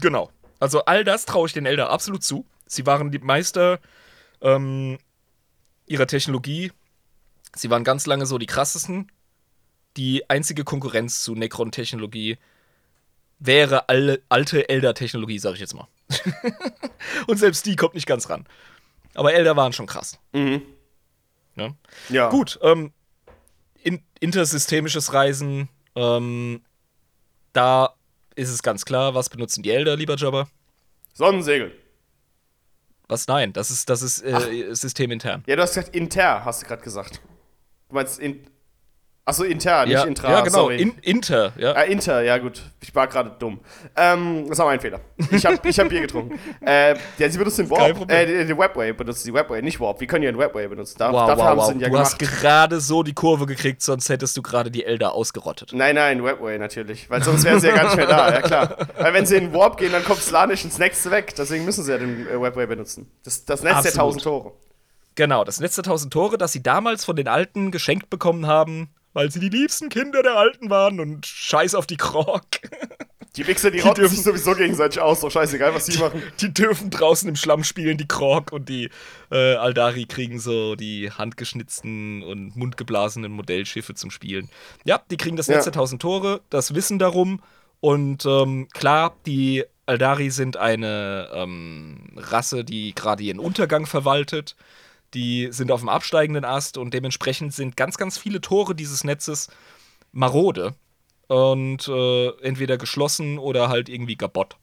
[0.00, 0.30] Genau.
[0.58, 2.44] Also all das traue ich den Elder absolut zu.
[2.66, 3.78] Sie waren die Meister
[4.40, 4.98] ähm,
[5.88, 6.72] ihrer Technologie.
[7.54, 9.10] Sie waren ganz lange so die krassesten.
[9.96, 12.38] Die einzige Konkurrenz zu Necron-Technologie
[13.38, 15.88] wäre alle, alte Elder-Technologie, sag ich jetzt mal.
[17.26, 18.46] Und selbst die kommt nicht ganz ran.
[19.14, 20.18] Aber Elder waren schon krass.
[20.32, 20.62] Mhm.
[21.54, 21.74] Ne?
[22.08, 22.30] Ja.
[22.30, 22.92] Gut, ähm,
[23.82, 26.62] in, intersystemisches Reisen, ähm,
[27.52, 27.94] da
[28.36, 30.48] ist es ganz klar, was benutzen die Elder, lieber Jobber?
[31.14, 31.72] Sonnensegel.
[33.08, 33.26] Was?
[33.26, 35.42] Nein, das ist, das ist äh, systemintern.
[35.46, 37.22] Ja, du hast gesagt inter, hast du gerade gesagt.
[37.88, 38.46] Du meinst in.
[39.28, 40.30] Achso, inter, nicht ja, intra.
[40.30, 40.60] ja, genau.
[40.60, 40.80] Sorry.
[40.80, 41.72] In, inter, ja.
[41.72, 42.62] Ah, Inter, ja gut.
[42.80, 43.60] Ich war gerade dumm.
[43.94, 45.00] Ähm, das war mein Fehler.
[45.30, 46.38] Ich habe ich hab Bier getrunken.
[46.66, 48.10] äh, ja, sie benutzt den Warp.
[48.10, 50.00] Äh, die Webway benutzt die Webway, nicht Warp.
[50.00, 50.96] Wir können ja einen Webway benutzen.
[50.96, 51.66] Da, wow, dafür wow, haben wow.
[51.66, 52.06] sie ihn ja du gemacht.
[52.06, 55.74] hast gerade so die Kurve gekriegt, sonst hättest du gerade die Elder ausgerottet.
[55.74, 57.10] Nein, nein, Webway natürlich.
[57.10, 58.76] Weil sonst wären sie ja gar nicht mehr da, ja klar.
[58.96, 61.34] Weil wenn sie in den Warp gehen, dann kommt Slanisch ins nächste weg.
[61.36, 63.10] Deswegen müssen sie ja den äh, Webway benutzen.
[63.24, 63.96] Das, das Netz der Absolut.
[63.96, 64.52] tausend Tore.
[65.16, 69.30] Genau, das letzte tausend Tore, das sie damals von den Alten geschenkt bekommen haben, weil
[69.30, 72.42] sie die liebsten Kinder der Alten waren und scheiß auf die Krog.
[73.36, 75.20] Die Wichser, die rotten dürfen- sich sowieso gegenseitig aus.
[75.20, 76.22] Doch scheißegal, was sie machen.
[76.40, 78.90] Die dürfen draußen im Schlamm spielen, die Krog und die
[79.30, 84.48] äh, Aldari kriegen so die handgeschnitzten und mundgeblasenen Modellschiffe zum Spielen.
[84.84, 85.54] Ja, die kriegen das Ja.
[85.56, 87.40] Netz der 1000 Tore, das Wissen darum
[87.80, 94.56] und ähm, klar, die Aldari sind eine ähm, Rasse, die gerade ihren Untergang verwaltet.
[95.14, 99.48] Die sind auf dem absteigenden Ast und dementsprechend sind ganz, ganz viele Tore dieses Netzes
[100.12, 100.74] marode
[101.28, 104.56] und äh, entweder geschlossen oder halt irgendwie gabott.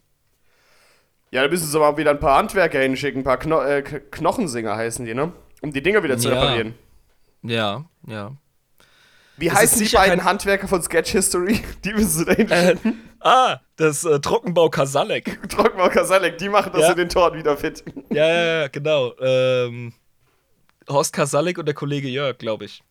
[1.32, 3.22] Ja, da müssen sie mal wieder ein paar Handwerker hinschicken.
[3.22, 5.32] Ein paar Kno äh, Knochensinger heißen die, ne?
[5.62, 6.36] Um die Dinger wieder zu Ja.
[6.36, 6.76] reparieren.
[7.42, 8.32] Ja, ja.
[9.38, 11.60] Wie Es heißen die beiden Handwerker von Sketch History?
[11.84, 13.02] Die müssen sie da hinschicken.
[13.20, 15.42] Ah, das äh, Trockenbau Kasalek.
[15.50, 16.92] Trockenbau Kasalek, die machen das Ja.
[16.92, 17.84] in den Toren wieder fit.
[18.12, 19.14] Ja, ja, ja, genau.
[19.20, 19.92] Ähm,
[20.90, 22.84] Horst Kasalek und der Kollege Jörg, glaube ich.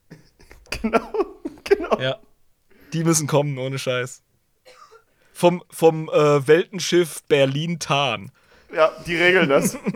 [0.70, 1.12] genau,
[1.64, 2.00] genau.
[2.00, 2.18] Ja.
[2.92, 4.22] Die müssen kommen, ohne Scheiß.
[5.32, 8.30] Vom, vom äh, Weltenschiff Berlin-Tarn.
[8.72, 9.76] Ja, die regeln das.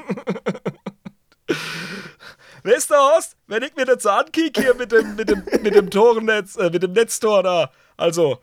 [2.65, 5.91] Du, Horst, wenn ich mir das so ankicke hier mit dem, mit dem, mit dem
[5.91, 8.43] Torennetz, äh, mit dem Netztor da, also,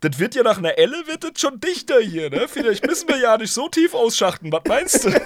[0.00, 2.46] das wird ja nach einer Elle, wird das schon dichter hier, ne?
[2.48, 5.10] Vielleicht müssen wir ja nicht so tief ausschachten, was meinst du?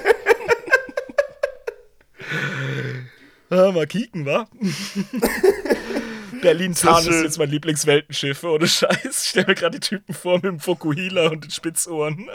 [3.54, 4.46] ah, mal kicken, wa?
[6.42, 9.04] Berlin-Tarn So ist jetzt mein Lieblingsweltenschiff, ohne Scheiß.
[9.04, 12.28] Ich stell mir gerade die Typen vor mit dem Fokuhila und den Spitzohren.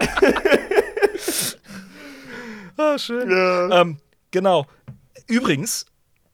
[2.77, 3.29] ah, schön.
[3.29, 3.81] Ja.
[3.81, 3.97] Ähm,
[4.31, 4.65] genau.
[5.27, 5.85] Übrigens,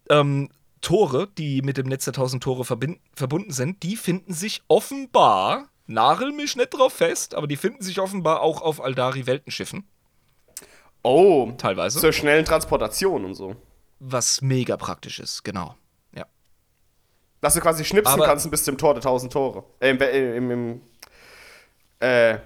[0.09, 0.49] ähm,
[0.81, 6.31] Tore, die mit dem Netz der 1000 Tore verbunden sind, die finden sich offenbar, nagel
[6.31, 9.83] mich nicht drauf fest, aber die finden sich offenbar auch auf Aldari-Weltenschiffen,
[11.03, 11.99] Oh, teilweise.
[11.99, 13.55] zur schnellen Transportation und so.
[13.99, 15.75] Was mega praktisch ist, genau.
[16.15, 16.25] Ja.
[17.41, 19.63] Dass du quasi schnipsen Aber- kannst bis zum Tor der tausend Tore.
[19.79, 20.81] Äh, im, äh, im, im
[21.99, 22.37] äh,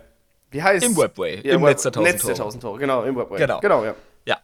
[0.51, 2.45] wie heißt Im Webway, Ja, im Web Netz der 1000 Netz der Tore.
[2.45, 3.37] tausend Tore, genau, im Webway.
[3.37, 3.59] Genau.
[3.59, 3.95] Genau, ja.
[4.25, 4.37] Ja.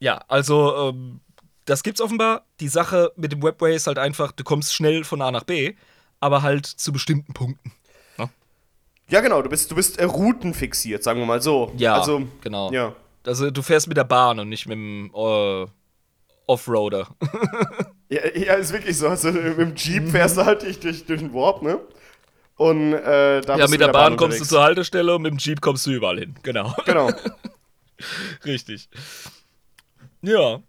[0.00, 1.20] Ja, also, ähm,
[1.64, 2.44] das gibt's offenbar.
[2.60, 5.74] Die Sache mit dem Webway ist halt einfach, du kommst schnell von A nach B,
[6.20, 7.72] aber halt zu bestimmten Punkten.
[9.10, 11.70] Ja, genau, du bist, du bist äh, routenfixiert, sagen wir mal so.
[11.76, 12.72] Ja, also, genau.
[12.72, 12.94] Ja.
[13.26, 15.66] Also, du fährst mit der Bahn und nicht mit dem äh,
[16.46, 17.08] Offroader.
[18.08, 19.08] Ja, ja, ist wirklich so.
[19.08, 21.80] Also mit dem Jeep fährst du halt durch, durch, durch den Warp, ne?
[22.56, 25.60] Und äh, da Ja, mit der Bahn, kommst du zur Haltestelle und mit dem Jeep
[25.60, 26.34] kommst du überall hin.
[26.42, 26.74] Genau.
[26.84, 27.10] Genau.
[28.44, 28.88] Richtig.
[30.22, 30.60] Ja.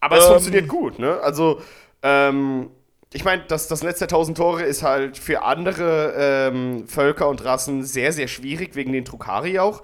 [0.00, 0.30] Aber es Ähm.
[0.30, 1.18] funktioniert gut, ne?
[1.20, 1.60] Also,
[2.02, 2.70] ähm,
[3.12, 7.44] ich meine, das, das Netz der tausend Tore ist halt für andere ähm, Völker und
[7.44, 9.82] Rassen sehr, sehr schwierig, wegen den Drukari auch.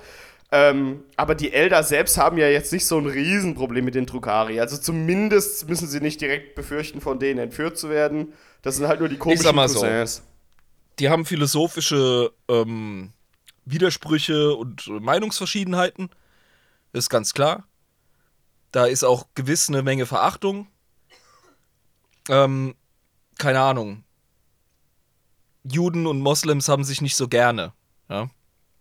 [0.56, 4.60] Ähm, aber die Elder selbst haben ja jetzt nicht so ein Riesenproblem mit den Drukari.
[4.60, 8.32] Also zumindest müssen sie nicht direkt befürchten, von denen entführt zu werden.
[8.62, 9.80] Das sind halt nur die komischen sag mal so.
[9.80, 10.22] Cousins.
[11.00, 13.12] Die haben philosophische ähm,
[13.64, 16.10] Widersprüche und Meinungsverschiedenheiten.
[16.92, 17.66] Ist ganz klar.
[18.70, 20.68] Da ist auch gewiss eine Menge Verachtung.
[22.28, 22.76] Ähm,
[23.38, 24.04] keine Ahnung.
[25.64, 27.72] Juden und Moslems haben sich nicht so gerne.
[28.08, 28.30] Ja?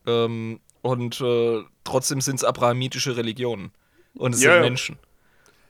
[0.05, 3.72] Ähm, und äh, trotzdem sind es abrahamitische Religionen.
[4.14, 4.61] Und es Ja, sind.
[4.61, 4.99] Menschen.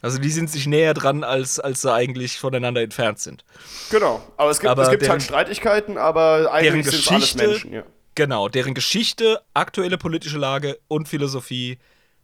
[0.02, 3.46] Also die sind sich näher dran, als, als sie eigentlich voneinander entfernt sind.
[3.90, 4.22] Genau.
[4.36, 7.72] Aber es gibt, Aber es gibt deren- halt Streitigkeiten, aber eigentlich sind es alles Menschen.
[7.72, 7.84] Ja.
[8.16, 11.78] Genau, deren Geschichte, aktuelle politische Lage und Philosophie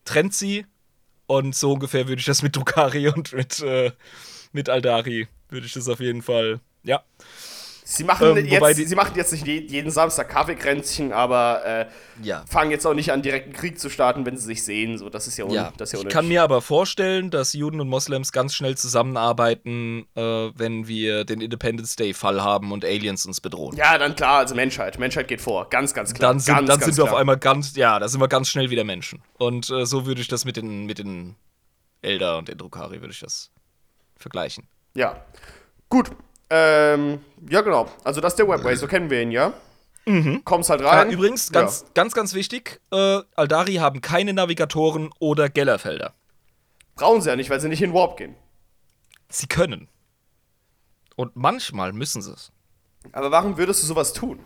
[0.03, 0.65] trennt sie.
[1.25, 3.91] Und so ungefähr würde ich das mit Drukari und mit, äh,
[4.51, 7.01] mit Aldari, würde ich das auf jeden Fall, ja.
[7.91, 11.85] Sie machen, Ähm, jetzt, die- sie machen jetzt nicht je- jeden Samstag Kaffeekränzchen, aber äh,
[12.21, 12.43] Ja.
[12.47, 14.99] fangen jetzt auch nicht an, direkt einen Krieg zu starten, wenn sie sich sehen.
[14.99, 17.53] So, das ist ja, un Ja, das ist ja ich kann mir aber vorstellen, dass
[17.53, 23.25] Juden und Moslems ganz schnell zusammenarbeiten, äh, wenn wir den Independence Day-Fall haben und Aliens
[23.25, 23.75] uns bedrohen.
[23.75, 24.99] Ja, dann klar, also Menschheit.
[24.99, 25.67] Menschheit geht vor.
[25.71, 26.29] Ganz, ganz klar.
[26.29, 27.13] dann sind, ganz, dann ganz sind wir klar.
[27.15, 29.23] auf einmal ganz, ja, da sind wir ganz schnell wieder Menschen.
[29.39, 31.35] Und äh, so würde ich das mit den, mit den
[32.03, 33.49] Elder und den Drukari würde ich das
[34.15, 34.67] vergleichen.
[34.93, 35.25] Ja.
[35.89, 36.11] Gut.
[36.49, 37.19] Ähm,
[37.49, 37.87] ja, genau.
[38.03, 38.75] Also, das ist der Webway.
[38.75, 39.53] So kennen wir ihn, ja?
[40.05, 40.43] Mhm.
[40.43, 41.11] Kommst halt rein.
[41.11, 46.13] übrigens, ganz, ganz, ganz wichtig, äh, Aldari haben keine Navigatoren oder Gellerfelder.
[46.95, 48.35] Brauchen sie ja nicht, weil sie nicht in Warp gehen.
[49.29, 49.87] Sie können.
[51.15, 52.51] Und manchmal müssen sie es.
[53.11, 54.39] Aber warum würdest du sowas tun?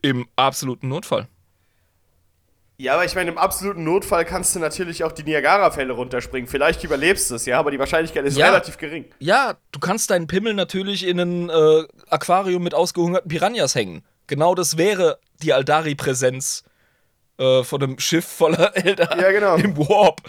[0.00, 1.28] Im absoluten Notfall.
[2.82, 6.48] Ja, aber ich meine, im absoluten Notfall kannst du natürlich auch die Niagara-Fälle runterspringen.
[6.48, 8.46] Vielleicht überlebst du es, ja, aber die Wahrscheinlichkeit ist Ja.
[8.46, 9.04] relativ gering.
[9.20, 14.02] Ja, du kannst deinen Pimmel natürlich in ein äh, Aquarium mit ausgehungerten Piranhas hängen.
[14.26, 16.64] Genau das wäre die Aldari-Präsenz
[17.38, 19.54] äh, von einem Schiff voller Elder Ja, genau.
[19.58, 20.20] im Warp.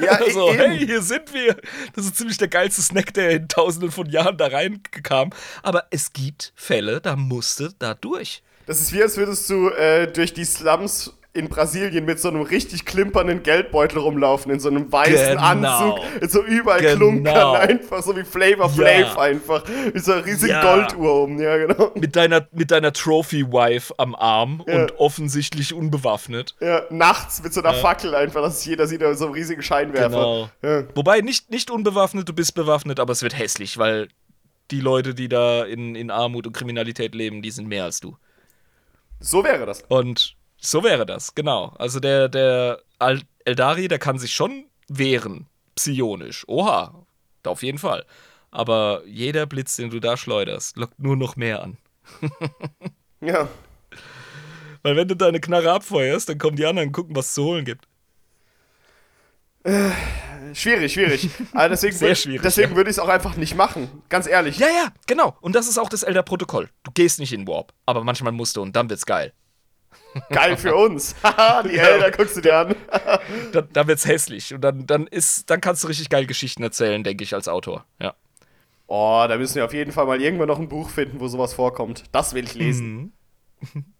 [0.00, 0.58] Ja, so, eben.
[0.58, 1.56] hey, hier sind wir.
[1.94, 5.30] Das ist ziemlich der geilste Snack, der in tausenden von Jahren da reinkam.
[5.62, 8.42] Aber es gibt Fälle, da musste da durch.
[8.66, 12.42] Das ist wie, als würdest du äh, durch die Slums in Brasilien mit so einem
[12.42, 15.42] richtig klimpernden Geldbeutel rumlaufen, in so einem weißen Genau.
[15.42, 16.00] Anzug,
[16.30, 16.96] so überall Genau.
[16.96, 18.68] Klunkern einfach, so wie Flavor Ja.
[18.68, 20.62] Flav einfach, mit so einer riesigen Ja.
[20.62, 21.90] Golduhr um, ja, genau.
[21.96, 24.82] Mit deiner, mit deiner Trophy-Wife am Arm Ja.
[24.82, 26.54] und offensichtlich unbewaffnet.
[26.60, 29.62] Ja, nachts mit so einer Fackel einfach, dass es jeder sieht, mit so einem riesigen
[29.62, 30.50] Scheinwerfer.
[30.62, 30.84] Genau.
[30.94, 34.06] Wobei nicht, nicht unbewaffnet, du bist bewaffnet, aber es wird hässlich, weil
[34.70, 38.16] die Leute, die da in, in Armut und Kriminalität leben, die sind mehr als du.
[39.18, 39.82] So wäre das.
[39.88, 40.36] Und
[40.66, 41.74] so wäre das, genau.
[41.78, 46.44] Also der, der Al Eldari, der kann sich schon wehren, psionisch.
[46.48, 47.06] Oha,
[47.44, 48.04] auf jeden Fall.
[48.50, 51.76] Aber jeder Blitz, den du da schleuderst, lockt nur noch mehr an.
[53.20, 53.48] Ja.
[54.82, 57.44] Weil wenn du deine Knarre abfeuerst, dann kommen die anderen und gucken, was es zu
[57.44, 57.88] holen gibt.
[60.52, 61.30] Schwierig, schwierig.
[61.52, 62.76] Aber deswegen Sehr schwierig, Deswegen ja.
[62.76, 64.02] würde ich es auch einfach nicht machen.
[64.10, 64.58] Ganz ehrlich.
[64.58, 65.36] Ja, ja, genau.
[65.40, 66.68] Und das ist auch das Elder-Protokoll.
[66.82, 69.32] Du gehst nicht in Warp, aber manchmal musst du und dann wird's geil.
[70.30, 71.14] Geil für uns.
[71.22, 72.74] Haha, die Elder guckst du dir an.
[73.52, 74.54] Dann, dann wird's hässlich.
[74.54, 77.84] Und dann, dann, ist, dann kannst du richtig geil Geschichten erzählen, denke ich, als Autor.
[78.00, 78.14] Ja.
[78.86, 81.54] Oh, da müssen wir auf jeden Fall mal irgendwann noch ein Buch finden, wo sowas
[81.54, 82.04] vorkommt.
[82.12, 83.12] Das will ich lesen.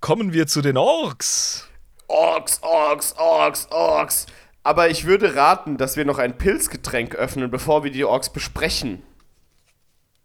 [0.00, 1.68] Kommen wir zu den Orks.
[2.06, 4.26] Orks, Orks, Orks, Orks.
[4.62, 9.02] Aber ich würde raten, dass wir noch ein Pilzgetränk öffnen, bevor wir die Orks besprechen.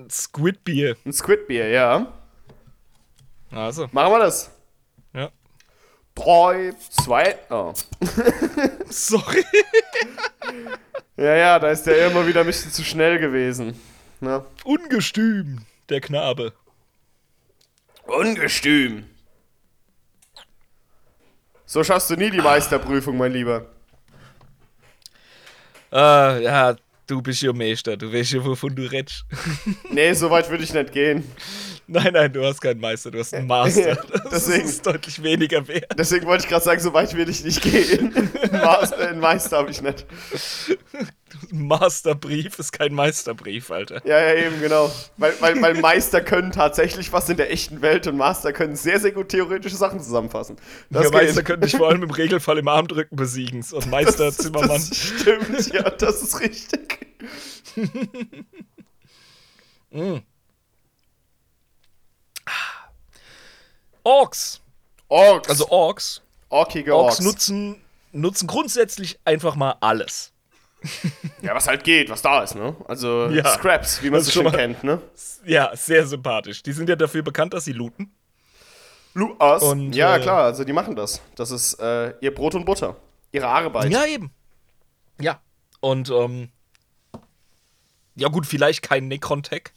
[0.09, 0.95] Squidbeer.
[1.05, 2.13] Ein Squidbeer, ja.
[3.51, 4.51] Also, Machen wir das.
[6.15, 7.73] Drei, zwei, oh.
[8.89, 9.43] Sorry.
[11.17, 13.79] Ja, ja, da ist der immer wieder ein bisschen zu schnell gewesen.
[14.19, 14.45] Na?
[14.63, 16.53] Ungestüm, der Knabe.
[18.05, 19.05] Ungestüm.
[21.65, 23.65] So schaffst du nie die Meisterprüfung, mein Lieber.
[25.91, 26.75] Äh, ja,
[27.07, 27.97] du bist ja Meister.
[27.97, 29.25] Du weißt ja, wovon du redest.
[29.89, 31.23] Nee, so weit würde ich nicht gehen.
[31.87, 33.89] nein, nein, du hast keinen Meister, du hast einen Master.
[33.89, 35.91] Ja, Das deswegen- ist deutlich weniger wert.
[35.97, 38.29] Deswegen wollte ich gerade sagen, so weit will ich nicht gehen.
[38.51, 40.05] Master, einen Meister habe ich nicht.
[41.51, 44.01] Ein Masterbrief ist kein Meisterbrief, Alter.
[44.05, 44.91] Ja, ja, eben, genau.
[45.17, 48.99] Weil, weil, weil Meister können tatsächlich was in der echten Welt und Master können sehr,
[48.99, 50.57] sehr gut theoretische Sachen zusammenfassen.
[50.89, 53.65] Das Der Meister könnte dich vor allem im Regelfall im Armdrücken besiegen.
[53.71, 54.69] Und Meister das, Zimmermann.
[54.69, 57.07] Das stimmt, ja, das ist richtig.
[64.03, 64.61] Orks.
[65.07, 65.49] Orks.
[65.49, 66.21] Also Orks.
[66.49, 67.25] orkige Orks Orks.
[67.25, 67.81] nutzen,
[68.11, 70.31] nutzen grundsätzlich einfach mal alles.
[71.41, 72.75] Ja, was halt geht, was da ist, ne?
[72.87, 73.45] Also Ja.
[73.53, 75.01] Scraps, wie man es schon mal- kennt, ne?
[75.45, 76.61] Ja, sehr sympathisch.
[76.61, 78.13] Die sind ja dafür bekannt, dass sie looten.
[79.13, 79.63] Luas.
[79.63, 81.21] Und, ja, äh, klar, also die machen das.
[81.35, 82.97] Das ist äh, ihr Brot und Butter.
[83.31, 83.91] Ihre Arbeit.
[83.91, 84.31] Ja, eben.
[85.21, 85.39] Ja.
[85.79, 86.49] Und, ähm,
[88.15, 89.71] ja gut, vielleicht kein Necron-Tech.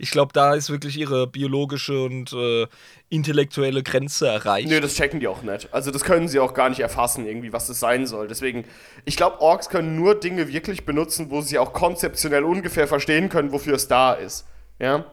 [0.00, 2.66] Ich glaube, da ist wirklich ihre biologische und äh,
[3.10, 4.68] intellektuelle Grenze erreicht.
[4.68, 5.72] Nö, das checken die auch nicht.
[5.74, 8.26] Also das können sie auch gar nicht erfassen, irgendwie, was das sein soll.
[8.26, 8.64] Deswegen,
[9.04, 13.52] ich glaube, Orks können nur Dinge wirklich benutzen, wo sie auch konzeptionell ungefähr verstehen können,
[13.52, 14.46] wofür es da ist.
[14.78, 15.04] Ja?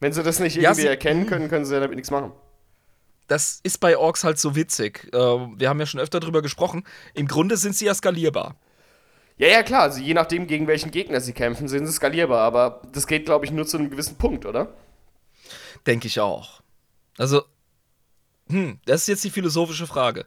[0.00, 2.30] Wenn sie das nicht Ja, irgendwie sie- erkennen können, können sie ja damit nichts machen.
[3.26, 5.08] Das ist bei Orks halt so witzig.
[5.12, 6.84] Äh, wir haben ja schon öfter drüber gesprochen.
[7.14, 8.54] Im Grunde sind sie ja skalierbar.
[9.38, 9.82] Ja, ja, klar.
[9.82, 12.40] Also je nachdem, gegen welchen Gegner sie kämpfen, sind sie skalierbar.
[12.40, 14.74] Aber das geht, glaube ich, nur zu einem gewissen Punkt, oder?
[15.86, 16.60] Denke ich auch.
[17.16, 17.42] Also,
[18.48, 20.26] hm, das ist jetzt die philosophische Frage.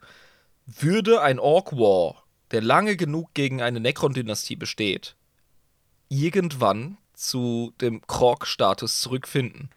[0.65, 5.15] Würde ein Orc War, der lange genug gegen eine Necron-Dynastie besteht,
[6.07, 9.69] irgendwann zu dem Krog-Status zurückfinden?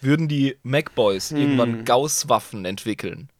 [0.00, 3.30] Würden die Macboys irgendwann Gauss-Waffen entwickeln?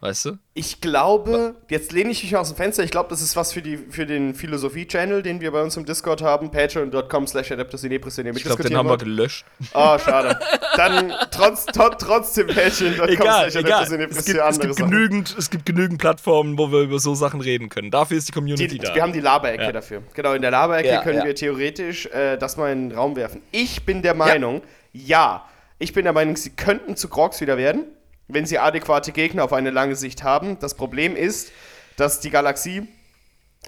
[0.00, 0.38] Weißt du?
[0.54, 3.62] Ich glaube, jetzt lehne ich mich aus dem Fenster, ich glaube, das ist was für,
[3.62, 8.44] die, für den Philosophie-Channel, den wir bei uns im Discord haben, patreon.com slash ihr Ich
[8.44, 9.44] glaube, den haben wir gelöscht.
[9.74, 10.38] Oh, schade.
[10.76, 13.72] Dann trotz, to, trotzdem patreon.com Egal, slash egal.
[13.82, 17.40] adeptusinepris Es gibt, es, gibt genügend, es gibt genügend Plattformen, wo wir über so Sachen
[17.40, 17.90] reden können.
[17.90, 18.94] Dafür ist die Community Die, da.
[18.94, 19.72] wir haben die Laberecke Ja.
[19.72, 20.04] dafür.
[20.14, 21.24] Genau, in der Laberecke Ja, können ja.
[21.24, 23.42] wir theoretisch äh, das mal in den Raum werfen.
[23.50, 24.62] Ich bin der Meinung,
[24.92, 25.44] ja.
[25.80, 27.84] ich bin der Meinung, sie könnten zu Grogs wieder werden,
[28.28, 30.58] wenn sie adäquate Gegner auf eine lange Sicht haben.
[30.60, 31.50] Das Problem ist,
[31.96, 32.86] dass die Galaxie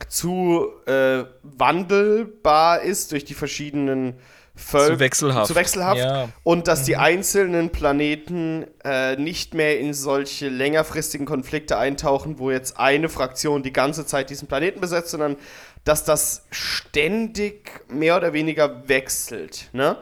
[0.09, 4.15] zu äh, wandelbar ist durch die verschiedenen
[4.55, 4.95] Völker.
[4.95, 5.47] Zu wechselhaft.
[5.49, 5.99] Zu wechselhaft.
[5.99, 6.29] Ja.
[6.43, 12.79] Und dass die einzelnen Planeten äh, nicht mehr in solche längerfristigen Konflikte eintauchen, wo jetzt
[12.79, 15.37] eine Fraktion die ganze Zeit diesen Planeten besetzt, sondern
[15.85, 19.71] dass das ständig mehr oder weniger wechselt.
[19.73, 19.97] Ne?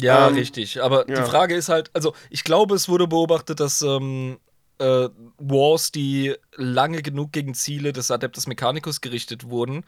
[0.00, 0.82] Ja, Ähm, richtig.
[0.82, 1.16] Aber ja.
[1.16, 4.38] die Frage ist halt, also ich glaube, es wurde beobachtet, dass ähm,
[4.78, 5.08] äh,
[5.38, 9.84] Wars, die lange genug gegen Ziele des Adeptus Mechanicus gerichtet wurden,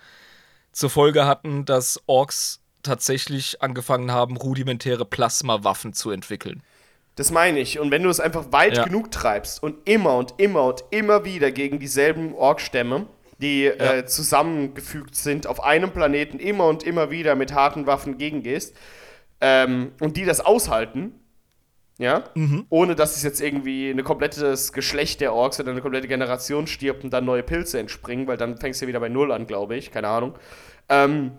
[0.72, 6.62] zur Folge hatten, dass Orks tatsächlich angefangen haben, rudimentäre Plasmawaffen zu entwickeln.
[7.16, 7.80] Das meine ich.
[7.80, 8.84] Und wenn du es einfach weit Ja.
[8.84, 13.06] genug treibst und immer und immer und immer wieder gegen dieselben Orkstämme,
[13.38, 18.76] die äh, zusammengefügt sind, auf einem Planeten immer und immer wieder mit harten Waffen gegengehst,
[19.40, 21.12] ähm, und die das aushalten,
[21.98, 22.24] ja,
[22.68, 27.04] ohne dass es jetzt irgendwie ein komplettes Geschlecht der Orks oder eine komplette Generation stirbt
[27.04, 29.90] und dann neue Pilze entspringen, weil dann fängst du wieder bei Null an, glaube ich,
[29.90, 30.34] keine Ahnung.
[30.90, 31.32] Ähm,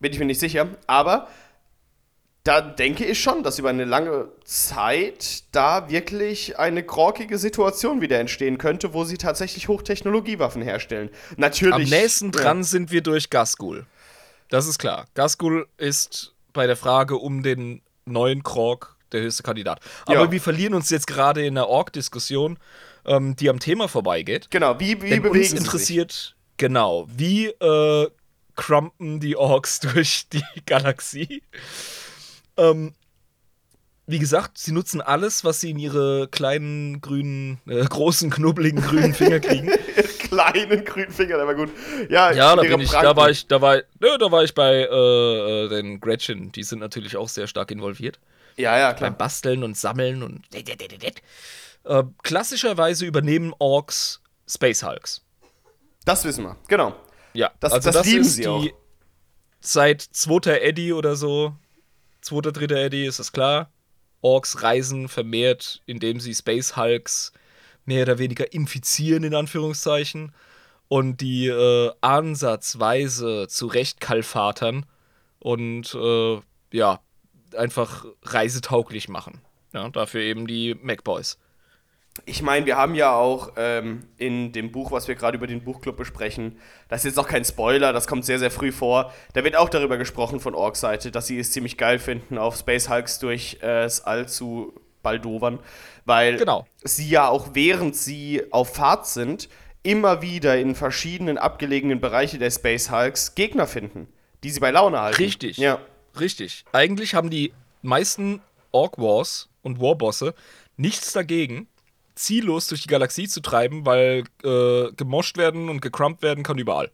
[0.00, 1.28] bin ich mir nicht sicher, aber
[2.44, 8.18] da denke ich schon, dass über eine lange Zeit da wirklich eine krokige Situation wieder
[8.18, 11.10] entstehen könnte, wo sie tatsächlich Hochtechnologiewaffen herstellen.
[11.36, 11.74] Natürlich.
[11.74, 12.40] Am nächsten ja.
[12.40, 13.86] dran sind wir durch Gasgul.
[14.48, 15.06] Das ist klar.
[15.14, 19.80] Gasgul ist bei der Frage um den neuen Krog der höchste Kandidat.
[20.06, 20.32] Aber Ja.
[20.32, 22.58] wir verlieren uns jetzt gerade in einer Ork-Diskussion,
[23.06, 24.50] ähm, die am Thema vorbeigeht.
[24.50, 25.58] Genau, wie, wie Denn bewegen uns sie sich?
[25.66, 28.08] interessiert, genau, wie äh,
[28.54, 31.42] crumpen die Orks durch die Galaxie?
[32.56, 32.92] Ähm,
[34.06, 39.12] wie gesagt, sie nutzen alles, was sie in ihre kleinen, grünen, äh, großen, knubbeligen, grünen
[39.14, 39.70] Finger kriegen.
[40.30, 41.70] Kleinen grünen Finger, der war gut.
[42.08, 44.82] Ja, Ja, da bin ich, da war ich, da war, nö, da war ich bei
[44.90, 46.52] äh, äh, den Gretchen.
[46.52, 48.18] Die sind natürlich auch sehr stark involviert.
[48.56, 49.10] Ja, ja, Beim klar.
[49.12, 50.42] Basteln und Sammeln und.
[51.84, 55.22] Äh, klassischerweise übernehmen Orks Space Hulks.
[56.04, 56.94] Das wissen wir, genau.
[57.34, 58.64] Ja, Das- also das das, lieben ist sie die auch.
[59.60, 61.54] seit zweiter Eddie oder so,
[62.20, 63.70] zweiter, dritter Eddie, ist das klar.
[64.20, 67.32] Orks reisen vermehrt, indem sie Space Hulks
[67.88, 70.32] mehr oder weniger infizieren, in Anführungszeichen,
[70.88, 74.86] und die äh, ansatzweise zurechtkalfatern
[75.38, 76.40] und äh,
[76.72, 77.00] ja,
[77.56, 79.40] einfach reisetauglich machen.
[79.72, 81.38] Ja, dafür eben die MacBoys.
[82.24, 85.62] Ich meine, wir haben ja auch ähm, in dem Buch, was wir gerade über den
[85.62, 86.58] Buchclub besprechen,
[86.88, 89.12] das ist jetzt auch kein Spoiler, das kommt sehr, sehr früh vor.
[89.34, 92.56] Da wird auch darüber gesprochen von Orks Seite, dass sie es ziemlich geil finden, auf
[92.56, 95.58] Space Hulks durch äh, das All zu baldowern,
[96.04, 96.66] weil Genau.
[96.84, 99.48] sie ja auch während sie auf Fahrt sind,
[99.82, 104.08] immer wieder in verschiedenen abgelegenen Bereichen der Space Hulks Gegner finden,
[104.42, 105.22] die sie bei Laune halten.
[105.22, 105.56] Richtig.
[105.56, 105.78] Ja.
[106.18, 106.64] Richtig.
[106.72, 107.52] Eigentlich haben die
[107.82, 108.40] meisten
[108.72, 110.34] Orc Wars und Warbosse
[110.76, 111.68] nichts dagegen,
[112.16, 116.90] ziellos durch die Galaxie zu treiben, weil äh, gemoscht werden und gecrumpt werden kann überall.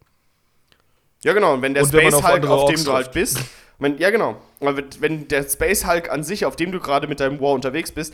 [1.23, 1.53] Ja, genau.
[1.55, 3.39] Und wenn der Und wenn Space auf Hulk, andere auf dem Orks du halt bist,
[3.79, 4.41] wenn, ja, genau.
[4.59, 8.13] Wenn der Space Hulk an sich, auf dem du gerade mit deinem War unterwegs bist,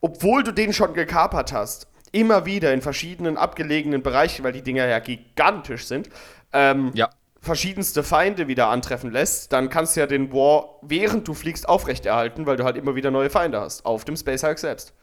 [0.00, 4.86] obwohl du den schon gekapert hast, immer wieder in verschiedenen abgelegenen Bereichen, weil die Dinger
[4.86, 6.08] ja gigantisch sind,
[6.52, 7.10] ähm, Ja.
[7.40, 12.46] verschiedenste Feinde wieder antreffen lässt, dann kannst du ja den War, während du fliegst, aufrechterhalten,
[12.46, 13.84] weil du halt immer wieder neue Feinde hast.
[13.84, 14.94] Auf dem Space Hulk selbst.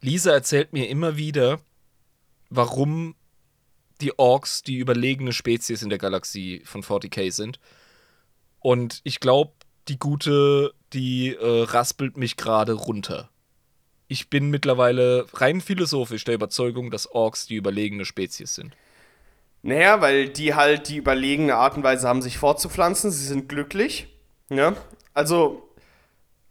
[0.00, 1.60] Lisa erzählt mir immer wieder,
[2.50, 3.14] warum
[4.00, 7.58] die Orks die überlegene Spezies in der Galaxie von 40k sind.
[8.62, 9.52] Und ich glaube,
[9.88, 13.28] die gute, die äh, raspelt mich gerade runter.
[14.08, 18.76] Ich bin mittlerweile rein philosophisch der Überzeugung, dass Orks die überlegene Spezies sind.
[19.62, 23.10] Naja, weil die halt die überlegene Art und Weise haben, sich fortzupflanzen.
[23.10, 24.08] Sie sind glücklich.
[24.50, 24.74] Ja.
[25.14, 25.68] Also,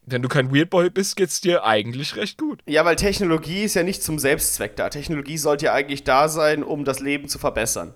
[0.05, 2.61] wenn du kein Weirdboy bist, geht's dir eigentlich recht gut.
[2.65, 4.89] Ja, weil Technologie ist ja nicht zum Selbstzweck da.
[4.89, 7.93] Technologie sollte ja eigentlich da sein, um das Leben zu verbessern.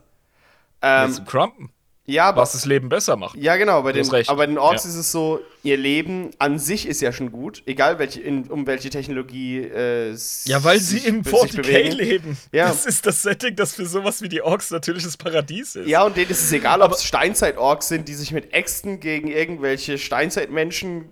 [0.82, 1.72] Ähm, Jetzt Crumpen.
[2.08, 3.36] Ja, aber, was das Leben besser macht.
[3.36, 3.82] Ja, genau.
[3.82, 4.92] Bei den, aber bei den Orks ja.
[4.92, 8.68] ist es so, ihr Leben an sich ist ja schon gut, egal welche, in, um
[8.68, 10.16] welche Technologie äh,
[10.46, 12.38] Ja, weil sie im 40k leben.
[12.52, 12.68] Ja.
[12.68, 15.88] Das ist das Setting, das für sowas wie die Orks natürlich das Paradies ist.
[15.88, 19.28] Ja, und denen ist es egal, ob es Steinzeit-Orks sind, die sich mit Äxten gegen
[19.28, 21.06] irgendwelche Steinzeitmenschen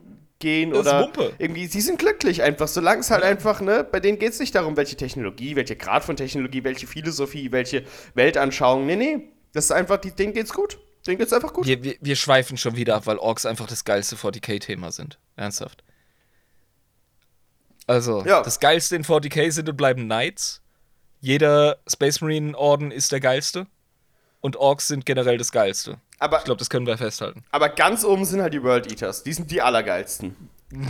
[0.43, 1.33] gehen oder Wumpe.
[1.39, 3.29] irgendwie, sie sind glücklich einfach, solange es halt ja.
[3.29, 6.85] einfach, ne, bei denen geht es nicht darum, welche Technologie, welche Grad von Technologie, welche
[6.85, 7.83] Philosophie, welche
[8.13, 10.79] Weltanschauung, nee, nee, das ist einfach, die, denen geht's gut.
[11.05, 11.65] Denen geht's einfach gut.
[11.65, 15.19] Wir, wir, wir schweifen schon wieder ab, weil Orks einfach das geilste 40k-Thema sind.
[15.35, 15.83] Ernsthaft.
[17.87, 18.41] Also, ja.
[18.41, 20.61] das geilste in 40k sind und bleiben Knights.
[21.19, 23.67] Jeder Space Marine Orden ist der geilste.
[24.41, 25.99] Und Orks sind generell das geilste.
[26.19, 27.43] Aber, ich glaube, das können wir festhalten.
[27.51, 29.23] Aber ganz oben sind halt die World Eaters.
[29.23, 30.35] Die sind die allergeilsten.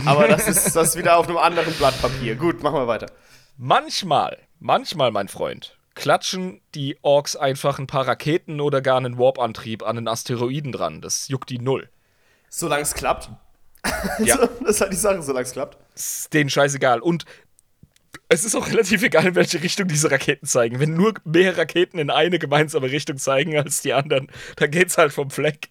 [0.06, 2.36] aber das ist das ist wieder auf einem anderen Blatt Papier.
[2.36, 3.10] Gut, machen wir weiter.
[3.56, 9.82] Manchmal, manchmal, mein Freund, klatschen die Orks einfach ein paar Raketen oder gar einen Warp-Antrieb
[9.82, 11.00] an einen Asteroiden dran.
[11.00, 11.88] Das juckt die null.
[12.48, 13.30] Solange es klappt.
[14.18, 14.36] Ja.
[14.36, 15.76] das ist halt die Sache, solange es klappt.
[15.94, 17.00] Ist denen scheißegal.
[17.00, 17.24] Und
[18.28, 20.80] es ist auch relativ egal, in welche Richtung diese Raketen zeigen.
[20.80, 25.12] Wenn nur mehr Raketen in eine gemeinsame Richtung zeigen als die anderen, dann geht's halt
[25.12, 25.68] vom Fleck.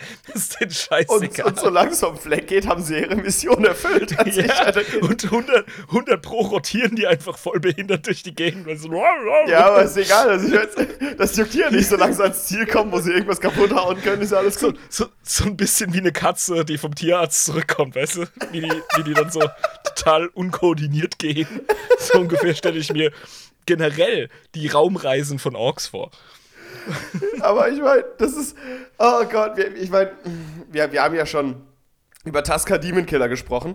[0.26, 1.46] Das ist den scheißegal.
[1.46, 4.16] Und, und solange es vom Fleck geht, haben sie ihre Mission erfüllt.
[4.30, 8.66] Ja, und 100, 100 pro rotieren die einfach voll behindert durch die Gegend.
[8.78, 8.92] So
[9.48, 10.38] ja, aber ist egal.
[10.38, 10.86] Das,
[11.16, 11.88] das juckt hier nicht.
[11.88, 14.78] Solange sie ans Ziel kommen, wo sie irgendwas kaputt hauen können, ist alles gut.
[14.88, 18.26] So, so, so, ein bisschen wie eine Katze, die vom Tierarzt zurückkommt, weißt du?
[18.52, 19.42] Wie die, wie die dann so
[19.84, 21.48] total unkoordiniert gehen.
[21.98, 23.10] So ungefähr stelle ich mir
[23.66, 26.10] generell die Raumreisen von Orks vor.
[27.40, 28.56] Aber ich meine, das ist.
[28.98, 30.10] Oh Gott, wir, ich meine,
[30.70, 31.62] wir, wir haben ja schon
[32.24, 33.74] über Tusker Demon Killer gesprochen.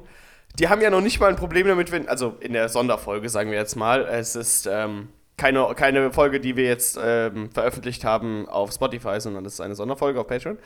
[0.59, 2.07] Die haben ja noch nicht mal ein Problem damit, wenn.
[2.07, 4.05] Also in der Sonderfolge, sagen wir jetzt mal.
[4.05, 9.45] Es ist ähm, keine, keine Folge, die wir jetzt ähm, veröffentlicht haben auf Spotify, sondern
[9.45, 10.57] es ist eine Sonderfolge auf Patreon.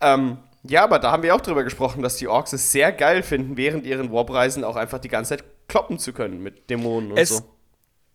[0.00, 3.22] Ähm, ja, aber da haben wir auch drüber gesprochen, dass die Orks es sehr geil
[3.22, 7.18] finden, während ihren Warp-Reisen auch einfach die ganze Zeit kloppen zu können mit Dämonen und
[7.18, 7.36] es so.
[7.36, 7.44] Es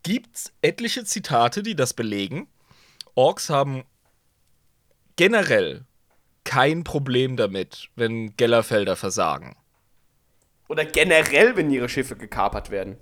[0.04, 2.46] gibt etliche Zitate, die das belegen.
[3.16, 3.84] Orks haben
[5.16, 5.84] generell
[6.44, 9.56] kein Problem damit, wenn Gellerfelder versagen.
[10.68, 12.96] Oder generell, wenn ihre Schiffe gekapert werden.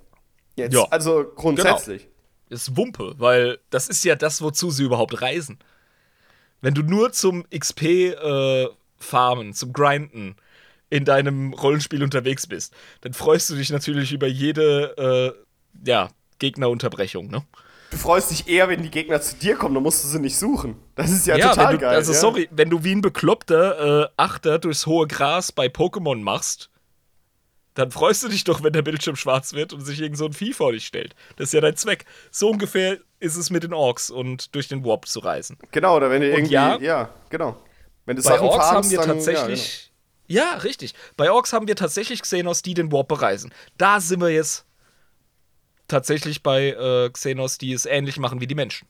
[0.55, 0.85] Jetzt, ja.
[0.89, 2.03] Also grundsätzlich.
[2.03, 2.11] Genau.
[2.49, 5.59] Ist Wumpe, weil das ist ja das, wozu sie überhaupt reisen.
[6.61, 8.67] Wenn du nur zum XP äh,
[8.97, 10.35] farmen, zum Grinden
[10.89, 16.09] in deinem Rollenspiel unterwegs bist, dann freust du dich natürlich über jede äh, ja,
[16.39, 17.43] Gegnerunterbrechung, ne?
[17.95, 20.37] Du freust dich eher, wenn die Gegner zu dir kommen, dann musst du sie nicht
[20.37, 20.75] suchen.
[20.95, 21.95] Das ist ja, ja total du, geil.
[21.95, 22.19] Also, ja.
[22.19, 26.69] sorry, wenn du wie ein bekloppter äh, Achter durchs hohe Gras bei Pokémon machst,
[27.73, 30.33] dann freust du dich doch, wenn der Bildschirm schwarz wird und sich irgend so ein
[30.33, 31.15] Vieh vor dich stellt.
[31.37, 32.05] Das ist ja dein Zweck.
[32.31, 35.57] So ungefähr ist es mit den Orks und durch den Warp zu reisen.
[35.71, 36.53] Genau, oder wenn du irgendwie.
[36.53, 37.57] Ja, ja, genau.
[38.05, 39.91] Wenn du bei Sachen Orks haben wir dann, tatsächlich.
[40.27, 40.53] Ja, genau.
[40.53, 40.93] ja, richtig.
[41.17, 43.53] Bei Orks haben wir tatsächlich gesehen, aus die den Warp bereisen.
[43.77, 44.64] Da sind wir jetzt
[45.87, 48.87] tatsächlich bei äh, Xenos, die es ähnlich machen wie die Menschen.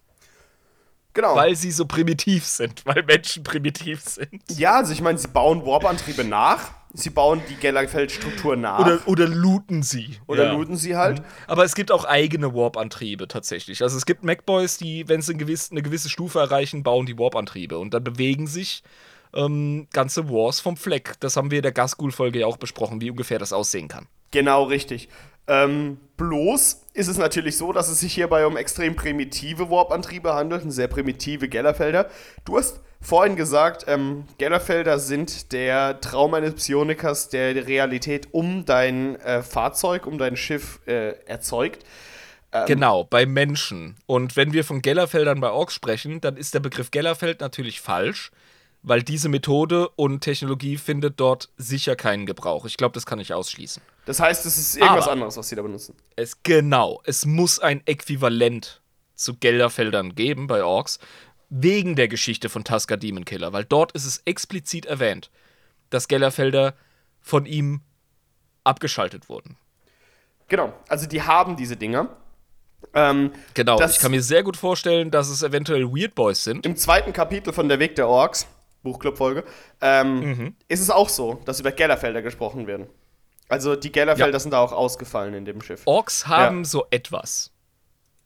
[1.15, 1.35] Genau.
[1.35, 4.41] Weil sie so primitiv sind, weil Menschen primitiv sind.
[4.49, 6.71] Ja, also ich meine, sie bauen Warp-Antriebe nach.
[6.93, 8.79] Sie bauen die Gellerfeld-Struktur nach.
[8.79, 10.17] Oder, oder looten sie.
[10.27, 10.51] Oder ja.
[10.53, 11.19] looten sie halt.
[11.19, 11.25] Mhm.
[11.47, 13.81] Aber es gibt auch eigene Warp-Antriebe tatsächlich.
[13.81, 17.17] Also es gibt MacBoys, die, wenn sie eine gewisse, eine gewisse Stufe erreichen, bauen die
[17.17, 17.77] Warp-Antriebe.
[17.77, 18.83] Und dann bewegen sich
[19.33, 21.15] ähm, ganze Wars vom Fleck.
[21.19, 24.07] Das haben wir in der Gasgul-Folge ja auch besprochen, wie ungefähr das aussehen kann.
[24.31, 25.09] Genau, richtig.
[25.47, 30.63] Ähm, bloß ist es natürlich so, dass es sich hierbei um extrem primitive Warp-Antriebe handelt,
[30.71, 32.09] sehr primitive Gellerfelder.
[32.45, 38.65] Du hast vorhin gesagt, ähm, Gellerfelder sind der Traum eines Psionikers, der die Realität um
[38.65, 41.85] dein äh, Fahrzeug, um dein Schiff äh, erzeugt.
[42.51, 43.97] Ähm, genau, bei Menschen.
[44.05, 48.31] Und wenn wir von Gellerfeldern bei Orks sprechen, dann ist der Begriff Gellerfeld natürlich falsch
[48.85, 52.65] weil diese Methode und Technologie findet dort sicher keinen Gebrauch.
[52.65, 53.81] Ich glaube, das kann ich ausschließen.
[54.05, 55.95] Das heißt, es ist irgendwas Aber anderes, was sie da benutzen.
[56.15, 58.81] Es genau, es muss ein Äquivalent
[59.15, 60.99] zu Gelderfeldern geben bei Orks
[61.49, 65.31] wegen der Geschichte von Tusker Demon Killer, weil dort ist es explizit erwähnt,
[65.89, 66.75] dass Gellerfelder
[67.21, 67.81] von ihm
[68.63, 69.57] abgeschaltet wurden.
[70.47, 72.15] Genau, also die haben diese Dinger.
[72.93, 76.67] Ähm, genau, ich kann mir sehr gut vorstellen, dass es eventuell Weird Boys sind.
[76.67, 78.47] Im zweiten Kapitel von Der Weg der Orks
[78.85, 79.43] Buchclub-Folge,
[79.81, 80.55] ähm, mhm.
[80.69, 82.87] ist es auch so, dass über Gellerfelder gesprochen werden.
[83.49, 84.39] Also die Gellerfelder ja.
[84.39, 85.81] sind da auch ausgefallen in dem Schiff.
[85.83, 86.63] Orks haben ja.
[86.63, 87.51] so etwas.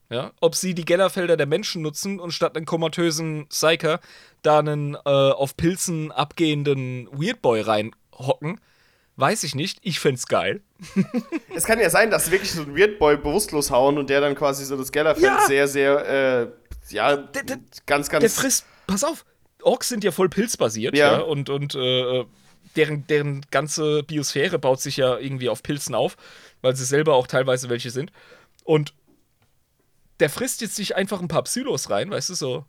[0.10, 0.32] Ja?
[0.40, 4.00] Ob sie die Gellerfelder der Menschen nutzen und statt einen komatösen Psyker
[4.44, 8.62] da einen äh, auf Pilzen abgehenden Weirdboy reinhocken,
[9.20, 9.80] Weiß ich nicht.
[9.82, 10.62] Ich fänd's geil.
[11.54, 14.64] Es kann ja sein, dass wirklich so ein Weirdboy bewusstlos hauen und der dann quasi
[14.64, 15.46] so das Gellerfeld Ja.
[15.46, 16.48] sehr, sehr, äh,
[16.94, 18.22] ja, der- ganz, ganz.
[18.22, 19.26] Der frisst, pass auf,
[19.62, 21.18] Orks sind ja voll pilzbasiert, Ja.
[21.18, 22.26] ja, und, und äh,
[22.76, 26.16] deren, deren ganze Biosphäre baut sich ja irgendwie auf Pilzen auf,
[26.62, 28.12] weil sie selber auch teilweise welche sind.
[28.64, 28.94] Und
[30.20, 32.66] der frisst jetzt sich einfach ein paar Psylos rein, weißt du, so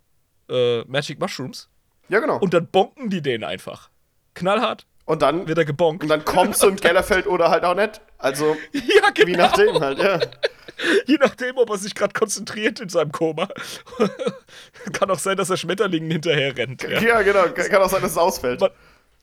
[0.48, 1.68] äh, Magic Mushrooms,
[2.08, 2.34] ja, genau.
[2.36, 3.90] Und, und dann bonken die den einfach.
[4.34, 4.86] Knallhart
[5.18, 6.02] dann, wird er gebonkt.
[6.04, 8.00] und dann kommt so ein Gellerfeld oder halt auch nicht.
[8.20, 9.26] Also, ja, genau.
[9.28, 10.20] wie nachdem halt, ja.
[11.06, 13.48] Je nachdem, ob er sich gerade konzentriert in seinem Koma.
[14.92, 16.82] Kann auch sein, dass er Schmetterlingen hinterher rennt.
[16.82, 17.00] Ja.
[17.00, 17.44] Ja, genau.
[17.50, 18.60] Kann auch sein, dass es ausfällt.
[18.60, 18.70] Man-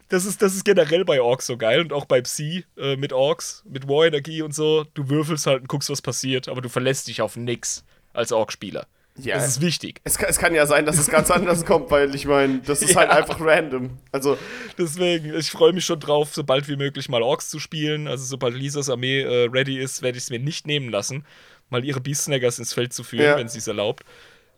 [0.10, 3.11] Das ist, das ist generell bei Orks so geil und auch bei Psi äh, mit
[3.11, 4.86] Orks, mit War-Energie und so.
[4.94, 7.84] Du würfelst halt und guckst, was passiert, aber du verlässt dich auf nix
[8.14, 8.86] als Ork-Spieler.
[9.19, 9.35] Ja.
[9.35, 9.99] Das ist wichtig.
[10.03, 12.81] Es kann, es kann ja sein, dass es ganz anders kommt, weil ich meine, das
[12.84, 13.18] ist halt Ja.
[13.18, 13.98] einfach random.
[14.11, 14.38] Also,
[14.77, 18.07] Deswegen, ich freue mich schon drauf, so bald wie möglich mal Orks zu spielen.
[18.07, 21.26] Also sobald Lisas Armee äh, ready ist, werde ich es mir nicht nehmen lassen,
[21.69, 23.38] mal ihre Beast-Snaggers ins Feld zu führen, Ja.
[23.38, 24.03] wenn sie es erlaubt.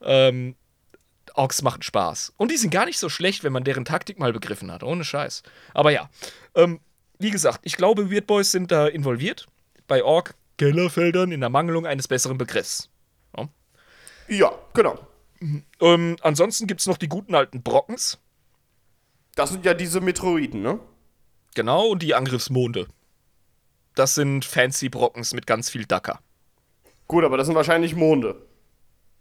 [0.02, 0.56] Ähm,
[1.36, 2.34] Orks machen Spaß.
[2.38, 4.84] Und die sind gar nicht so schlecht, wenn man deren Taktik mal begriffen hat.
[4.84, 5.44] Ohne Scheiß.
[5.73, 6.10] Aber ja,
[6.56, 6.80] ähm,
[7.18, 9.45] wie gesagt, ich glaube, Weird Boys sind da involviert.
[9.88, 12.90] Bei Ork-Kellerfeldern in der Mangelung eines besseren Begriffs.
[13.38, 13.48] ja,
[14.73, 14.99] genau.
[15.80, 18.19] Ähm, ansonsten gibt es noch die guten alten Brockens.
[19.35, 20.80] Das sind ja diese Meteoriten, ne?
[21.56, 22.88] Genau, und die Angriffsmonde.
[23.95, 26.19] Das sind fancy Brockens mit ganz viel Dacker.
[27.07, 28.35] Gut, aber das sind wahrscheinlich Monde.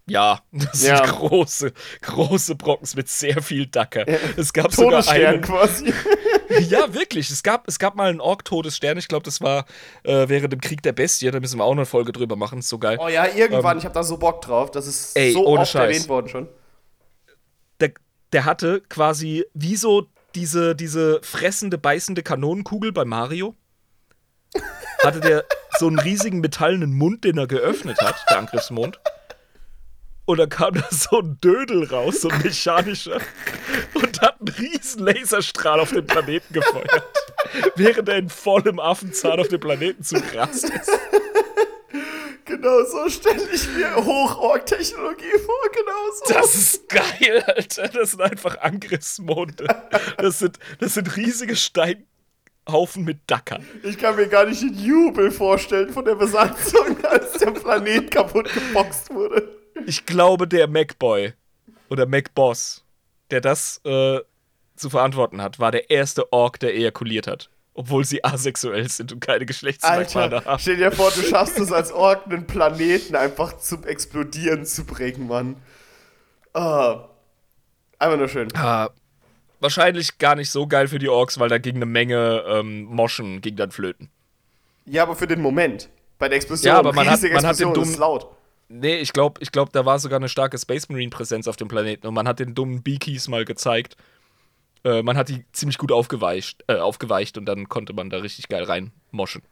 [0.08, 1.04] Ja, das Ja.
[1.06, 1.72] sind große,
[2.02, 4.06] große Brockens mit sehr viel Dacker.
[4.36, 5.40] Es gab sogar einen.
[5.40, 5.92] quasi.
[6.70, 7.28] Ja, wirklich.
[7.30, 8.96] Es gab, es gab mal einen Ork-Todesstern.
[8.96, 9.66] Ich glaube, das war
[10.02, 11.30] äh, während dem Krieg der Bestie.
[11.30, 12.60] Da müssen wir auch noch eine Folge drüber machen.
[12.60, 12.96] Ist so geil.
[12.98, 14.70] Oh ja, irgendwann, ich habe da so Bock drauf.
[14.70, 15.82] Das ist Ey, so ohne oft Scheiß.
[15.82, 16.48] erwähnt worden schon.
[17.80, 17.92] Der,
[18.32, 23.54] der hatte quasi wie so diese, diese fressende, beißende Kanonenkugel bei Mario.
[25.04, 25.44] Hatte der
[25.78, 28.98] so einen riesigen metallenen Mund, den er geöffnet hat, der Angriffsmond.
[30.28, 33.18] Und dann kam da so ein Dödel raus, so ein mechanischer,
[33.94, 37.02] und hat einen riesen Laserstrahl auf den Planeten gefeuert.
[37.76, 40.90] während er in vollem Affenzahn auf den Planeten zugerast ist.
[42.44, 46.34] Genau so stelle ich mir Hochorg-Technologie vor, genau so.
[46.34, 47.88] Das ist geil, Alter.
[47.88, 49.66] Das sind einfach Angriffsmonde.
[50.18, 53.66] Das sind, das sind riesige Steinhaufen mit Dackern.
[53.82, 58.52] Ich kann mir gar nicht den Jubel vorstellen von der Besatzung, als der Planet kaputt
[58.52, 59.57] geboxt wurde.
[59.88, 61.32] Ich glaube, der Macboy
[61.88, 62.84] oder Macboss,
[63.30, 64.18] der das äh,
[64.76, 67.48] zu verantworten hat, war der erste Ork, der ejakuliert hat.
[67.72, 70.58] Obwohl sie asexuell sind und keine Geschlechtsmerkmale Alter, haben.
[70.58, 75.26] stell dir vor, du schaffst es als Ork, einen Planeten einfach zum Explodieren zu bringen,
[75.26, 75.56] Mann.
[76.52, 77.08] Ah.
[77.98, 78.48] Einfach nur schön.
[78.56, 78.90] Ah,
[79.60, 83.40] wahrscheinlich gar nicht so geil für die Orks, weil da ging eine Menge ähm, Moschen
[83.40, 84.10] ging dann flöten.
[84.84, 85.88] Ja, aber für den Moment.
[86.18, 88.34] Bei der Explosion, Ja, aber man hat- man hat den Explosion, ist laut.
[88.68, 91.68] Nee, ich glaube, ich glaub, da war sogar eine starke Space Marine Präsenz auf dem
[91.68, 93.96] Planeten und man hat den dummen Beakies mal gezeigt.
[94.84, 98.48] Äh, man hat die ziemlich gut aufgeweicht, äh, aufgeweicht und dann konnte man da richtig
[98.48, 99.42] geil reinmoschen.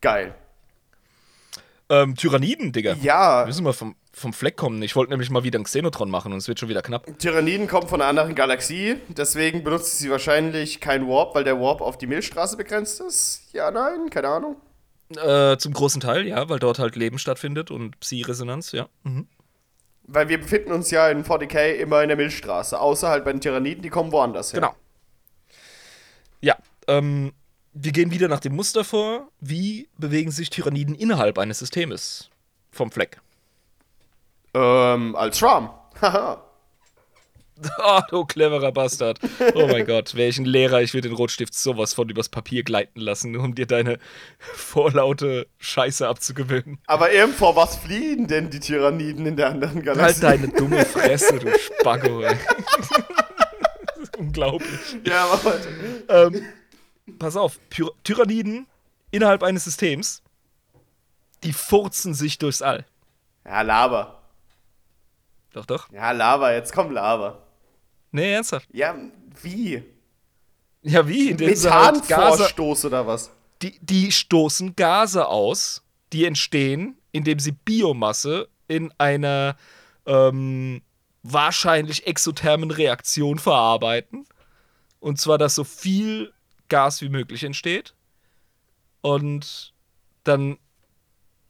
[0.00, 0.34] Geil.
[1.88, 2.96] Ähm, Tyranniden, Digga.
[3.02, 4.82] Ja, Müssen wir vom, vom Fleck kommen.
[4.82, 7.06] Ich wollte nämlich mal wieder einen Xenotron machen und es wird schon wieder knapp.
[7.18, 11.80] Tyranniden kommen von einer anderen Galaxie, deswegen benutzt sie wahrscheinlich kein Warp, weil der Warp
[11.80, 13.52] auf die Milchstraße begrenzt ist.
[13.52, 14.56] Ja, nein, keine Ahnung.
[15.16, 18.88] Äh, zum großen Teil, ja, weil dort halt Leben stattfindet und Psi-Resonanz, ja.
[19.02, 19.26] Mhm.
[20.04, 23.40] Weil wir befinden uns ja in 40k immer in der Milchstraße, außer halt bei den
[23.40, 24.60] Tyranniden, die kommen woanders her.
[24.60, 24.74] Genau.
[26.40, 26.56] Ja,
[26.88, 27.32] ähm,
[27.72, 29.28] wir gehen wieder nach dem Muster vor.
[29.40, 32.30] Wie bewegen sich Tyranniden innerhalb eines Systems
[32.70, 33.20] vom Fleck?
[34.54, 35.70] Ähm, als Schwarm.
[36.00, 36.44] Haha.
[37.78, 39.18] Ah, du cleverer Bastard.
[39.54, 42.62] Oh mein Gott, wäre ich ein Lehrer, ich würde den Rotstift sowas von übers Papier
[42.62, 43.98] gleiten lassen, um dir deine
[44.38, 46.78] vorlaute Scheiße abzugewöhnen.
[46.86, 50.20] Aber eben vor was fliehen denn die Tyranniden in der anderen Halt Galaxie?
[50.20, 52.36] deine dumme Fresse, du Spacko, ey.
[52.76, 54.96] Das ist Unglaublich.
[55.04, 55.68] Ja, aber warte.
[56.08, 56.44] Ähm,
[57.18, 58.66] pass auf, Ty Tyranniden
[59.10, 60.22] innerhalb eines Systems,
[61.42, 62.84] die furzen sich durchs All.
[63.44, 64.18] Ja, Lava.
[65.52, 65.90] Doch, doch.
[65.92, 67.41] Ja, Lava, jetzt komm Lava.
[68.12, 68.68] Nee, ernsthaft.
[68.72, 68.94] Ja,
[69.42, 69.82] wie?
[70.82, 71.30] Ja, wie?
[71.30, 73.30] Halt Methanvorstoß oder was?
[73.62, 75.82] die, die stoßen Gase aus,
[76.12, 79.56] die entstehen, indem sie Biomasse in einer
[80.06, 80.82] ähm,
[81.22, 84.26] wahrscheinlich exothermen Reaktion verarbeiten.
[85.00, 86.32] Und zwar, dass so viel
[86.68, 87.94] Gas wie möglich entsteht.
[89.00, 89.72] Und
[90.24, 90.58] dann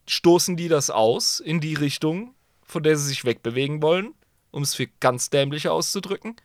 [0.06, 4.14] stoßen die das aus in die Richtung, von der sie sich wegbewegen wollen,
[4.50, 6.36] um es für ganz dämliche auszudrücken.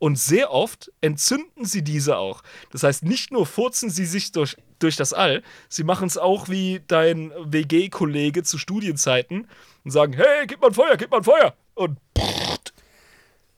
[0.00, 2.42] Und sehr oft entzünden sie diese auch.
[2.72, 6.48] Das heißt, nicht nur furzen sie sich durch, durch das All, sie machen es auch
[6.48, 9.46] wie dein WG-Kollege zu Studienzeiten
[9.84, 11.54] und sagen: Hey, gib mal ein Feuer, gib mal ein Feuer!
[11.74, 11.98] Und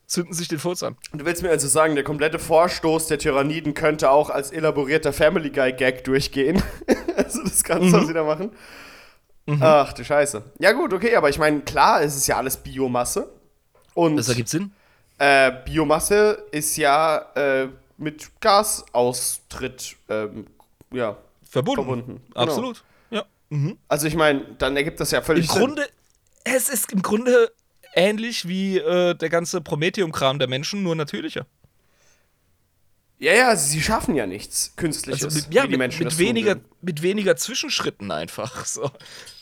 [0.06, 0.96] zünden sich den Furz an.
[1.12, 5.50] Du willst mir also sagen, der komplette Vorstoß der Tyranniden könnte auch als elaborierter Family
[5.50, 6.60] Guy Gag durchgehen.
[7.16, 8.50] also das Ganze, was sie da machen.
[9.60, 10.42] Ach du Scheiße.
[10.58, 13.32] Ja gut, okay, aber ich meine, klar, es ist ja alles Biomasse.
[13.94, 14.72] Und Das ergibt Sinn.
[15.22, 20.46] Äh, Biomasse ist ja äh, mit Gasaustritt ähm,
[20.92, 21.16] ja,
[21.48, 21.84] Verbunden.
[21.84, 22.22] verbunden.
[22.28, 22.40] Genau.
[22.40, 22.84] Absolut.
[23.10, 23.24] Ja.
[23.86, 25.86] Also ich meine, dann ergibt das ja völlig Im Grunde,
[26.42, 27.52] es ist im Grunde
[27.94, 31.46] ähnlich wie äh, der ganze Prometheum-Kram der Menschen, nur natürlicher.
[33.22, 36.16] Ja, ja, sie schaffen ja nichts Künstliches, Also mit, ja, die mit, Menschen mit, das
[36.18, 38.64] tun weniger, mit weniger Zwischenschritten einfach.
[38.66, 38.90] So.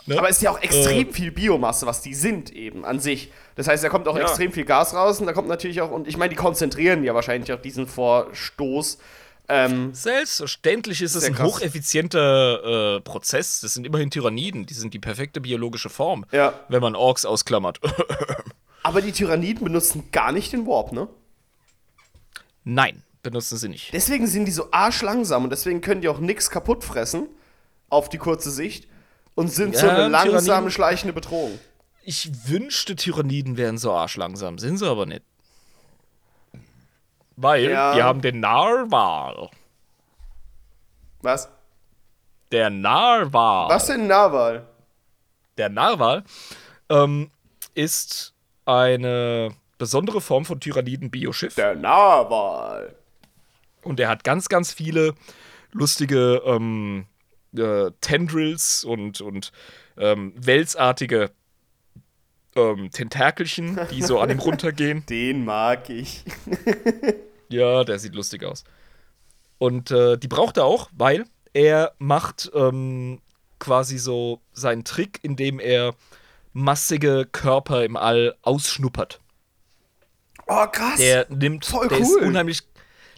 [0.07, 0.19] Ne?
[0.19, 1.13] Aber es ist ja auch extrem Äh.
[1.13, 3.33] viel Biomasse, was die sind eben an sich.
[3.57, 4.23] Das heißt, da kommt auch Ja.
[4.25, 7.15] extrem viel Gas raus und da kommt natürlich auch, und ich meine, die konzentrieren ja
[7.15, 8.99] wahrscheinlich auch diesen Vorstoß.
[9.49, 11.47] Ähm, Selbstverständlich ist es ein krass.
[11.47, 13.61] hocheffizienter äh, Prozess.
[13.61, 14.67] Das sind immerhin Tyranniden.
[14.67, 16.53] Die sind die perfekte biologische Form, Ja.
[16.69, 17.81] wenn man Orks ausklammert.
[18.83, 21.09] aber die Tyranniden benutzen gar nicht den Warp, ne?
[22.65, 23.93] Nein, benutzen sie nicht.
[23.93, 27.29] Deswegen sind die so arschlangsam und deswegen können die auch nichts kaputt fressen
[27.89, 28.89] auf die kurze Sicht
[29.35, 31.59] und sind so Ja, eine langsame, Tyranniden- schleichende Bedrohung.
[32.03, 34.59] Ich wünschte, Tyranniden wären so arschlangsam.
[34.59, 35.23] Sind sie aber nicht.
[37.37, 37.95] Weil Ja.
[37.95, 39.51] die haben den Narwal.
[41.23, 41.49] Was?
[42.53, 43.69] Der Narwal.
[43.69, 44.67] Was denn Narwal?
[45.59, 46.25] Der Narwal
[46.89, 47.31] ähm,
[47.75, 48.35] ist
[48.65, 51.55] eine besondere Form von Tyranniden-Bioschiff.
[51.55, 52.95] Der Narwal.
[53.83, 55.15] Und er hat ganz, ganz viele
[55.73, 57.07] lustige ähm,
[57.57, 59.53] äh, Tendrils und, und
[59.97, 61.31] ähm, welsartige
[62.57, 65.05] ähm, Tentakelchen, die so an ihm runtergehen.
[65.07, 66.25] Den mag ich.
[67.51, 68.63] Ja, der sieht lustig aus.
[69.59, 73.21] Und äh, die braucht er auch, weil er macht ähm,
[73.59, 75.95] quasi so seinen Trick, indem er
[76.53, 79.21] massige Körper im All ausschnuppert.
[80.47, 80.97] Oh, krass.
[80.99, 82.29] Der nimmt, Voll der ist cool.
[82.29, 82.63] unheimlich,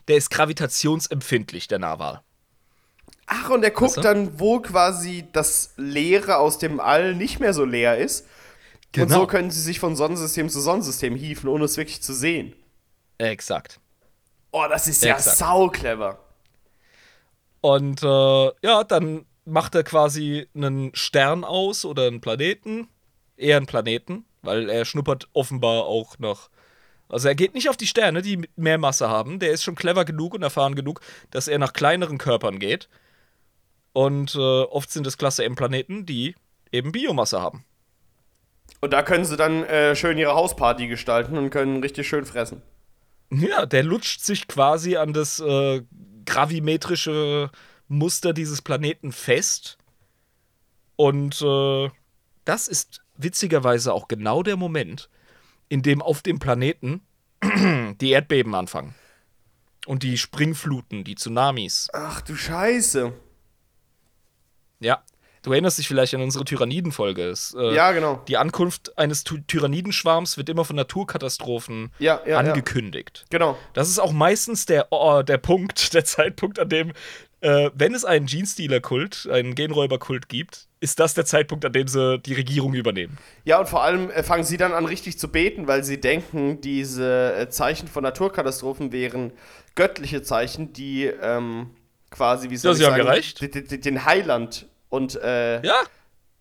[0.08, 2.22] der ist gravitationsempfindlich, der Narwal.
[3.26, 4.00] Ach, und er guckt Weißt du?
[4.02, 8.22] dann, wo quasi das Leere aus dem All nicht mehr so leer ist.
[8.24, 8.28] Und
[8.92, 9.20] Genau.
[9.20, 12.54] so können sie sich von Sonnensystem zu Sonnensystem hieven, ohne es wirklich zu sehen.
[13.18, 13.80] Exakt.
[14.50, 15.38] Oh, das ist ja Exakt.
[15.38, 16.18] sau clever.
[17.62, 18.06] Und äh,
[18.66, 22.88] ja, dann macht er quasi einen Stern aus oder einen Planeten.
[23.36, 26.50] Eher einen Planeten, weil er schnuppert offenbar auch noch.
[27.12, 29.38] Also er geht nicht auf die Sterne, die mehr Masse haben.
[29.38, 32.88] Der ist schon clever genug und erfahren genug, dass er nach kleineren Körpern geht.
[33.92, 36.34] Und äh, oft sind es Klasse M-Planeten, die
[36.72, 37.64] eben Biomasse haben.
[38.80, 42.62] Und da können sie dann äh, schön ihre Hausparty gestalten und können richtig schön fressen.
[43.30, 45.82] Ja, der lutscht sich quasi an das äh,
[46.24, 47.50] gravimetrische
[47.88, 49.76] Muster dieses Planeten fest.
[50.96, 51.90] Und äh,
[52.46, 55.10] das ist witzigerweise auch genau der Moment,
[55.72, 57.00] in dem auf dem Planeten
[58.02, 58.94] die Erdbeben anfangen.
[59.86, 61.88] Und die Springfluten, die Tsunamis.
[61.94, 63.14] Ach du Scheiße.
[64.80, 65.02] Ja.
[65.40, 67.34] Du erinnerst dich vielleicht an unsere Tyranniden-Folge.
[67.56, 68.22] Äh, Ja, genau.
[68.28, 72.38] Die Ankunft eines Ty Tyrannidenschwarms wird immer von Naturkatastrophen Ja, ja, ja.
[72.38, 73.24] angekündigt.
[73.30, 73.56] Genau.
[73.72, 76.92] Das ist auch meistens der, oh, der Punkt, der Zeitpunkt, an dem,
[77.42, 82.18] äh, wenn es einen Genestealer-Kult, einen Genräuber-Kult gibt, ist das der Zeitpunkt, an dem sie
[82.18, 83.18] die Regierung übernehmen.
[83.44, 86.60] Ja, und vor allem äh, fangen sie dann an, richtig zu beten, weil sie denken,
[86.60, 89.32] diese äh, Zeichen von Naturkatastrophen wären
[89.74, 91.70] göttliche Zeichen, die ähm,
[92.10, 95.82] quasi, wie soll Ja, ich sie haben d- den Heiland und äh, Ja,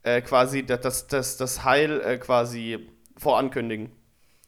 [0.04, 3.92] äh, quasi das, das, das, Heil äh, quasi vorankündigen.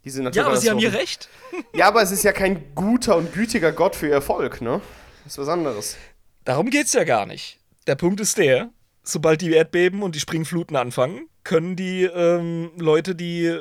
[0.06, 1.30] Diese ja, aber sie haben hier recht.
[1.74, 4.82] Ja, aber es ist ja kein guter und gütiger Gott für ihr Volk, ne?
[5.24, 5.98] Das ist was anderes.
[6.46, 7.60] Darum geht's ja gar nicht.
[7.88, 8.70] Der Punkt ist der,
[9.04, 13.60] sobald die Erdbeben und die Springfluten anfangen, können die ähm, Leute, die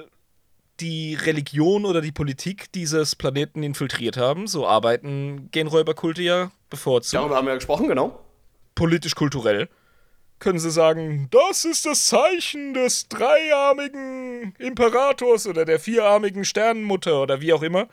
[0.80, 7.14] die Religion oder die Politik dieses Planeten infiltriert haben, so arbeiten Genräuberkulte ja bevorzugt.
[7.14, 8.18] Darüber haben wir ja gesprochen, genau.
[8.74, 9.68] politisch-kulturell,
[10.38, 17.40] können sie sagen, das ist das Zeichen des dreiarmigen Imperators oder der vierarmigen Sternenmutter oder
[17.40, 17.86] wie auch immer.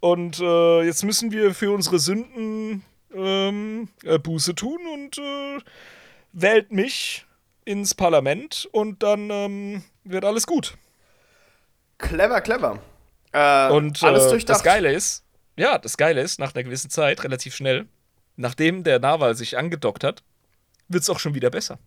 [0.00, 2.82] Und äh, jetzt müssen wir für unsere Sünden
[3.14, 5.58] ähm, äh, Buße tun und äh,
[6.32, 7.26] wählt mich
[7.64, 10.76] ins Parlament und dann ähm, wird alles gut.
[11.98, 12.80] Clever, clever.
[13.32, 15.24] Äh, Und alles äh, das Geile ist,
[15.56, 17.86] ja, das Geile ist, nach einer gewissen Zeit, relativ schnell,
[18.36, 20.22] nachdem der Narwal sich angedockt hat,
[20.88, 21.78] wird es auch schon wieder besser.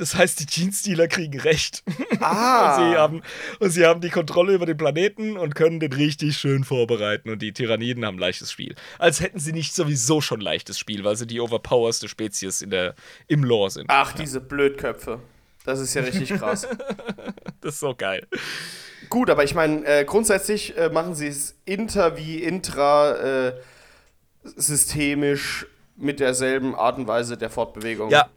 [0.00, 1.84] Das heißt, die Jeans-Dealer kriegen recht.
[2.22, 2.76] Ah.
[2.76, 3.22] und, sie haben,
[3.60, 7.30] und sie haben die Kontrolle über den Planeten und können den richtig schön vorbereiten.
[7.30, 8.74] Und die Tyranniden haben leichtes Spiel.
[8.98, 12.94] Als hätten sie nicht sowieso schon leichtes Spiel, weil sie die overpowerste Spezies in der,
[13.26, 13.86] im Lore sind.
[13.88, 15.20] Ach, diese Blödköpfe.
[15.64, 16.66] Das ist ja richtig krass.
[17.62, 18.26] Das ist so geil.
[19.10, 23.52] Gut, aber ich meine, äh, grundsätzlich äh, machen sie es inter wie intra äh,
[24.44, 25.66] systemisch
[25.96, 28.10] mit derselben Art und Weise der Fortbewegung.
[28.10, 28.30] Ja,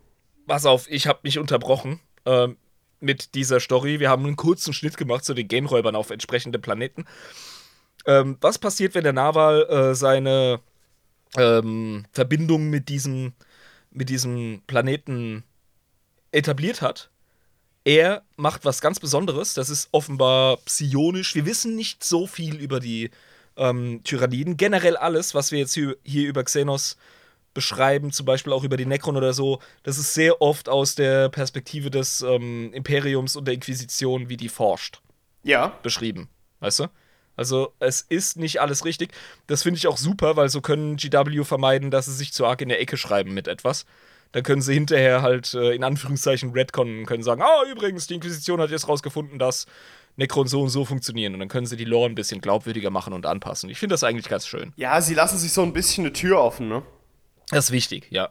[0.48, 2.58] pass auf, ich habe mich unterbrochen ähm,
[3.00, 4.00] mit dieser Story.
[4.00, 7.06] Wir haben einen kurzen Schnitt gemacht zu den Genräubern auf entsprechende Planeten.
[8.06, 10.60] Ähm, was passiert, wenn der Narwal äh, seine
[11.38, 13.34] ähm, Verbindung mit diesem,
[13.92, 15.44] mit diesem Planeten
[16.32, 17.10] etabliert hat?
[17.86, 19.54] Er macht was ganz Besonderes.
[19.54, 21.36] Das ist offenbar psionisch.
[21.36, 23.12] Wir wissen nicht so viel über die
[23.58, 24.58] ähm, Tyranniden.
[24.58, 26.98] Generell alles, was wir jetzt hier, hier über Xenos
[27.54, 31.30] beschreiben, zum Beispiel auch über die Necron oder so, das ist sehr oft aus der
[31.30, 35.02] Perspektive des ähm, Imperiums und der Inquisition, wie die forscht,
[35.44, 35.78] Ja.
[35.84, 36.30] beschrieben.
[36.60, 36.88] Weißt du?
[37.36, 39.12] Also, es ist nicht alles richtig.
[39.48, 42.62] Das finde ich auch super, weil so können GW vermeiden, dass sie sich zu arg
[42.62, 43.86] in der Ecke schreiben mit etwas.
[44.34, 48.16] Dann können sie hinterher halt äh, in Anführungszeichen Redcon und können sagen: Ah, übrigens, die
[48.16, 49.66] Inquisition hat jetzt rausgefunden, dass
[50.16, 51.34] Necron so und so funktionieren.
[51.34, 53.70] Und dann können sie die Lore ein bisschen glaubwürdiger machen und anpassen.
[53.70, 54.72] Ich finde das eigentlich ganz schön.
[54.76, 56.84] Ja, sie lassen sich so ein bisschen eine Tür offen, ne?
[57.54, 58.30] Das ist wichtig, ja.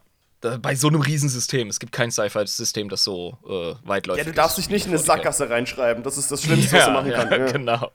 [0.61, 1.69] Bei so einem Riesensystem.
[1.69, 4.37] Es gibt kein Sci-Fi-System, das so äh, weitläufig Ja, ist.
[4.37, 5.07] du darfst dich nicht in eine wie 40K.
[5.07, 6.03] Sackgasse reinschreiben.
[6.03, 7.33] Das ist das Schlimmste, was du machen ja, kannst.
[7.39, 7.53] Ja.
[7.53, 7.93] genau.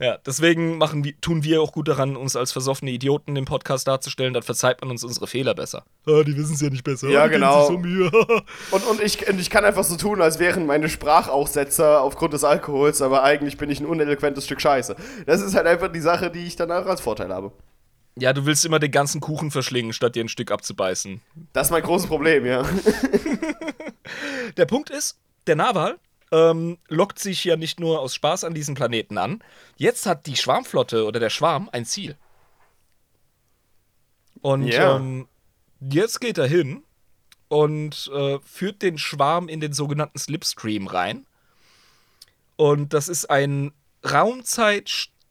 [0.00, 3.88] Ja, deswegen machen wir, tun wir auch gut daran, uns als versoffene Idioten im Podcast
[3.88, 4.34] darzustellen.
[4.34, 5.84] Dann verzeiht man uns unsere Fehler besser.
[6.06, 7.08] Ah, die wissen es ja nicht besser.
[7.08, 7.66] Ja, geben genau.
[7.66, 7.74] so.
[8.70, 12.44] Und, und, ich, und ich kann einfach so tun, als wären meine Sprachaussetzer aufgrund des
[12.44, 14.94] Alkohols, aber eigentlich bin ich ein uneloquentes Stück Scheiße.
[15.26, 17.50] Das ist halt einfach die Sache, die ich danach als Vorteil habe.
[18.18, 21.20] Ja, du willst immer den ganzen Kuchen verschlingen, statt dir ein Stück abzubeißen.
[21.52, 22.62] Das ist mein großes Problem, ja.
[24.56, 25.98] Der Punkt ist, der Narwal
[26.32, 29.42] ähm, lockt sich ja nicht nur aus Spaß an diesen Planeten an.
[29.76, 32.16] Jetzt hat die Schwarmflotte oder der Schwarm ein Ziel.
[34.40, 34.96] Und Ja.
[34.96, 35.28] ähm,
[35.80, 36.82] jetzt geht er hin
[37.48, 41.26] und äh, führt den Schwarm in den sogenannten Slipstream rein.
[42.56, 43.72] Und das ist ein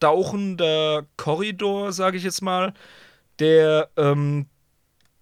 [0.03, 2.73] raumzeitstauchender Korridor, sage ich jetzt mal,
[3.39, 4.47] der ähm,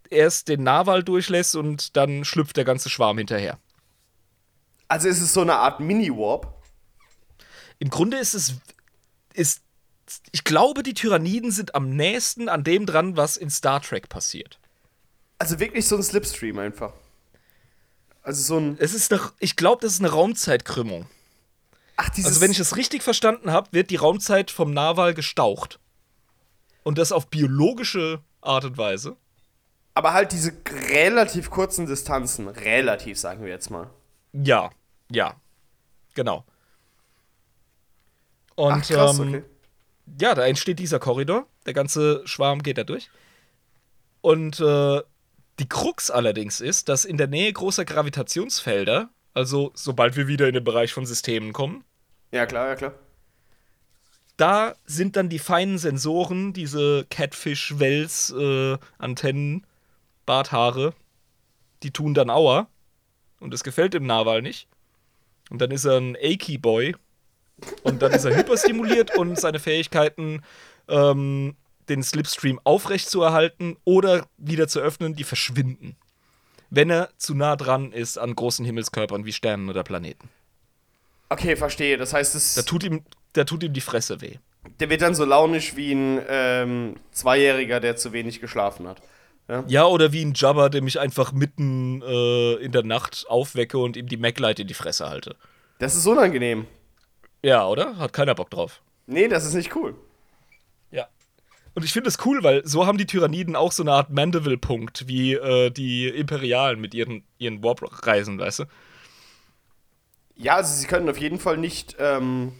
[0.09, 3.59] erst den Narwal durchlässt und dann schlüpft der ganze Schwarm hinterher.
[4.87, 6.53] Also ist es so eine Art Mini-Warp.
[7.79, 8.55] Im Grunde ist es.
[9.33, 9.63] Ist,
[10.31, 14.59] ich glaube, die Tyranniden sind am nächsten an dem dran, was in Star Trek passiert.
[15.39, 16.93] Also wirklich so ein Slipstream einfach.
[18.21, 18.77] Also so ein.
[18.79, 21.07] Es ist doch, ich glaube, das ist eine Raumzeitkrümmung.
[21.97, 22.31] Ach, dieses.
[22.31, 25.79] Also, wenn ich es richtig verstanden habe, wird die Raumzeit vom Narwal gestaucht.
[26.83, 29.17] Und das auf biologische Art und Weise.
[29.95, 30.53] aber halt diese
[30.91, 32.47] relativ kurzen Distanzen.
[32.49, 33.89] Relativ, sagen wir jetzt mal.
[34.33, 34.69] Ja,
[35.09, 35.35] ja.
[36.13, 36.45] Genau.
[38.55, 39.43] Und Ach, krass, ähm, okay.
[40.19, 41.47] ja, da entsteht dieser Korridor.
[41.65, 43.09] Der ganze Schwarm geht da durch.
[44.21, 45.01] Und äh,
[45.59, 50.55] die Krux allerdings ist, dass in der Nähe großer Gravitationsfelder, also sobald wir wieder in
[50.55, 51.83] den Bereich von Systemen kommen,
[52.31, 52.93] Ja, klar, ja, klar.
[54.37, 59.65] da sind dann die feinen Sensoren, diese Catfish-Wels-Antennen,
[60.25, 60.93] Barthaare,
[61.83, 62.67] die tun dann Aua.
[63.39, 64.67] Und das gefällt dem Narwal nicht.
[65.49, 66.95] Und dann ist er ein Achy-Boy.
[67.83, 70.41] Und dann ist er hyperstimuliert und seine Fähigkeiten,
[70.89, 71.55] ähm,
[71.87, 75.95] den Slipstream aufrecht zu erhalten oder wieder zu öffnen, die verschwinden.
[76.69, 80.29] Wenn er zu nah dran ist an großen Himmelskörpern wie Sternen oder Planeten.
[81.29, 81.97] Okay, verstehe.
[81.97, 84.37] Das heißt, es, Da tut ihm, da tut ihm die Fresse weh.
[84.79, 89.01] der wird dann so launisch wie ein ähm, Zweijähriger, der zu wenig geschlafen hat.
[89.67, 93.95] Ja, oder wie ein Jabba, der mich einfach mitten äh, in der Nacht aufwecke und
[93.95, 95.35] ihm die Maglite in die Fresse halte.
[95.77, 96.65] Das ist unangenehm.
[97.43, 97.95] Ja, oder?
[97.97, 98.81] Hat keiner Bock drauf.
[99.05, 99.93] Nee, das ist nicht cool.
[101.75, 105.07] Und ich finde es cool, weil so haben die Tyranniden auch so eine Art Mandeville-Punkt,
[105.09, 108.63] wie äh, die Imperialen mit ihren, ihren Warp-Reisen, weißt du?
[110.37, 112.53] Ja, also sie können auf jeden Fall nicht ähm,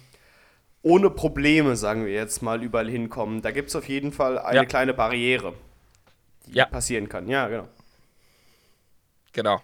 [0.82, 3.42] ohne Probleme, sagen wir jetzt mal, überall hinkommen.
[3.42, 4.66] Da gibt es auf jeden Fall eine Ja.
[4.66, 5.54] kleine Barriere,
[6.48, 6.66] die Ja.
[6.66, 7.28] passieren kann.
[7.30, 7.68] Ja, genau.
[9.32, 9.62] Genau.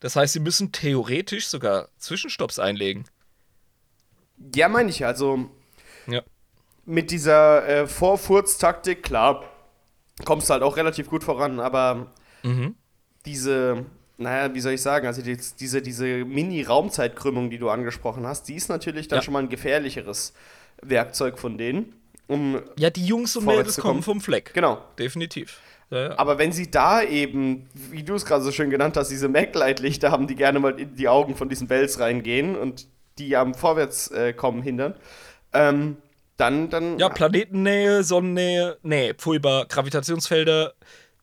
[0.00, 3.04] Das heißt, sie müssen theoretisch sogar Zwischenstopps einlegen.
[4.54, 5.04] Ja, meine ich.
[5.04, 5.50] Also.
[6.90, 9.44] Mit dieser äh, Vorfurztaktik, klar,
[10.24, 12.08] kommst du halt auch relativ gut voran, aber
[12.42, 12.74] Mhm.
[13.26, 13.84] diese,
[14.18, 18.54] naja, wie soll ich sagen, also die, diese, diese Mini-Raumzeitkrümmung, die du angesprochen hast, die
[18.54, 19.22] ist natürlich dann Ja.
[19.22, 20.32] schon mal ein gefährlicheres
[20.82, 21.94] Werkzeug von denen.
[22.26, 24.02] Um, Ja, die Jungs und Mädels kommen kommen.
[24.02, 24.52] vom Fleck.
[24.54, 24.78] genau.
[24.98, 25.60] Definitiv.
[25.90, 26.18] ja, ja.
[26.18, 30.10] Aber wenn sie da eben, wie du es gerade so schön genannt hast, diese Maglite-Lichter
[30.12, 32.86] haben, die gerne mal in die Augen von diesen Bells reingehen und
[33.18, 34.94] die am Vorwärtskommen hindern,
[35.52, 35.96] ähm,
[36.40, 36.98] dann, dann.
[36.98, 40.74] Ja, Planetennähe, Sonnennähe, nee, pfui, Gravitationsfelder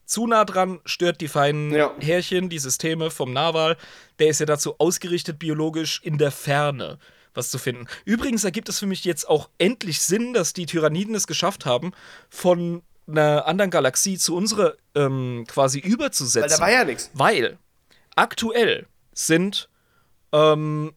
[0.05, 1.93] zu nah dran, stört die feinen Ja.
[1.99, 3.75] Härchen, die Systeme vom Narwal.
[4.19, 6.97] Der ist ja dazu ausgerichtet, biologisch in der Ferne
[7.33, 7.85] was zu finden.
[8.03, 11.91] Übrigens ergibt es für mich jetzt auch endlich Sinn, dass die Tyranniden es geschafft haben,
[12.29, 16.49] von einer anderen Galaxie zu unserer ähm, quasi überzusetzen.
[16.49, 17.11] weil da war ja nichts.
[17.13, 17.57] Weil
[18.15, 19.69] aktuell sind,
[20.33, 20.93] ähm,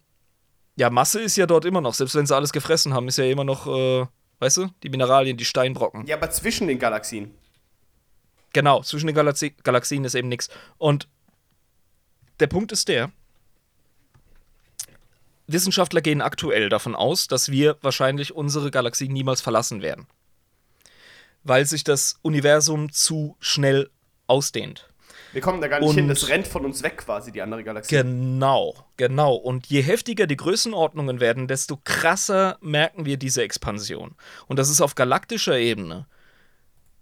[0.80, 3.24] ja, Masse ist ja dort immer noch, selbst wenn sie alles gefressen haben, ist ja
[3.24, 4.06] immer noch, äh,
[4.38, 6.06] weißt du, die Mineralien, die Steinbrocken.
[6.06, 7.34] Ja, aber zwischen den Galaxien.
[8.54, 10.48] Genau, zwischen den Galaxi Galaxien ist eben nichts.
[10.78, 11.06] Und
[12.40, 13.12] der Punkt ist der,
[15.48, 20.06] Wissenschaftler gehen aktuell davon aus, dass wir wahrscheinlich unsere Galaxie niemals verlassen werden.
[21.44, 23.90] Weil sich das Universum zu schnell
[24.26, 24.88] ausdehnt.
[25.32, 27.62] Wir kommen da gar nicht Und- hin, das rennt von uns weg quasi, die andere
[27.62, 27.94] Galaxie.
[27.94, 29.34] Genau, genau.
[29.34, 34.16] Und je heftiger die Größenordnungen werden, desto krasser merken wir diese Expansion.
[34.48, 36.06] Und das ist auf galaktischer Ebene.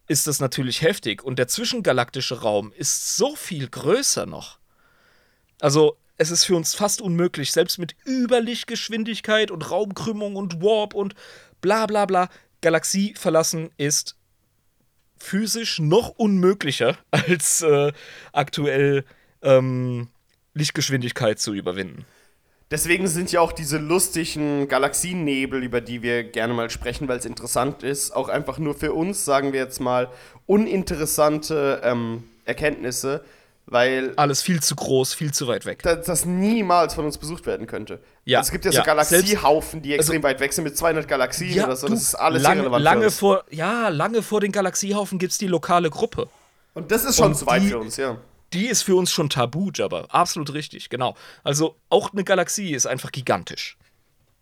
[0.08, 1.22] Ist das natürlich heftig.
[1.22, 4.58] Und der zwischengalaktische Raum ist so viel größer noch.
[5.60, 11.14] Also, es ist für uns fast unmöglich, selbst mit Überlichtgeschwindigkeit und Raumkrümmung und Warp und
[11.60, 12.28] bla bla bla.
[12.60, 14.16] Galaxie verlassen ist
[15.18, 17.92] physisch noch unmöglicher als äh,
[18.32, 19.04] aktuell
[19.42, 20.08] ähm,
[20.54, 22.04] Lichtgeschwindigkeit zu überwinden.
[22.70, 27.24] Deswegen sind ja auch diese lustigen Galaxiennebel, über die wir gerne mal sprechen, weil es
[27.24, 30.10] interessant ist, auch einfach nur für uns, sagen wir jetzt mal,
[30.44, 33.24] uninteressante ähm, Erkenntnisse,
[33.70, 35.82] weil Alles viel zu groß, viel zu weit weg.
[35.82, 38.00] das, das niemals von uns besucht werden könnte.
[38.24, 41.64] Ja, es gibt ja so ja, Galaxiehaufen, die extrem weit weg sind mit 200 Galaxien
[41.64, 41.88] oder so.
[41.88, 42.84] Das ist alles lange, irrelevant.
[42.84, 46.28] lange vor, ja, lange vor den Galaxiehaufen gibt es die lokale Gruppe.
[46.74, 48.18] Und das ist schon Und zu weit die- für uns, ja.
[48.54, 50.06] Die ist für uns schon tabu, Jabba.
[50.08, 51.14] Absolut richtig, genau.
[51.44, 53.76] Also auch eine Galaxie ist einfach gigantisch.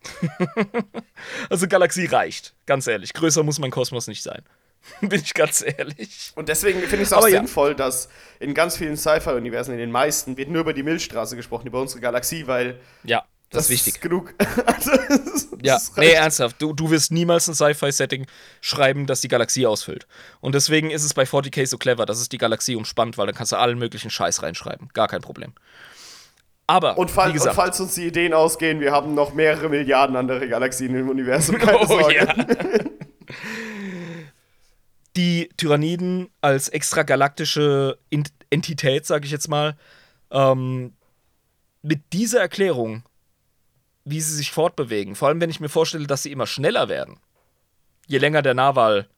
[1.50, 3.12] also Galaxie reicht, ganz ehrlich.
[3.12, 4.42] Größer muss mein Kosmos nicht sein.
[5.00, 6.32] Bin ich ganz ehrlich.
[6.34, 7.38] Und deswegen finde ich es auch ja.
[7.38, 8.08] sinnvoll, dass
[8.40, 12.00] in ganz vielen Sci-Fi-Universen, in den meisten, wird nur über die Milchstraße gesprochen, über unsere
[12.00, 14.00] Galaxie, weil Ja, das, ist wichtig.
[14.00, 14.34] genug.
[14.66, 16.60] also, das, Ja, das nee, ernsthaft.
[16.60, 18.26] Du, du wirst niemals ein Sci-Fi-Setting
[18.60, 20.06] schreiben, das die Galaxie ausfüllt.
[20.40, 23.34] Und deswegen ist es bei 40k so clever, dass es die Galaxie umspannt, weil dann
[23.34, 24.88] kannst du allen möglichen Scheiß reinschreiben.
[24.94, 25.52] Gar kein Problem.
[26.68, 29.68] Aber, Und, fall, wie und gesagt, falls uns die Ideen ausgehen, wir haben noch mehrere
[29.68, 31.58] Milliarden andere Galaxien im Universum.
[31.58, 32.14] Keine Oh, Sorge.
[32.16, 32.34] ja.
[35.56, 37.98] Tyranniden als extragalaktische
[38.50, 39.76] Entität, sage ich jetzt mal,
[40.30, 40.92] ähm,
[41.82, 43.04] mit dieser Erklärung,
[44.04, 47.18] wie sie sich fortbewegen, vor allem wenn ich mir vorstelle, dass sie immer schneller werden,
[48.06, 49.08] je länger der Narwal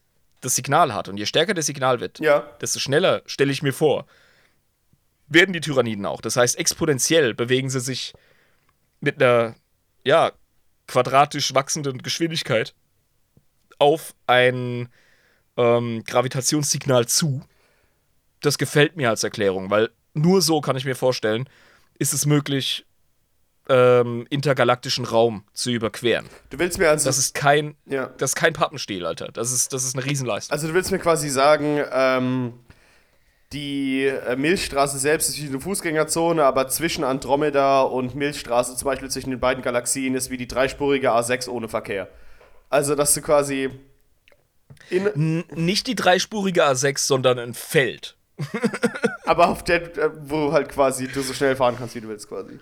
[0.41, 2.41] das Signal hat und je stärker das Signal wird, Ja.
[2.61, 4.07] desto schneller, stelle ich mir vor,
[5.27, 6.21] werden die Tyranniden auch.
[6.21, 8.15] Das heißt, exponentiell bewegen sie sich
[9.01, 9.55] mit einer,
[10.05, 10.33] ja,
[10.87, 12.75] quadratisch wachsenden Geschwindigkeit
[13.79, 14.89] auf ein
[15.59, 17.43] ähm, Gravitationssignal zu.
[18.41, 21.49] Das gefällt mir als Erklärung, weil nur so kann ich mir vorstellen,
[21.99, 22.87] ist es möglich,
[23.69, 26.27] ähm, intergalaktischen Raum zu überqueren.
[26.49, 27.07] Du willst mir also.
[27.07, 28.07] Das ist kein, ja.
[28.17, 29.29] das ist kein Pappenstiel, Alter.
[29.31, 30.55] Das ist, das ist eine Riesenleistung.
[30.55, 32.55] Also du willst mir quasi sagen, ähm,
[33.53, 39.11] die äh, Milchstraße selbst ist wie eine Fußgängerzone, aber zwischen Andromeda und Milchstraße, zum Beispiel
[39.11, 42.09] zwischen den beiden Galaxien, ist wie die dreispurige A6 ohne Verkehr.
[42.71, 43.71] Also, dass du quasi.
[45.15, 48.17] Nicht die dreispurige A6, sondern ein Feld.
[49.25, 52.29] aber auf der, äh, wo halt quasi du so schnell fahren kannst, wie du willst,
[52.29, 52.59] quasi.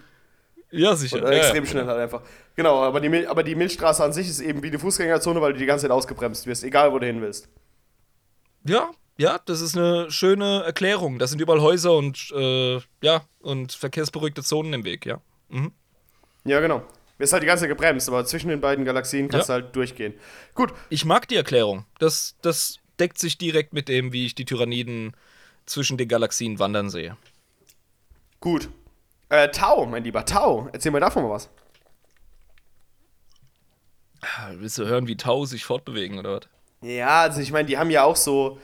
[0.71, 1.19] Ja, sicher.
[1.19, 2.23] Oder extrem schnell halt einfach.
[2.57, 5.59] Genau, aber die, aber die Milchstraße an sich ist eben wie eine Fußgängerzone, weil du
[5.59, 7.49] die ganze Zeit ausgebremst wirst, egal wo du hin willst.
[8.65, 11.19] Ja, ja, das ist eine schöne Erklärung.
[11.19, 15.21] Das sind überall Häuser und äh, ja, und verkehrsberuhigte Zonen im Weg, ja.
[15.49, 15.73] Mhm.
[16.45, 16.83] Ja, genau.
[17.19, 19.59] Wirst halt die ganze Zeit gebremst, aber zwischen den beiden Galaxien kannst Ja.
[19.59, 20.15] du halt durchgehen.
[20.55, 21.87] Gut, Ich mag die Erklärung.
[21.99, 25.15] Das, das deckt sich direkt mit dem, wie ich die Tyranniden
[25.65, 27.17] zwischen den Galaxien wandern sehe.
[28.41, 28.69] Gut.
[29.29, 31.49] Äh, Tau, mein lieber Tau, erzähl mir davon mal was.
[34.55, 36.49] Willst du hören, wie Tau sich fortbewegen oder was?
[36.83, 38.59] Ja, also ich meine, die haben ja auch so,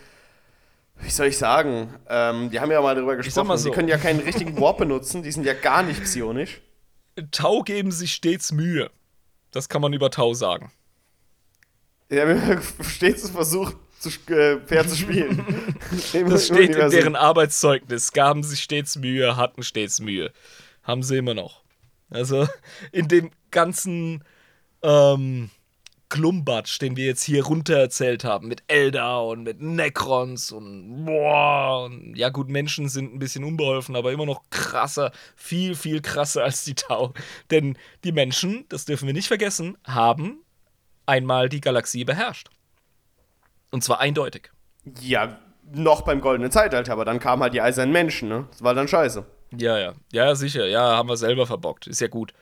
[1.01, 3.69] wie soll ich sagen, ähm, die haben ja mal darüber gesprochen, mal so.
[3.71, 6.61] die können ja keinen richtigen Warp benutzen, die sind ja gar nicht psionisch.
[7.31, 8.91] Tau geben sich stets Mühe.
[9.51, 10.73] Das kann man über Tau sagen.
[12.11, 15.45] Die haben ja stets versucht, zu, äh, fair zu spielen.
[16.13, 18.13] Das steht in deren Arbeitszeugnis.
[18.13, 20.33] Gaben sich stets Mühe, hatten stets Mühe.
[20.83, 21.63] Haben sie immer noch.
[22.11, 22.49] Also
[22.93, 24.25] in dem ganzen
[24.83, 25.51] ähm,
[26.13, 31.87] Klumbatsch, den wir jetzt hier runter erzählt haben, mit Eldar und mit Necrons und boah,
[31.87, 36.45] und ja gut, Menschen sind ein bisschen unbeholfen, aber immer noch krasser, viel, viel krasser
[36.45, 37.15] als die Tau.
[37.51, 40.45] Denn die Menschen, das dürfen wir nicht vergessen, haben
[41.07, 42.51] einmal die Galaxie beherrscht.
[43.71, 44.51] Und zwar eindeutig.
[45.01, 45.39] Ja,
[45.73, 48.49] noch beim goldenen Zeitalter, aber dann kamen halt die eisernen Menschen, ne?
[48.51, 49.25] Das war dann scheiße.
[49.57, 49.95] Ja, ja.
[50.13, 50.67] Ja, sicher.
[50.67, 51.87] Ja, haben wir selber verbockt.
[51.87, 52.35] Ist ja gut.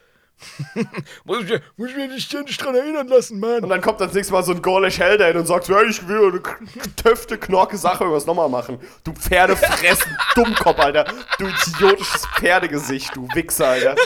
[1.25, 3.63] muss, ich, muss ich mich nicht ständig dran erinnern lassen, Mann.
[3.63, 6.29] Und dann kommt das nächste Mal so ein Gorlish Helldain und sagt, ja, ich will
[6.29, 8.79] eine töfte, knorke Sache irgendwas nochmal machen.
[9.05, 11.05] Du Pferdefressen, Dummkopf, Alter.
[11.39, 13.97] Du idiotisches Pferdegesicht, du Wichser, Alter.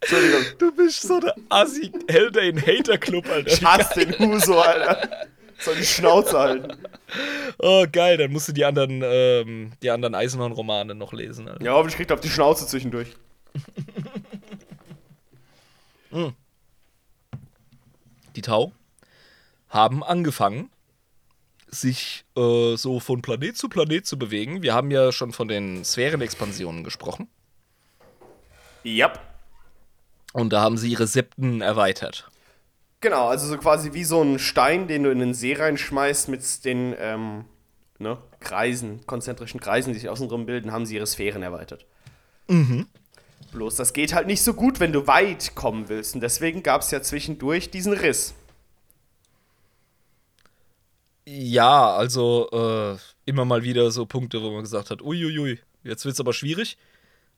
[0.00, 0.42] Entschuldigung.
[0.58, 3.50] Du bist so der assi Helldain Hater Club, Alter.
[3.50, 5.26] Ich hasse den Huso, Alter.
[5.58, 6.72] Soll die Schnauze halten.
[7.58, 11.64] Oh, geil, dann musst du die anderen, ähm, die anderen Eisenhorn-Romane noch lesen, Alter.
[11.64, 13.08] Ja, hoffentlich kriegt er auf die Schnauze zwischendurch.
[18.34, 18.72] Die Tau
[19.68, 20.70] haben angefangen,
[21.68, 24.62] sich äh, so von Planet zu Planet zu bewegen.
[24.62, 27.28] Wir haben ja schon von den Sphärenexpansionen gesprochen.
[28.82, 29.12] Ja.
[30.32, 32.30] Und da haben sie ihre Septen erweitert.
[33.00, 36.64] Genau, also so quasi wie so ein Stein, den du in den See reinschmeißt mit
[36.64, 37.44] den ähm,
[37.98, 41.86] ne, Kreisen, konzentrischen Kreisen, die sich außenrum bilden, haben sie ihre Sphären erweitert.
[43.56, 46.14] Bloß das geht halt nicht so gut, wenn du weit kommen willst.
[46.14, 48.34] Und deswegen gab es ja zwischendurch diesen Riss.
[51.26, 56.20] Ja, also äh, immer mal wieder so Punkte, wo man gesagt hat, uiuiui, jetzt wird's
[56.20, 56.76] aber schwierig.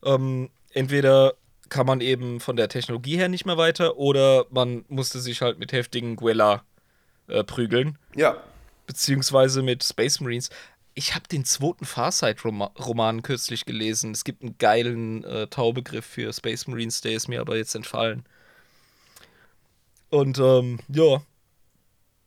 [0.04, 1.34] Ähm, entweder
[1.68, 5.60] kann man eben von der Technologie her nicht mehr weiter oder man musste sich halt
[5.60, 6.64] mit heftigen Guella
[7.28, 8.42] äh, prügeln, Ja.
[8.86, 10.50] beziehungsweise mit Space Marines.
[10.98, 14.10] Ich habe den zweiten Farsight-Roman kürzlich gelesen.
[14.10, 18.24] Es gibt einen geilen äh, Taubegriff für Space Marines, der ist mir aber jetzt entfallen.
[20.10, 21.22] Und ähm, ja,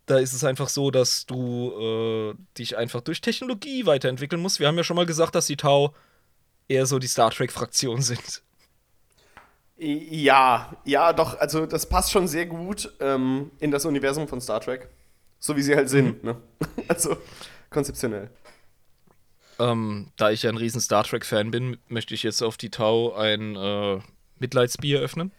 [0.06, 4.61] da ist es einfach so, dass du äh, dich einfach durch Technologie weiterentwickeln musst.
[4.61, 5.93] Wir haben ja schon mal gesagt, dass die Tau
[6.69, 8.41] eher so die Star Trek-Fraktion sind.
[9.76, 14.61] Ja, ja, doch, also das passt schon sehr gut ähm, in das Universum von Star
[14.61, 14.88] Trek.
[15.39, 16.38] So wie sie halt sind, ne?
[16.88, 17.18] Also
[17.69, 18.30] konzeptionell.
[19.61, 23.13] Ähm, da ich ja ein riesen Star Trek-Fan bin, möchte ich jetzt auf die Tau
[23.13, 23.99] ein äh,
[24.39, 25.31] Mitleidsbier öffnen.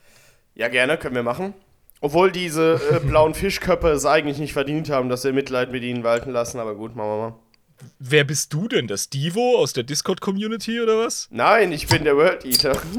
[0.55, 1.55] Ja, gerne, können wir machen.
[2.01, 6.05] Obwohl diese äh, blauen Fischköpfe es eigentlich nicht verdient haben, dass wir Mitleid mit ihnen
[6.05, 7.35] walten lassen, aber gut, machen wir mal.
[7.99, 8.87] Wer bist du denn?
[8.87, 11.27] Das Divo aus der Discord-Community oder was?
[11.31, 12.81] Nein, ich bin der World Eater.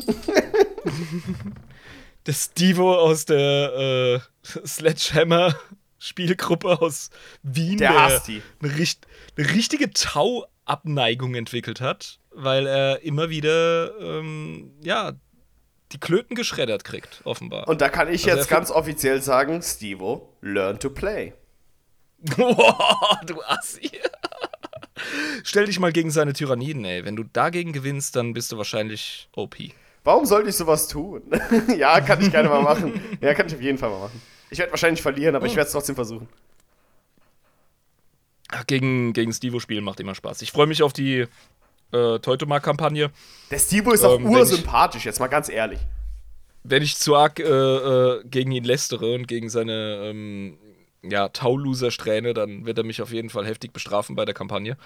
[2.25, 4.21] Das Divo aus der
[4.53, 7.09] äh, Sledgehammer-Spielgruppe aus
[7.41, 8.41] Wien, Der hasst die.
[8.61, 9.91] eine, eine richtige
[10.65, 15.13] Tau-Abneigung entwickelt hat, weil er immer wieder, ähm, ja,
[15.91, 17.67] die Klöten geschreddert kriegt, offenbar.
[17.67, 21.33] Und da kann ich Also jetzt ganz offiziell sagen, Stevo, learn to play.
[22.37, 23.91] Boah, du Assi.
[25.43, 27.05] Stell dich mal gegen seine Tyranniden, ey.
[27.05, 29.55] Wenn du dagegen gewinnst, dann bist du wahrscheinlich OP.
[30.03, 31.23] Warum sollte ich sowas tun?
[31.77, 32.99] ja, kann ich gerne mal machen.
[33.21, 34.21] Ja, kann ich auf jeden Fall mal machen.
[34.49, 36.27] Ich werde wahrscheinlich verlieren, aber ich werde es trotzdem versuchen.
[38.67, 40.41] Gegen, gegen Stevo spielen macht immer Spaß.
[40.41, 41.25] Ich freue mich auf die
[41.91, 43.11] äh, Teutomark-Kampagne.
[43.51, 45.79] Der Stevo ist auch Ähm, wenn ich- ursympathisch, jetzt mal ganz ehrlich.
[46.63, 50.57] Wenn ich zu arg äh, äh, gegen ihn lästere und gegen seine ähm,
[51.01, 54.77] ja, Tau-Loser-Strähne, dann wird er mich auf jeden Fall heftig bestrafen bei der Kampagne.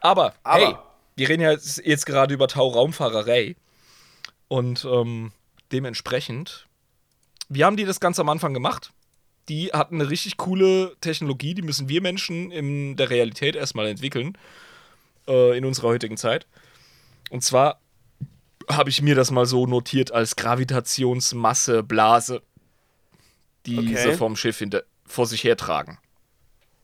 [0.00, 0.74] Aber, Aber- hey,
[1.16, 3.56] wir reden ja jetzt, jetzt gerade über Tau-Raumfahrerei.
[4.48, 5.32] Und ähm,
[5.72, 6.66] dementsprechend,
[7.48, 8.92] wie haben die das ganz am Anfang gemacht?
[9.48, 14.36] Die hatten eine richtig coole Technologie, die müssen wir Menschen in der Realität erstmal entwickeln,
[15.28, 16.46] äh, in unserer heutigen Zeit.
[17.30, 17.80] Und zwar
[18.70, 22.42] habe ich mir das mal so notiert als Gravitationsmasseblase,
[23.66, 24.10] die Okay.
[24.10, 25.98] sie vom Schiff hinter, vor sich hertragen.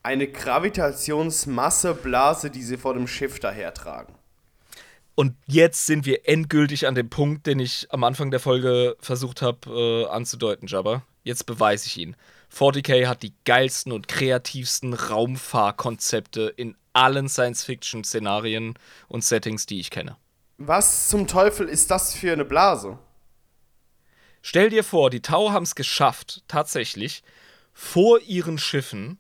[0.03, 4.15] Eine Gravitationsmasseblase, die sie vor dem Schiff dahertragen.
[5.15, 9.43] Und jetzt sind wir endgültig an dem Punkt, den ich am Anfang der Folge versucht
[9.43, 11.03] habe äh, anzudeuten, Jabba.
[11.23, 12.17] Jetzt beweise ich ihn.
[12.55, 18.75] 40k hat die geilsten und kreativsten Raumfahrkonzepte in allen Science-Fiction-Szenarien
[19.09, 20.17] und Settings, die ich kenne.
[20.59, 22.99] Was zum Teufel ist das für eine Blase?
[24.43, 27.23] Stell dir vor, die Tau haben es geschafft, tatsächlich
[27.73, 29.19] vor ihren Schiffen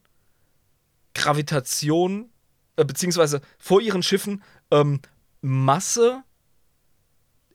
[1.14, 2.30] Gravitation,
[2.76, 5.00] äh, beziehungsweise vor ihren Schiffen ähm,
[5.40, 6.22] Masse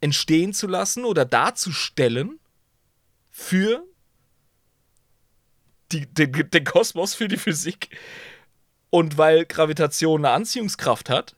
[0.01, 2.39] entstehen zu lassen oder darzustellen
[3.31, 3.83] für
[5.99, 7.89] die, den, den Kosmos, für die Physik.
[8.89, 11.35] Und weil Gravitation eine Anziehungskraft hat,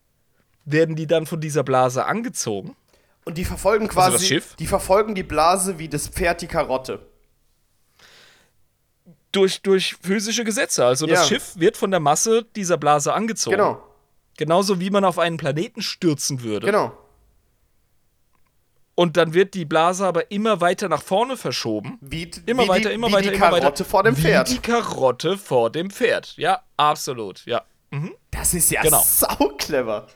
[0.66, 2.76] werden die dann von dieser Blase angezogen.
[3.26, 4.12] Und die verfolgen quasi.
[4.14, 4.56] das Schiff?
[4.56, 7.06] Die verfolgen die Blase wie das Pferd die Karotte.
[9.32, 10.86] Durch, durch physische Gesetze.
[10.86, 11.26] Also das Ja.
[11.26, 13.58] Schiff wird von der Masse dieser Blase angezogen.
[13.58, 13.84] Genau,
[14.38, 16.68] Genauso wie man auf einen Planeten stürzen würde.
[16.68, 16.98] genau.
[19.00, 22.00] Und dann wird die Blase aber immer weiter nach vorne verschoben.
[22.02, 23.60] Wie, Immer wie weiter, die, immer wie weiter, die immer weiter.
[23.62, 24.50] Karotte vor dem wie Pferd.
[24.50, 26.34] Die Karotte vor dem Pferd.
[26.38, 27.46] Ja, absolut.
[27.46, 27.62] Ja.
[28.32, 29.04] Das ist ja Genau.
[29.06, 30.08] sau clever.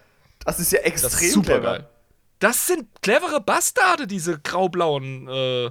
[0.46, 1.62] Das ist ja extrem Das ist super clever.
[1.74, 1.90] geil.
[2.40, 5.70] Das sind clevere Bastarde, diese graublauen, äh,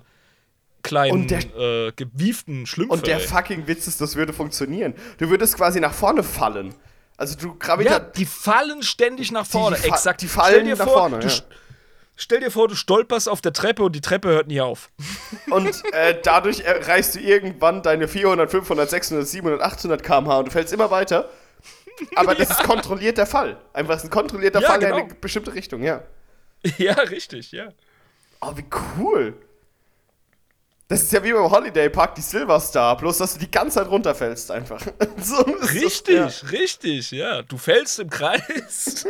[0.84, 2.92] kleinen, Und der- äh, gewieften Schlümpfe.
[2.94, 3.26] Und der ey.
[3.26, 4.94] fucking Witz ist, das würde funktionieren.
[5.18, 6.74] Du würdest quasi nach vorne fallen.
[7.16, 8.16] Also du Ja, Gravitat.
[8.16, 9.76] die fallen ständig nach vorne.
[9.76, 10.22] fa- Exakt.
[10.22, 11.34] die fallen dir nach vor, vorne, Du, ja.
[12.20, 14.90] St- Stell dir vor, du stolperst auf der Treppe und die Treppe hört nie auf.
[15.50, 20.50] Und äh, dadurch erreichst du irgendwann deine 400, 500, 600, 700, 800 km/h und du
[20.52, 21.28] fällst immer weiter.
[22.14, 23.56] Aber das ist kontrollierter Fall.
[23.72, 25.04] Einfach ist ein kontrollierter Ja, Fall in genau.
[25.04, 26.02] eine bestimmte Richtung, ja.
[26.78, 27.68] ja, richtig, ja.
[28.40, 28.64] Oh, wie
[28.98, 29.34] cool.
[30.88, 33.76] Das ist ja wie beim Holiday Park, die Silver Star, bloß dass du die ganze
[33.76, 34.80] Zeit runterfällst einfach.
[35.22, 35.36] so,
[35.72, 37.42] Richtig, Das, richtig, ja.
[37.42, 39.06] Du fällst im Kreis.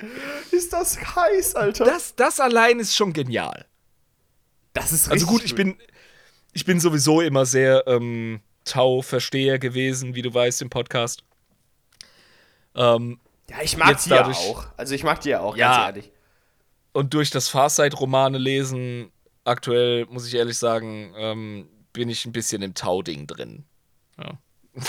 [0.00, 0.08] Ja.
[0.56, 1.84] Ist das heiß, Alter?
[1.84, 3.66] Das, das allein ist schon genial.
[4.72, 5.76] das ist Also richtig gut, ich bin,
[6.52, 11.22] ich bin sowieso immer sehr ähm, Tau-Versteher gewesen, wie du weißt, im Podcast.
[12.74, 13.18] Ähm,
[13.50, 14.66] Ja, ich mag die ja dadurch- auch.
[14.76, 15.68] Also ich mag die ja auch, Ja.
[15.86, 16.12] ganz ehrlich.
[16.92, 19.10] und durch das Farsight-Romane lesen,
[19.44, 23.64] aktuell, muss ich ehrlich sagen, ähm, bin ich ein bisschen im Tau-Ding drin.
[24.18, 24.38] Ja.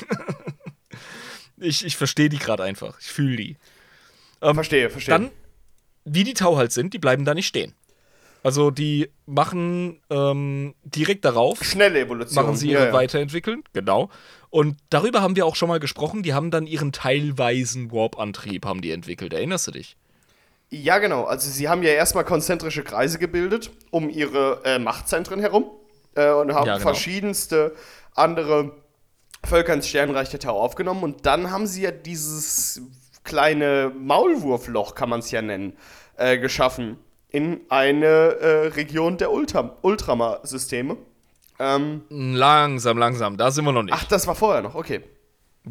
[1.57, 2.99] ich ich verstehe die gerade einfach.
[2.99, 3.57] Ich fühle die.
[4.41, 5.13] Verstehe, verstehe.
[5.13, 5.31] Dann,
[6.05, 7.73] wie die Tau halt sind, die bleiben da nicht stehen.
[8.41, 12.35] Also die machen ähm, direkt darauf, Schnelle Evolution.
[12.35, 12.93] machen sie ja, ihre ja.
[12.93, 14.09] Weiterentwickeln, genau.
[14.49, 18.81] Und darüber haben wir auch schon mal gesprochen, die haben dann ihren teilweisen Warp-Antrieb haben
[18.81, 19.97] die entwickelt, erinnerst du dich?
[20.69, 21.25] Ja, genau.
[21.25, 25.65] Also sie haben ja erstmal konzentrische Kreise gebildet um ihre äh, Machtzentren herum
[26.15, 26.79] äh, und haben Ja, genau.
[26.79, 27.75] verschiedenste
[28.15, 28.71] andere
[29.43, 31.03] Völker ins Sternreich der Tau aufgenommen.
[31.03, 32.81] Und dann haben sie ja dieses
[33.29, 35.73] kleine Maulwurfloch, kann man es ja nennen,
[36.17, 36.97] äh, geschaffen
[37.29, 40.97] in eine äh, Region der Ultra Ultramar-Systeme.
[41.59, 43.93] Ähm, Langsam, langsam, da sind wir noch nicht.
[43.93, 45.01] ach, das war vorher noch, okay.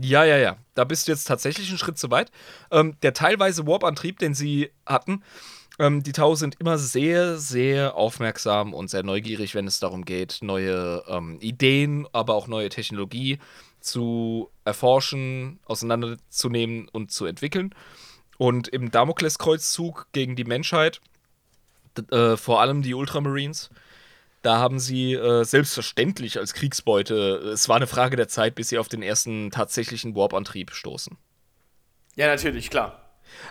[0.01, 0.57] Ja, ja, ja.
[0.75, 2.31] Da bist du jetzt tatsächlich einen Schritt zu weit.
[2.71, 5.25] Ähm, der teilweise Warp-Antrieb, den sie hatten,
[5.81, 10.39] ähm, die Tau sind immer sehr, sehr aufmerksam und sehr neugierig, wenn es darum geht,
[10.43, 13.39] neue ähm, Ideen, aber auch neue Technologie
[13.81, 17.75] zu erforschen, auseinanderzunehmen und zu entwickeln.
[18.37, 21.01] Und im Damokleskreuzzug gegen die Menschheit,
[22.11, 23.71] äh, vor allem die Ultramarines,
[24.43, 27.17] da haben sie äh, selbstverständlich als Kriegsbeute,
[27.53, 31.17] es war eine Frage der Zeit, bis sie auf den ersten tatsächlichen Warp-Antrieb stoßen.
[32.15, 33.05] Ja, natürlich, klar.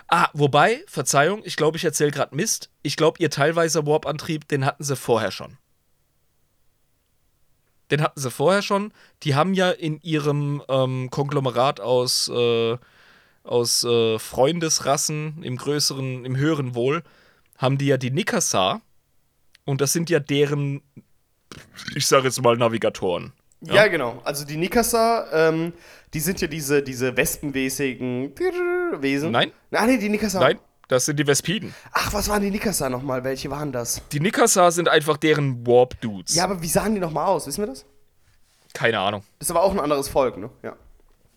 [0.08, 2.70] Ah, wobei, Verzeihung, ich glaube, ich erzähle gerade Mist.
[2.82, 5.58] Ich glaube, ihr teilweise Warp-Antrieb, den hatten sie vorher schon.
[7.90, 8.92] Den hatten sie vorher schon.
[9.22, 12.76] Die haben ja in ihrem ähm, Konglomerat aus, äh,
[13.44, 17.02] aus äh, Freundesrassen im größeren, im höheren Wohl,
[17.56, 18.80] haben die ja die Nikasar.
[19.64, 20.82] Und das sind ja deren,
[21.94, 23.32] ich sage jetzt mal, Navigatoren.
[23.60, 24.20] Ja, genau.
[24.24, 25.72] Also die Nikasa, ähm,
[26.14, 28.32] die sind ja diese, diese wespenmäßigen
[29.00, 29.32] Wesen.
[29.32, 29.50] Nein.
[29.72, 30.40] Ah, nee, die Nikasa.
[30.40, 30.58] Nein,
[30.88, 31.74] das sind die Vespiden.
[31.92, 33.22] Ach, was waren die Nikasa nochmal?
[33.22, 34.02] Welche waren das?
[34.10, 36.34] Die Nikasar sind einfach deren Warp-Dudes.
[36.34, 37.46] Ja, aber wie sahen die nochmal aus?
[37.46, 37.84] Wissen wir das?
[38.72, 39.22] Keine Ahnung.
[39.38, 40.50] Das ist aber auch ein anderes Volk, ne?
[40.62, 40.76] Ja.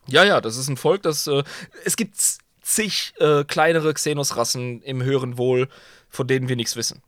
[0.07, 1.27] Ja, ja, das ist ein Volk, das.
[1.27, 1.43] Äh,
[1.85, 2.15] es gibt
[2.61, 5.67] zig äh, kleinere Xenos-Rassen im höheren Wohl,
[6.09, 7.01] von denen wir nichts wissen.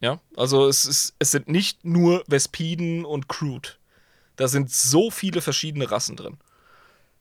[0.00, 3.70] Ja, also es, ist, es sind nicht nur Vespiden und Crude.
[4.36, 6.36] Da sind so viele verschiedene Rassen drin.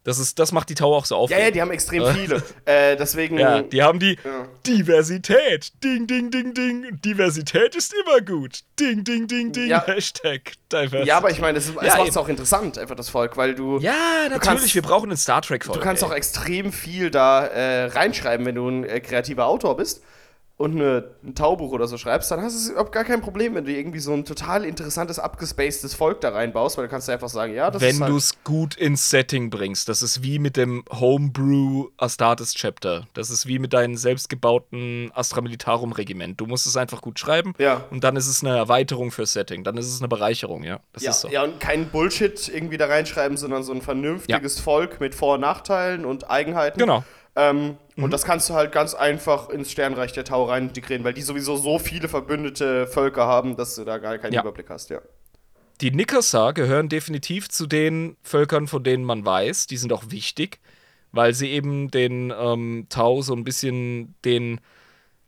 [0.06, 1.44] Das, ist, das macht die Tau auch so Ja, aufregend.
[1.46, 2.42] ja, die haben extrem viele.
[2.66, 3.38] äh, deswegen.
[3.40, 4.48] Ja, die haben die Ja.
[4.66, 5.72] Diversität.
[5.84, 7.02] Ding, ding, ding, ding.
[7.04, 8.60] Diversität ist immer gut.
[8.80, 9.68] Ding, ding, ding, ding.
[9.68, 9.84] Ja.
[9.86, 11.08] Hashtag Diversity.
[11.08, 13.56] ja, aber ich meine, es, es Ja, macht es auch interessant, einfach das Volk, weil
[13.56, 13.80] du.
[13.80, 13.94] Ja,
[14.30, 14.42] natürlich.
[14.42, 18.56] kannst- wir brauchen einen Star trek Du kannst auch extrem viel da äh, reinschreiben, wenn
[18.56, 20.02] du ein äh, kreativer Autor bist
[20.58, 23.66] und eine, ein Taubuch oder so schreibst, dann hast du überhaupt gar kein Problem, wenn
[23.66, 27.54] du irgendwie so ein total interessantes, abgespacedes Volk da reinbaust, weil du kannst einfach sagen,
[27.54, 29.90] ja, das Wenn ist halt, du es gut ins Setting bringst.
[29.90, 33.06] Das ist wie mit dem Homebrew Astartes Chapter.
[33.14, 36.40] Das ist wie mit deinem selbstgebauten Astra Militarum Regiment.
[36.40, 37.84] Du musst es einfach gut schreiben Ja.
[37.92, 39.66] und dann ist es eine Erweiterung fürs Setting.
[39.66, 40.80] Dann ist es eine Bereicherung, ja.
[40.94, 41.28] Das ja, ist so.
[41.28, 45.42] ja, und keinen Bullshit irgendwie da reinschreiben, sondern so ein vernünftiges Volk mit Vor- und
[45.42, 46.80] Nachteilen und Eigenheiten.
[46.80, 47.04] Genau.
[47.36, 48.04] Ähm, Mhm.
[48.04, 51.22] Und das kannst du halt ganz einfach ins Sternreich der Tau rein integrieren, weil die
[51.22, 54.42] sowieso so viele verbündete Völker haben, dass du da gar keinen Ja.
[54.42, 55.00] Überblick hast, ja.
[55.82, 60.60] Die Nikasa gehören definitiv zu den Völkern, von denen man weiß, die sind auch wichtig,
[61.12, 64.62] weil sie eben den ähm, Tau so ein bisschen den,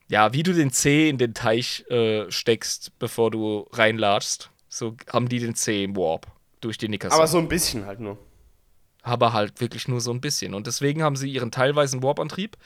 [0.09, 4.49] ja, wie du den C in den Teich äh, steckst, bevor du reinlatschst.
[4.69, 6.27] So haben die den C im Warp
[6.61, 7.17] durch die Nickerson.
[7.17, 8.17] Aber so ein bisschen halt nur.
[9.07, 10.53] Aber halt wirklich nur so ein bisschen.
[10.53, 12.57] Und deswegen haben sie ihren teilweisen Warp-Antrieb.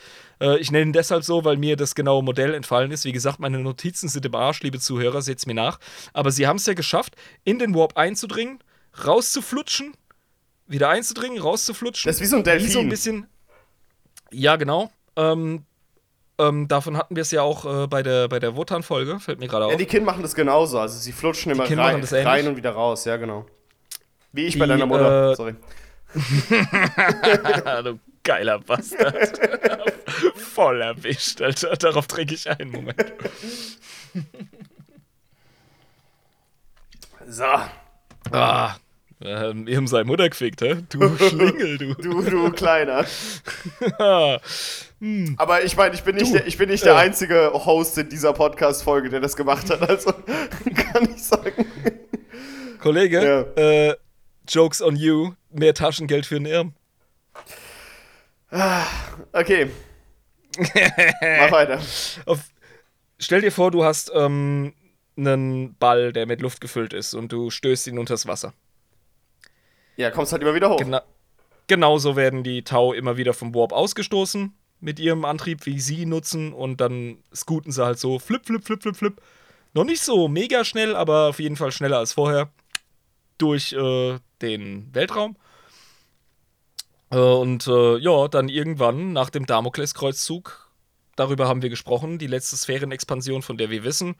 [0.41, 3.05] Äh, ich nenne ihn deshalb so, weil mir das genaue Modell entfallen ist.
[3.05, 5.79] Wie gesagt, meine Notizen sind im Arsch, liebe Zuhörer, seht's mir nach.
[6.13, 8.57] Aber sie haben es ja geschafft, in den Warp einzudringen,
[9.05, 9.93] rauszuflutschen,
[10.65, 12.09] wieder einzudringen, rauszuflutschen.
[12.09, 12.67] Das ist wie so ein Delfin.
[12.67, 13.27] Wie so ein bisschen.
[14.31, 14.91] Ja, genau.
[15.15, 15.63] Ähm,
[16.39, 19.47] ähm, davon hatten wir es ja auch äh, bei der, bei der Wotan-Folge, fällt mir
[19.47, 19.71] gerade auf.
[19.73, 20.79] Ja, die Kin machen das genauso.
[20.79, 23.45] Also sie flutschen immer rein, rein und wieder raus, ja, genau.
[24.31, 25.33] Wie ich bei Die, deiner Mutter.
[25.33, 25.55] äh, Sorry.
[27.83, 29.39] du geiler Bastard.
[30.35, 31.75] Voll erwischt, Alter.
[31.77, 33.13] Darauf trinke ich einen Moment.
[37.27, 37.45] So.
[38.31, 38.75] Ah.
[39.23, 40.77] Ähm, haben seine Mutter gefickt, hä?
[40.89, 41.93] Du Schlingel, du.
[41.93, 43.05] Du, du Kleiner.
[43.99, 44.39] Ah.
[45.37, 48.09] Aber ich meine, ich bin nicht, Du, der, ich bin nicht der einzige Host in
[48.09, 49.87] dieser Podcast-Folge, der das gemacht hat.
[49.87, 50.11] Also
[50.91, 51.65] kann ich sagen.
[52.79, 54.10] Kollege, äh,
[54.51, 55.33] Jokes on you.
[55.49, 56.73] Mehr Taschengeld für den Irm.
[59.31, 59.69] Okay.
[60.57, 61.79] Mach weiter.
[62.25, 62.39] Auf,
[63.17, 64.73] stell dir vor, du hast ähm,
[65.17, 68.53] einen Ball, der mit Luft gefüllt ist und du stößt ihn unters Wasser.
[69.95, 70.77] Ja, kommst halt immer wieder hoch.
[70.77, 71.03] Gena
[71.67, 76.09] genauso werden die Tau immer wieder vom Warp ausgestoßen mit ihrem Antrieb, wie sie ihn
[76.09, 79.21] nutzen, und dann scooten sie halt so flip, flip, flip, flip, flip.
[79.73, 82.51] Noch nicht so mega schnell, aber auf jeden Fall schneller als vorher
[83.37, 85.35] durch äh, den Weltraum.
[87.11, 90.69] Äh, und äh, ja, dann irgendwann nach dem Damokleskreuzzug,
[91.15, 94.15] darüber haben wir gesprochen, die letzte Sphärenexpansion, von der wir wissen,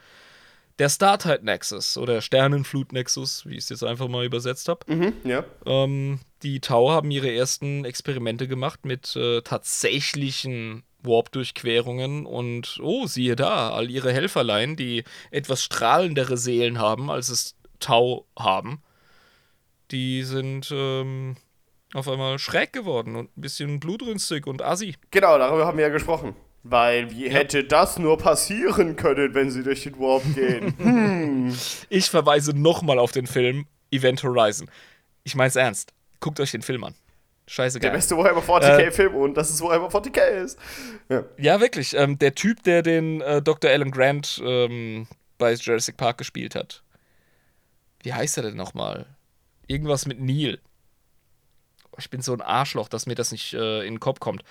[0.80, 4.92] der Startide Nexus oder Sternenflut Nexus, wie ich es jetzt einfach mal übersetzt habe.
[4.92, 5.44] Mhm, ja.
[5.66, 13.36] Ähm, die Tau haben ihre ersten Experimente gemacht mit äh, tatsächlichen Warp-Durchquerungen und oh, siehe
[13.36, 18.82] da, all ihre Helferlein, die etwas strahlendere Seelen haben, als es Tau haben,
[19.92, 21.36] die sind ähm,
[21.94, 24.96] auf einmal schräg geworden und ein bisschen blutrünstig und assi.
[25.12, 26.36] Genau, darüber haben wir ja gesprochen.
[26.64, 31.56] Weil, wie hätte das nur passieren können, wenn sie durch den Warp gehen?
[31.90, 34.70] Ich verweise nochmal auf den Film Event Horizon.
[35.24, 35.92] Ich mein's ernst.
[36.20, 36.94] Guckt euch den Film an.
[37.48, 37.98] Scheiße Der geil.
[37.98, 40.58] beste Warhammer 40k-Film und das ist Warhammer 40k ist.
[41.10, 41.26] Ja.
[41.38, 41.94] Ja, wirklich.
[41.96, 43.70] Ähm, der Typ, der den äh, Dr.
[43.70, 45.08] Alan Grant ähm,
[45.38, 46.84] bei Jurassic Park gespielt hat.
[48.04, 49.06] Wie heißt er denn nochmal?
[49.72, 50.60] Irgendwas mit Neil.
[51.92, 54.44] Oh, Ich bin so ein Arschloch, dass mir das nicht äh, in den Kopf kommt.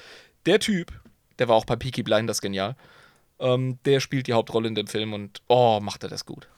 [0.47, 0.92] Der Typ,
[1.38, 2.74] der war auch bei Peaky Blinders genial.
[3.38, 6.48] Ähm, der spielt die Hauptrolle in dem Film und oh, macht er das gut.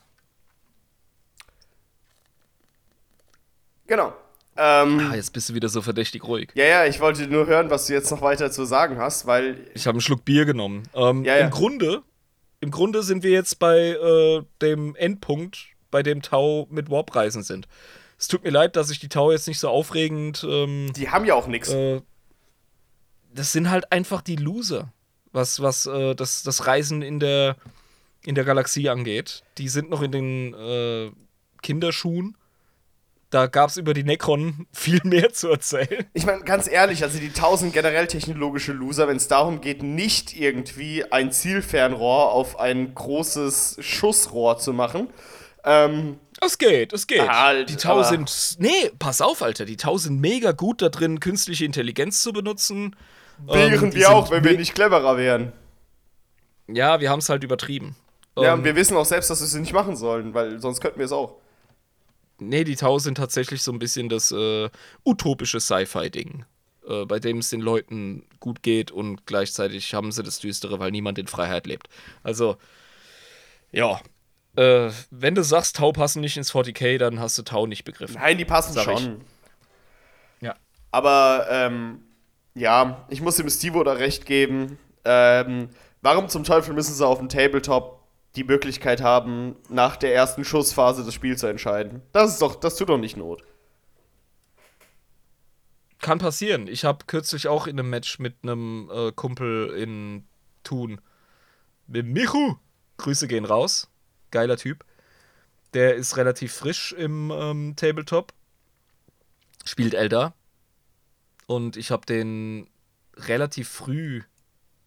[3.87, 4.13] Genau.
[4.55, 6.51] Ähm, Ah, jetzt bist du wieder so verdächtig ruhig.
[6.55, 9.67] ja, ja, ich wollte nur hören, was du jetzt noch weiter zu sagen hast, weil
[9.73, 10.83] Ich habe einen Schluck Bier genommen.
[10.93, 11.45] Ähm, Ja, ja.
[11.45, 12.03] Im Grunde,
[12.59, 17.67] im Grunde sind wir jetzt bei äh, dem Endpunkt, bei dem Tau mit Warp-Reisen sind.
[18.17, 20.45] Es tut mir leid, dass ich die Tau jetzt nicht so aufregend.
[20.47, 21.69] Ähm, die haben ja auch nichts.
[21.69, 22.01] äh,
[23.33, 24.91] das sind halt einfach die Loser,
[25.31, 27.55] was, was äh, das, das Reisen in der,
[28.23, 29.43] in der Galaxie angeht.
[29.57, 31.11] Die sind noch in den äh,
[31.61, 32.37] Kinderschuhen.
[33.29, 36.05] Da gab es über die Necron viel mehr zu erzählen.
[36.13, 40.39] Ich meine, ganz ehrlich, also die 1000 generell technologische Loser, wenn es darum geht, nicht
[40.39, 45.07] irgendwie ein Zielfernrohr auf ein großes Schussrohr zu machen.
[45.63, 47.27] Ähm, Es geht, es geht.
[47.27, 48.57] Halt, die Tau sind.
[48.59, 49.65] Nee, pass auf, Alter.
[49.65, 52.95] Die Tau sind mega gut da drin, künstliche Intelligenz zu benutzen.
[53.45, 55.53] wären Ähm, wir auch, wenn wir nicht cleverer wären.
[56.67, 57.95] Ja, wir haben es halt übertrieben.
[58.37, 60.81] Ja, Ähm, und wir wissen auch selbst, dass wir es nicht machen sollen, weil sonst
[60.81, 61.35] könnten wir es auch.
[62.39, 64.69] Nee, die Tau sind tatsächlich so ein bisschen das äh,
[65.05, 66.45] utopische Sci-Fi-Ding,
[66.87, 70.91] äh, bei dem es den Leuten gut geht und gleichzeitig haben sie das Düstere, weil
[70.91, 71.87] niemand in Freiheit lebt.
[72.23, 72.57] Also,
[73.71, 74.01] ja.
[74.55, 78.15] Äh, wenn du sagst, Tau passen nicht ins 40k, dann hast du Tau nicht begriffen.
[78.15, 78.99] Nein, die passen Sag ich.
[78.99, 79.21] schon.
[80.41, 80.55] Ja.
[80.91, 82.03] Aber, ähm,
[82.53, 84.77] ja, ich muss dem Stevo da recht geben.
[85.05, 85.69] Ähm,
[86.01, 88.03] warum zum Teufel müssen sie auf dem Tabletop
[88.35, 92.01] die Möglichkeit haben, nach der ersten Schussphase das Spiel zu entscheiden?
[92.11, 93.43] Das ist doch, das tut doch nicht Not.
[95.99, 96.67] Kann passieren.
[96.67, 100.27] Ich habe kürzlich auch in einem Match mit einem äh, Kumpel in
[100.63, 100.99] Thun.
[101.87, 102.55] Mit Michu.
[102.97, 103.89] Grüße gehen raus.
[104.33, 104.83] Geiler Typ.
[105.73, 108.33] Der ist relativ frisch im ähm, Tabletop.
[109.63, 110.33] Spielt Elder.
[111.45, 112.67] Und ich habe den
[113.15, 114.23] relativ früh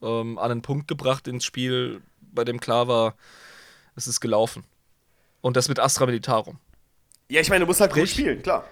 [0.03, 3.17] ähm, an einen Punkt gebracht ins Spiel, bei dem klar war,
[3.95, 4.65] es ist gelaufen.
[5.41, 6.59] Und das mit Astra Militarum.
[7.29, 8.65] Ja, ich meine, du musst halt gut spielen, klar.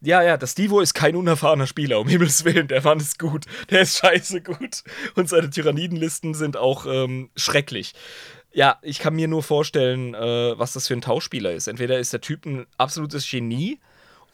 [0.00, 2.68] Ja, ja, das Divo ist kein unerfahrener Spieler, um Himmels Willen.
[2.68, 3.46] Der Mann ist gut.
[3.70, 4.84] Der ist scheiße gut.
[5.14, 7.94] Und seine Tyrannidenlisten sind auch ähm, schrecklich.
[8.54, 11.66] Ja, ich kann mir nur vorstellen, äh, was das für ein Tauspieler ist.
[11.66, 13.80] Entweder ist der Typ ein absolutes Genie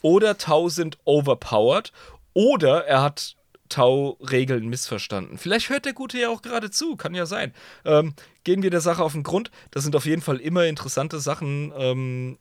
[0.02, 1.90] oder Tau sind overpowered
[2.34, 3.36] oder er hat
[3.70, 5.38] Tau-Regeln missverstanden.
[5.38, 7.54] Vielleicht hört der Gute ja auch gerade zu, kann ja sein.
[7.86, 8.12] Ähm,
[8.44, 9.50] gehen wir der Sache auf den Grund.
[9.70, 12.38] Das sind auf jeden Fall immer interessante Sachen, ähm,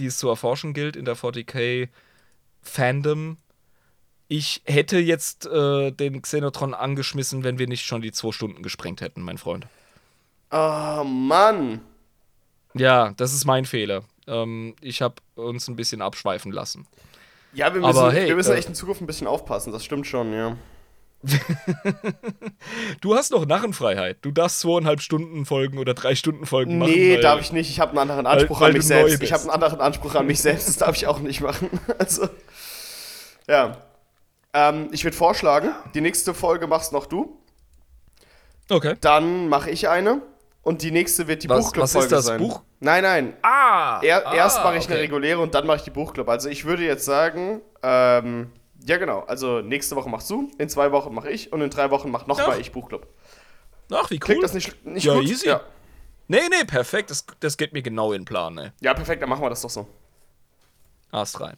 [0.00, 1.90] die es zu erforschen gilt in der 40k
[2.60, 3.36] Fandom.
[4.26, 9.00] Ich hätte jetzt äh, den Xenotron angeschmissen, wenn wir nicht schon die zwei Stunden gesprengt
[9.00, 9.68] hätten, mein Freund.
[10.52, 11.80] Oh, Mann.
[12.74, 14.02] Ja, das ist mein Fehler.
[14.26, 16.86] Ähm, ich habe uns ein bisschen abschweifen lassen.
[17.54, 19.84] Ja, wir müssen, Aber hey, wir müssen äh, echt in Zukunft ein bisschen aufpassen, das
[19.84, 20.56] stimmt schon, ja.
[23.00, 24.18] Du hast noch Narrenfreiheit.
[24.22, 26.92] Du darfst zweieinhalb Stunden Folgen oder drei Stunden Folgen machen.
[26.92, 27.70] Nee, weil- darf ich nicht.
[27.70, 29.22] Ich habe einen anderen Anspruch weil an mich selbst.
[29.22, 30.68] Ich habe einen anderen Anspruch an mich selbst.
[30.68, 31.68] Das darf ich auch nicht machen.
[31.98, 32.28] Also,
[33.48, 33.76] ja.
[34.54, 37.38] Ähm, ich würde vorschlagen, die nächste Folge machst noch du.
[38.68, 38.96] Okay.
[39.00, 40.22] Dann mache ich eine.
[40.62, 42.38] Und die nächste wird die Was- Buchclub-Folge was ist das, sein.
[42.38, 42.62] Buch?
[42.80, 43.36] Nein, nein.
[43.42, 44.00] Ah!
[44.02, 45.02] Er, ah, erst mache ich eine okay.
[45.02, 46.28] reguläre und dann mache ich die Buchclub.
[46.28, 48.50] Also ich würde jetzt sagen, ähm,
[48.84, 51.90] ja genau, also nächste Woche machst du, in zwei Wochen mache ich und in drei
[51.90, 53.06] Wochen macht nochmal ich Buchclub.
[53.92, 54.42] Ach, wie Klingt cool.
[54.42, 55.24] das nicht, nicht Ja, gut?
[55.24, 55.48] easy.
[55.48, 55.60] Ja.
[56.28, 57.10] Nee, nee, perfekt.
[57.10, 58.70] Das, das geht mir genau in den Plan, ey.
[58.80, 59.86] ja, perfekt, dann machen wir das doch so.
[61.10, 61.56] Ast rein.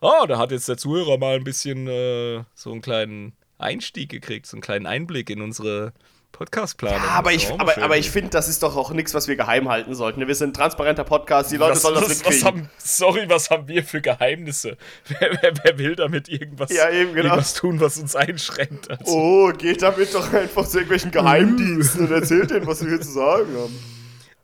[0.00, 4.46] Oh, da hat jetzt der Zuhörer mal ein bisschen äh, so einen kleinen Einstieg gekriegt,
[4.46, 5.92] so einen kleinen Einblick in unsere
[6.36, 7.00] Podcast-Planung.
[7.02, 9.68] Ja, aber ich, aber, aber ich finde, das ist doch auch nichts, was wir geheim
[9.68, 10.26] halten sollten.
[10.26, 13.50] Wir sind ein transparenter Podcast, die Leute was, sollen das was, was haben, sorry, was
[13.50, 14.76] haben wir für Geheimnisse?
[15.08, 17.14] Wer, wer, wer will damit irgendwas, Ja, genau.
[17.14, 18.90] irgendwas tun, was uns einschränkt?
[18.90, 23.00] Also, Oh, geht damit doch einfach zu irgendwelchen Geheimdiensten und erzählt denen, was wir hier
[23.00, 23.78] zu sagen haben.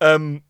[0.00, 0.42] ähm,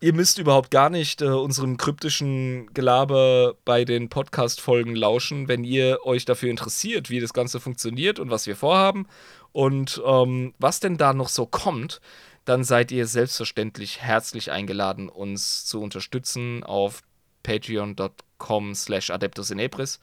[0.00, 5.98] ihr müsst überhaupt gar nicht äh, unserem kryptischen Gelaber bei den Podcast-Folgen lauschen, wenn ihr
[6.04, 9.06] euch dafür interessiert, wie das Ganze funktioniert und was wir vorhaben
[9.52, 12.00] und ähm, was denn da noch so kommt,
[12.44, 17.02] dann seid ihr selbstverständlich herzlich eingeladen, uns zu unterstützen auf
[17.42, 20.00] patreon.com slash adeptus in Ebris.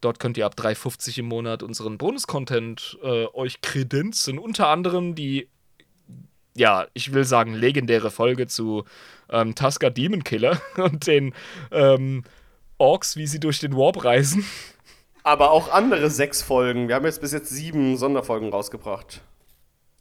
[0.00, 4.38] Dort könnt ihr ab 3,50 im Monat unseren Bonus-Content äh, euch kredenzen.
[4.38, 5.48] Unter anderem die,
[6.54, 8.84] ja, ich will sagen, legendäre Folge zu
[9.28, 11.34] ähm, Tusker Demon Killer und den
[11.72, 12.22] ähm,
[12.78, 14.46] Orks, wie sie durch den Warp reisen.
[15.22, 16.88] Aber auch andere sechs Folgen.
[16.88, 19.20] Wir haben jetzt bis jetzt sieben Sonderfolgen rausgebracht.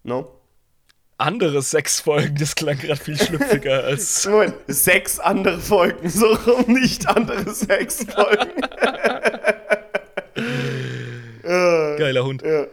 [0.03, 0.31] No?
[1.17, 4.27] Andere sechs Folgen, das klang gerade viel schlüpfiger als.
[4.27, 8.61] Moment, sechs andere Folgen, so rum, nicht andere sechs Folgen.
[11.97, 12.43] Geiler Hund.
[12.43, 12.65] Ja.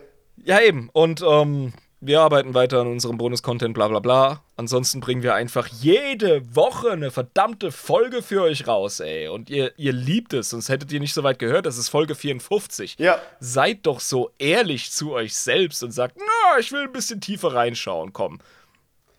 [0.44, 0.90] Ja, eben.
[0.92, 1.72] Und ähm,
[2.06, 4.42] wir arbeiten weiter an unserem Bonus-Content, bla bla bla.
[4.56, 9.28] Ansonsten bringen wir einfach jede Woche eine verdammte Folge für euch raus, ey.
[9.28, 11.66] Und ihr, ihr liebt es, sonst hättet ihr nicht so weit gehört.
[11.66, 12.96] Das ist Folge 54.
[12.98, 13.18] Ja.
[13.40, 17.54] Seid doch so ehrlich zu euch selbst und sagt, na, ich will ein bisschen tiefer
[17.54, 18.38] reinschauen, komm.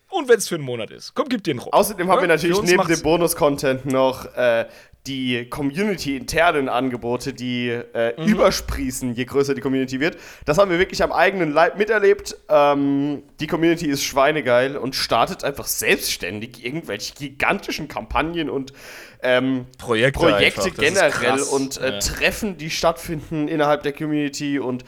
[0.08, 1.72] Und wenn es für einen Monat ist, komm, gib den rum.
[1.72, 4.66] Außerdem haben Ja, wir natürlich neben dem Bonus-Content noch äh,
[5.06, 8.26] die Community-internen Angebote, die äh, Mhm.
[8.28, 10.16] übersprießen, je größer die Community wird.
[10.44, 12.36] Das haben wir wirklich am eigenen Leib miterlebt.
[12.48, 18.72] Ähm, die Community ist schweinegeil und startet einfach selbstständig irgendwelche gigantischen Kampagnen und
[19.22, 21.98] ähm, Projekte, Projekte generell und äh, Ja.
[21.98, 24.58] Treffen, die stattfinden innerhalb der Community.
[24.58, 24.84] Und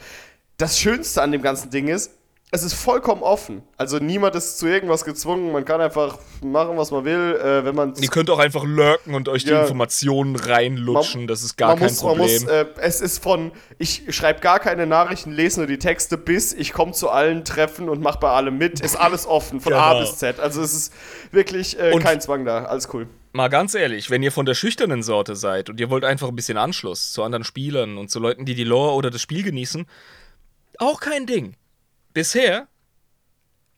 [0.58, 2.17] das Schönste an dem ganzen Ding ist,
[2.50, 3.62] es ist vollkommen offen.
[3.76, 5.52] Also niemand ist zu irgendwas gezwungen.
[5.52, 7.36] Man kann einfach machen, was man will.
[7.36, 9.60] Äh, wenn man Ihr könnt auch einfach lurken und euch die Ja.
[9.62, 12.42] Informationen reinlutschen, das ist gar man kein muss, man Problem.
[12.42, 16.54] muss, äh, es ist von, ich schreibe gar keine Nachrichten, lese nur die Texte, bis
[16.54, 18.80] ich komme zu allen Treffen und mache bei allem mit.
[18.80, 20.00] Ist alles offen, von A Genau.
[20.00, 20.40] bis Z.
[20.40, 20.94] Also es ist
[21.32, 22.64] wirklich äh, kein Zwang da.
[22.64, 23.08] Alles cool.
[23.32, 26.34] Mal ganz ehrlich, wenn ihr von der schüchternen Sorte seid und ihr wollt einfach ein
[26.36, 29.86] bisschen Anschluss zu anderen Spielern und zu Leuten, die die Lore oder das Spiel genießen,
[30.78, 31.54] auch kein Ding.
[32.12, 32.68] Bisher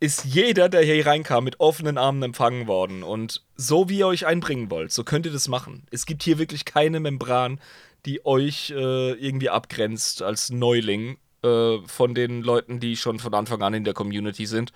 [0.01, 3.02] ist jeder, der hier reinkam, mit offenen Armen empfangen worden.
[3.02, 5.86] Und so wie ihr euch einbringen wollt, so könnt ihr das machen.
[5.90, 7.61] Es gibt hier wirklich keine Membran,
[8.07, 13.62] die euch äh, irgendwie abgrenzt als Neuling äh, von den Leuten, die schon von Anfang
[13.62, 14.73] an in der Community sind.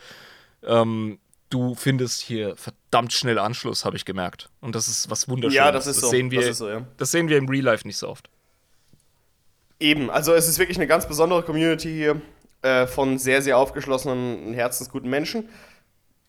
[0.63, 1.19] Ähm,
[1.49, 4.51] du findest hier verdammt schnell Anschluss, habe ich gemerkt.
[4.61, 5.57] Und das ist was Wunderschönes.
[5.57, 6.09] Ja, das ist so.
[6.09, 6.87] Sehen wir, Das so, ja.
[6.99, 8.29] das sehen wir im Real Life nicht so oft.
[9.81, 12.21] Eben, also es ist wirklich eine ganz besondere Community hier
[12.65, 15.49] äh, von sehr, sehr aufgeschlossenen, herzensguten Menschen.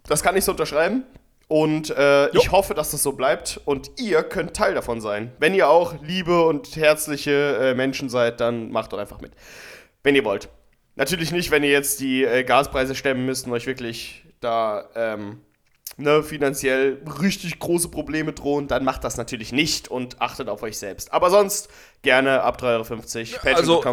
[0.08, 1.04] Das kann ich so unterschreiben.
[1.48, 3.62] Und äh, ich hoffe, dass das so bleibt.
[3.66, 5.32] Und ihr könnt Teil davon sein.
[5.40, 9.32] Wenn ihr auch liebe und herzliche äh, Menschen seid, dann macht doch einfach mit.
[10.04, 10.50] Wenn ihr wollt.
[10.96, 15.42] Natürlich nicht, wenn ihr jetzt die äh, Gaspreise stemmen müsst und euch wirklich da ähm,
[15.98, 20.78] ne, finanziell richtig große Probleme drohen, dann macht das natürlich nicht und achtet auf euch
[20.78, 21.14] selbst.
[21.14, 21.70] Aber sonst
[22.06, 23.56] gerne ab 3,50 Euro.
[23.58, 23.84] also,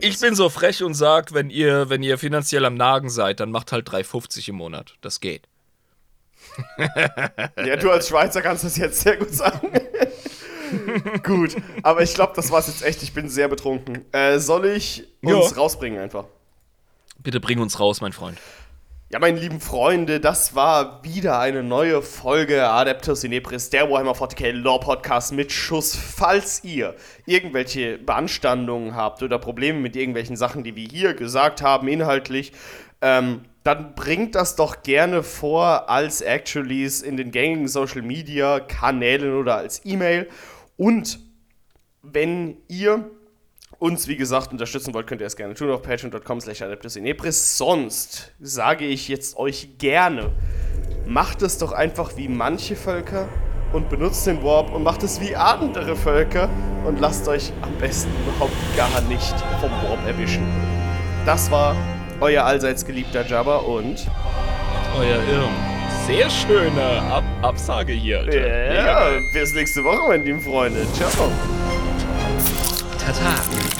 [0.00, 3.52] Ich bin so frech und sag, wenn ihr, wenn ihr finanziell am Nagen seid, dann
[3.52, 4.94] macht halt 3,50 im Monat.
[5.02, 5.46] Das geht.
[7.64, 9.70] ja, du als Schweizer kannst das jetzt sehr gut sagen.
[11.22, 13.02] gut, aber ich glaube, das war's jetzt echt.
[13.02, 14.04] Ich bin sehr betrunken.
[14.12, 15.56] Äh, soll ich uns Ja.
[15.56, 16.24] rausbringen einfach?
[17.18, 18.38] Bitte bring uns raus, mein Freund.
[19.08, 24.50] Ja, meine lieben Freunde, das war wieder eine neue Folge Adeptus Inepris, der Warhammer 40k
[24.50, 25.94] Lore Podcast mit Schuss.
[25.94, 31.86] Falls ihr irgendwelche Beanstandungen habt oder Probleme mit irgendwelchen Sachen, die wir hier gesagt haben,
[31.86, 32.50] inhaltlich,
[33.00, 39.36] ähm, dann bringt das doch gerne vor als Actuallys in den gängigen Social Media Kanälen
[39.36, 40.28] oder als E-Mail.
[40.76, 41.20] Und
[42.02, 43.08] wenn ihr
[43.78, 47.56] uns, wie gesagt, unterstützen wollt, könnt ihr es gerne tun auf patreon.com slash adeptusinepris.
[47.56, 50.32] Sonst sage ich jetzt euch gerne,
[51.06, 53.28] macht es doch einfach wie manche Völker
[53.72, 56.48] und benutzt den Warp und macht es wie andere Völker
[56.84, 60.46] und lasst euch am besten überhaupt gar nicht vom Warp erwischen.
[61.24, 61.76] Das war
[62.20, 64.06] euer allseits geliebter Jabba und
[64.98, 65.52] Euer Irm.
[66.06, 68.74] Sehr schöne Ab Absage hier, Alter.
[68.74, 69.22] Ja, geil.
[69.32, 70.86] bis nächste Woche, meine lieben Freunde.
[70.94, 71.10] Ciao.
[73.20, 73.75] ช้าๆ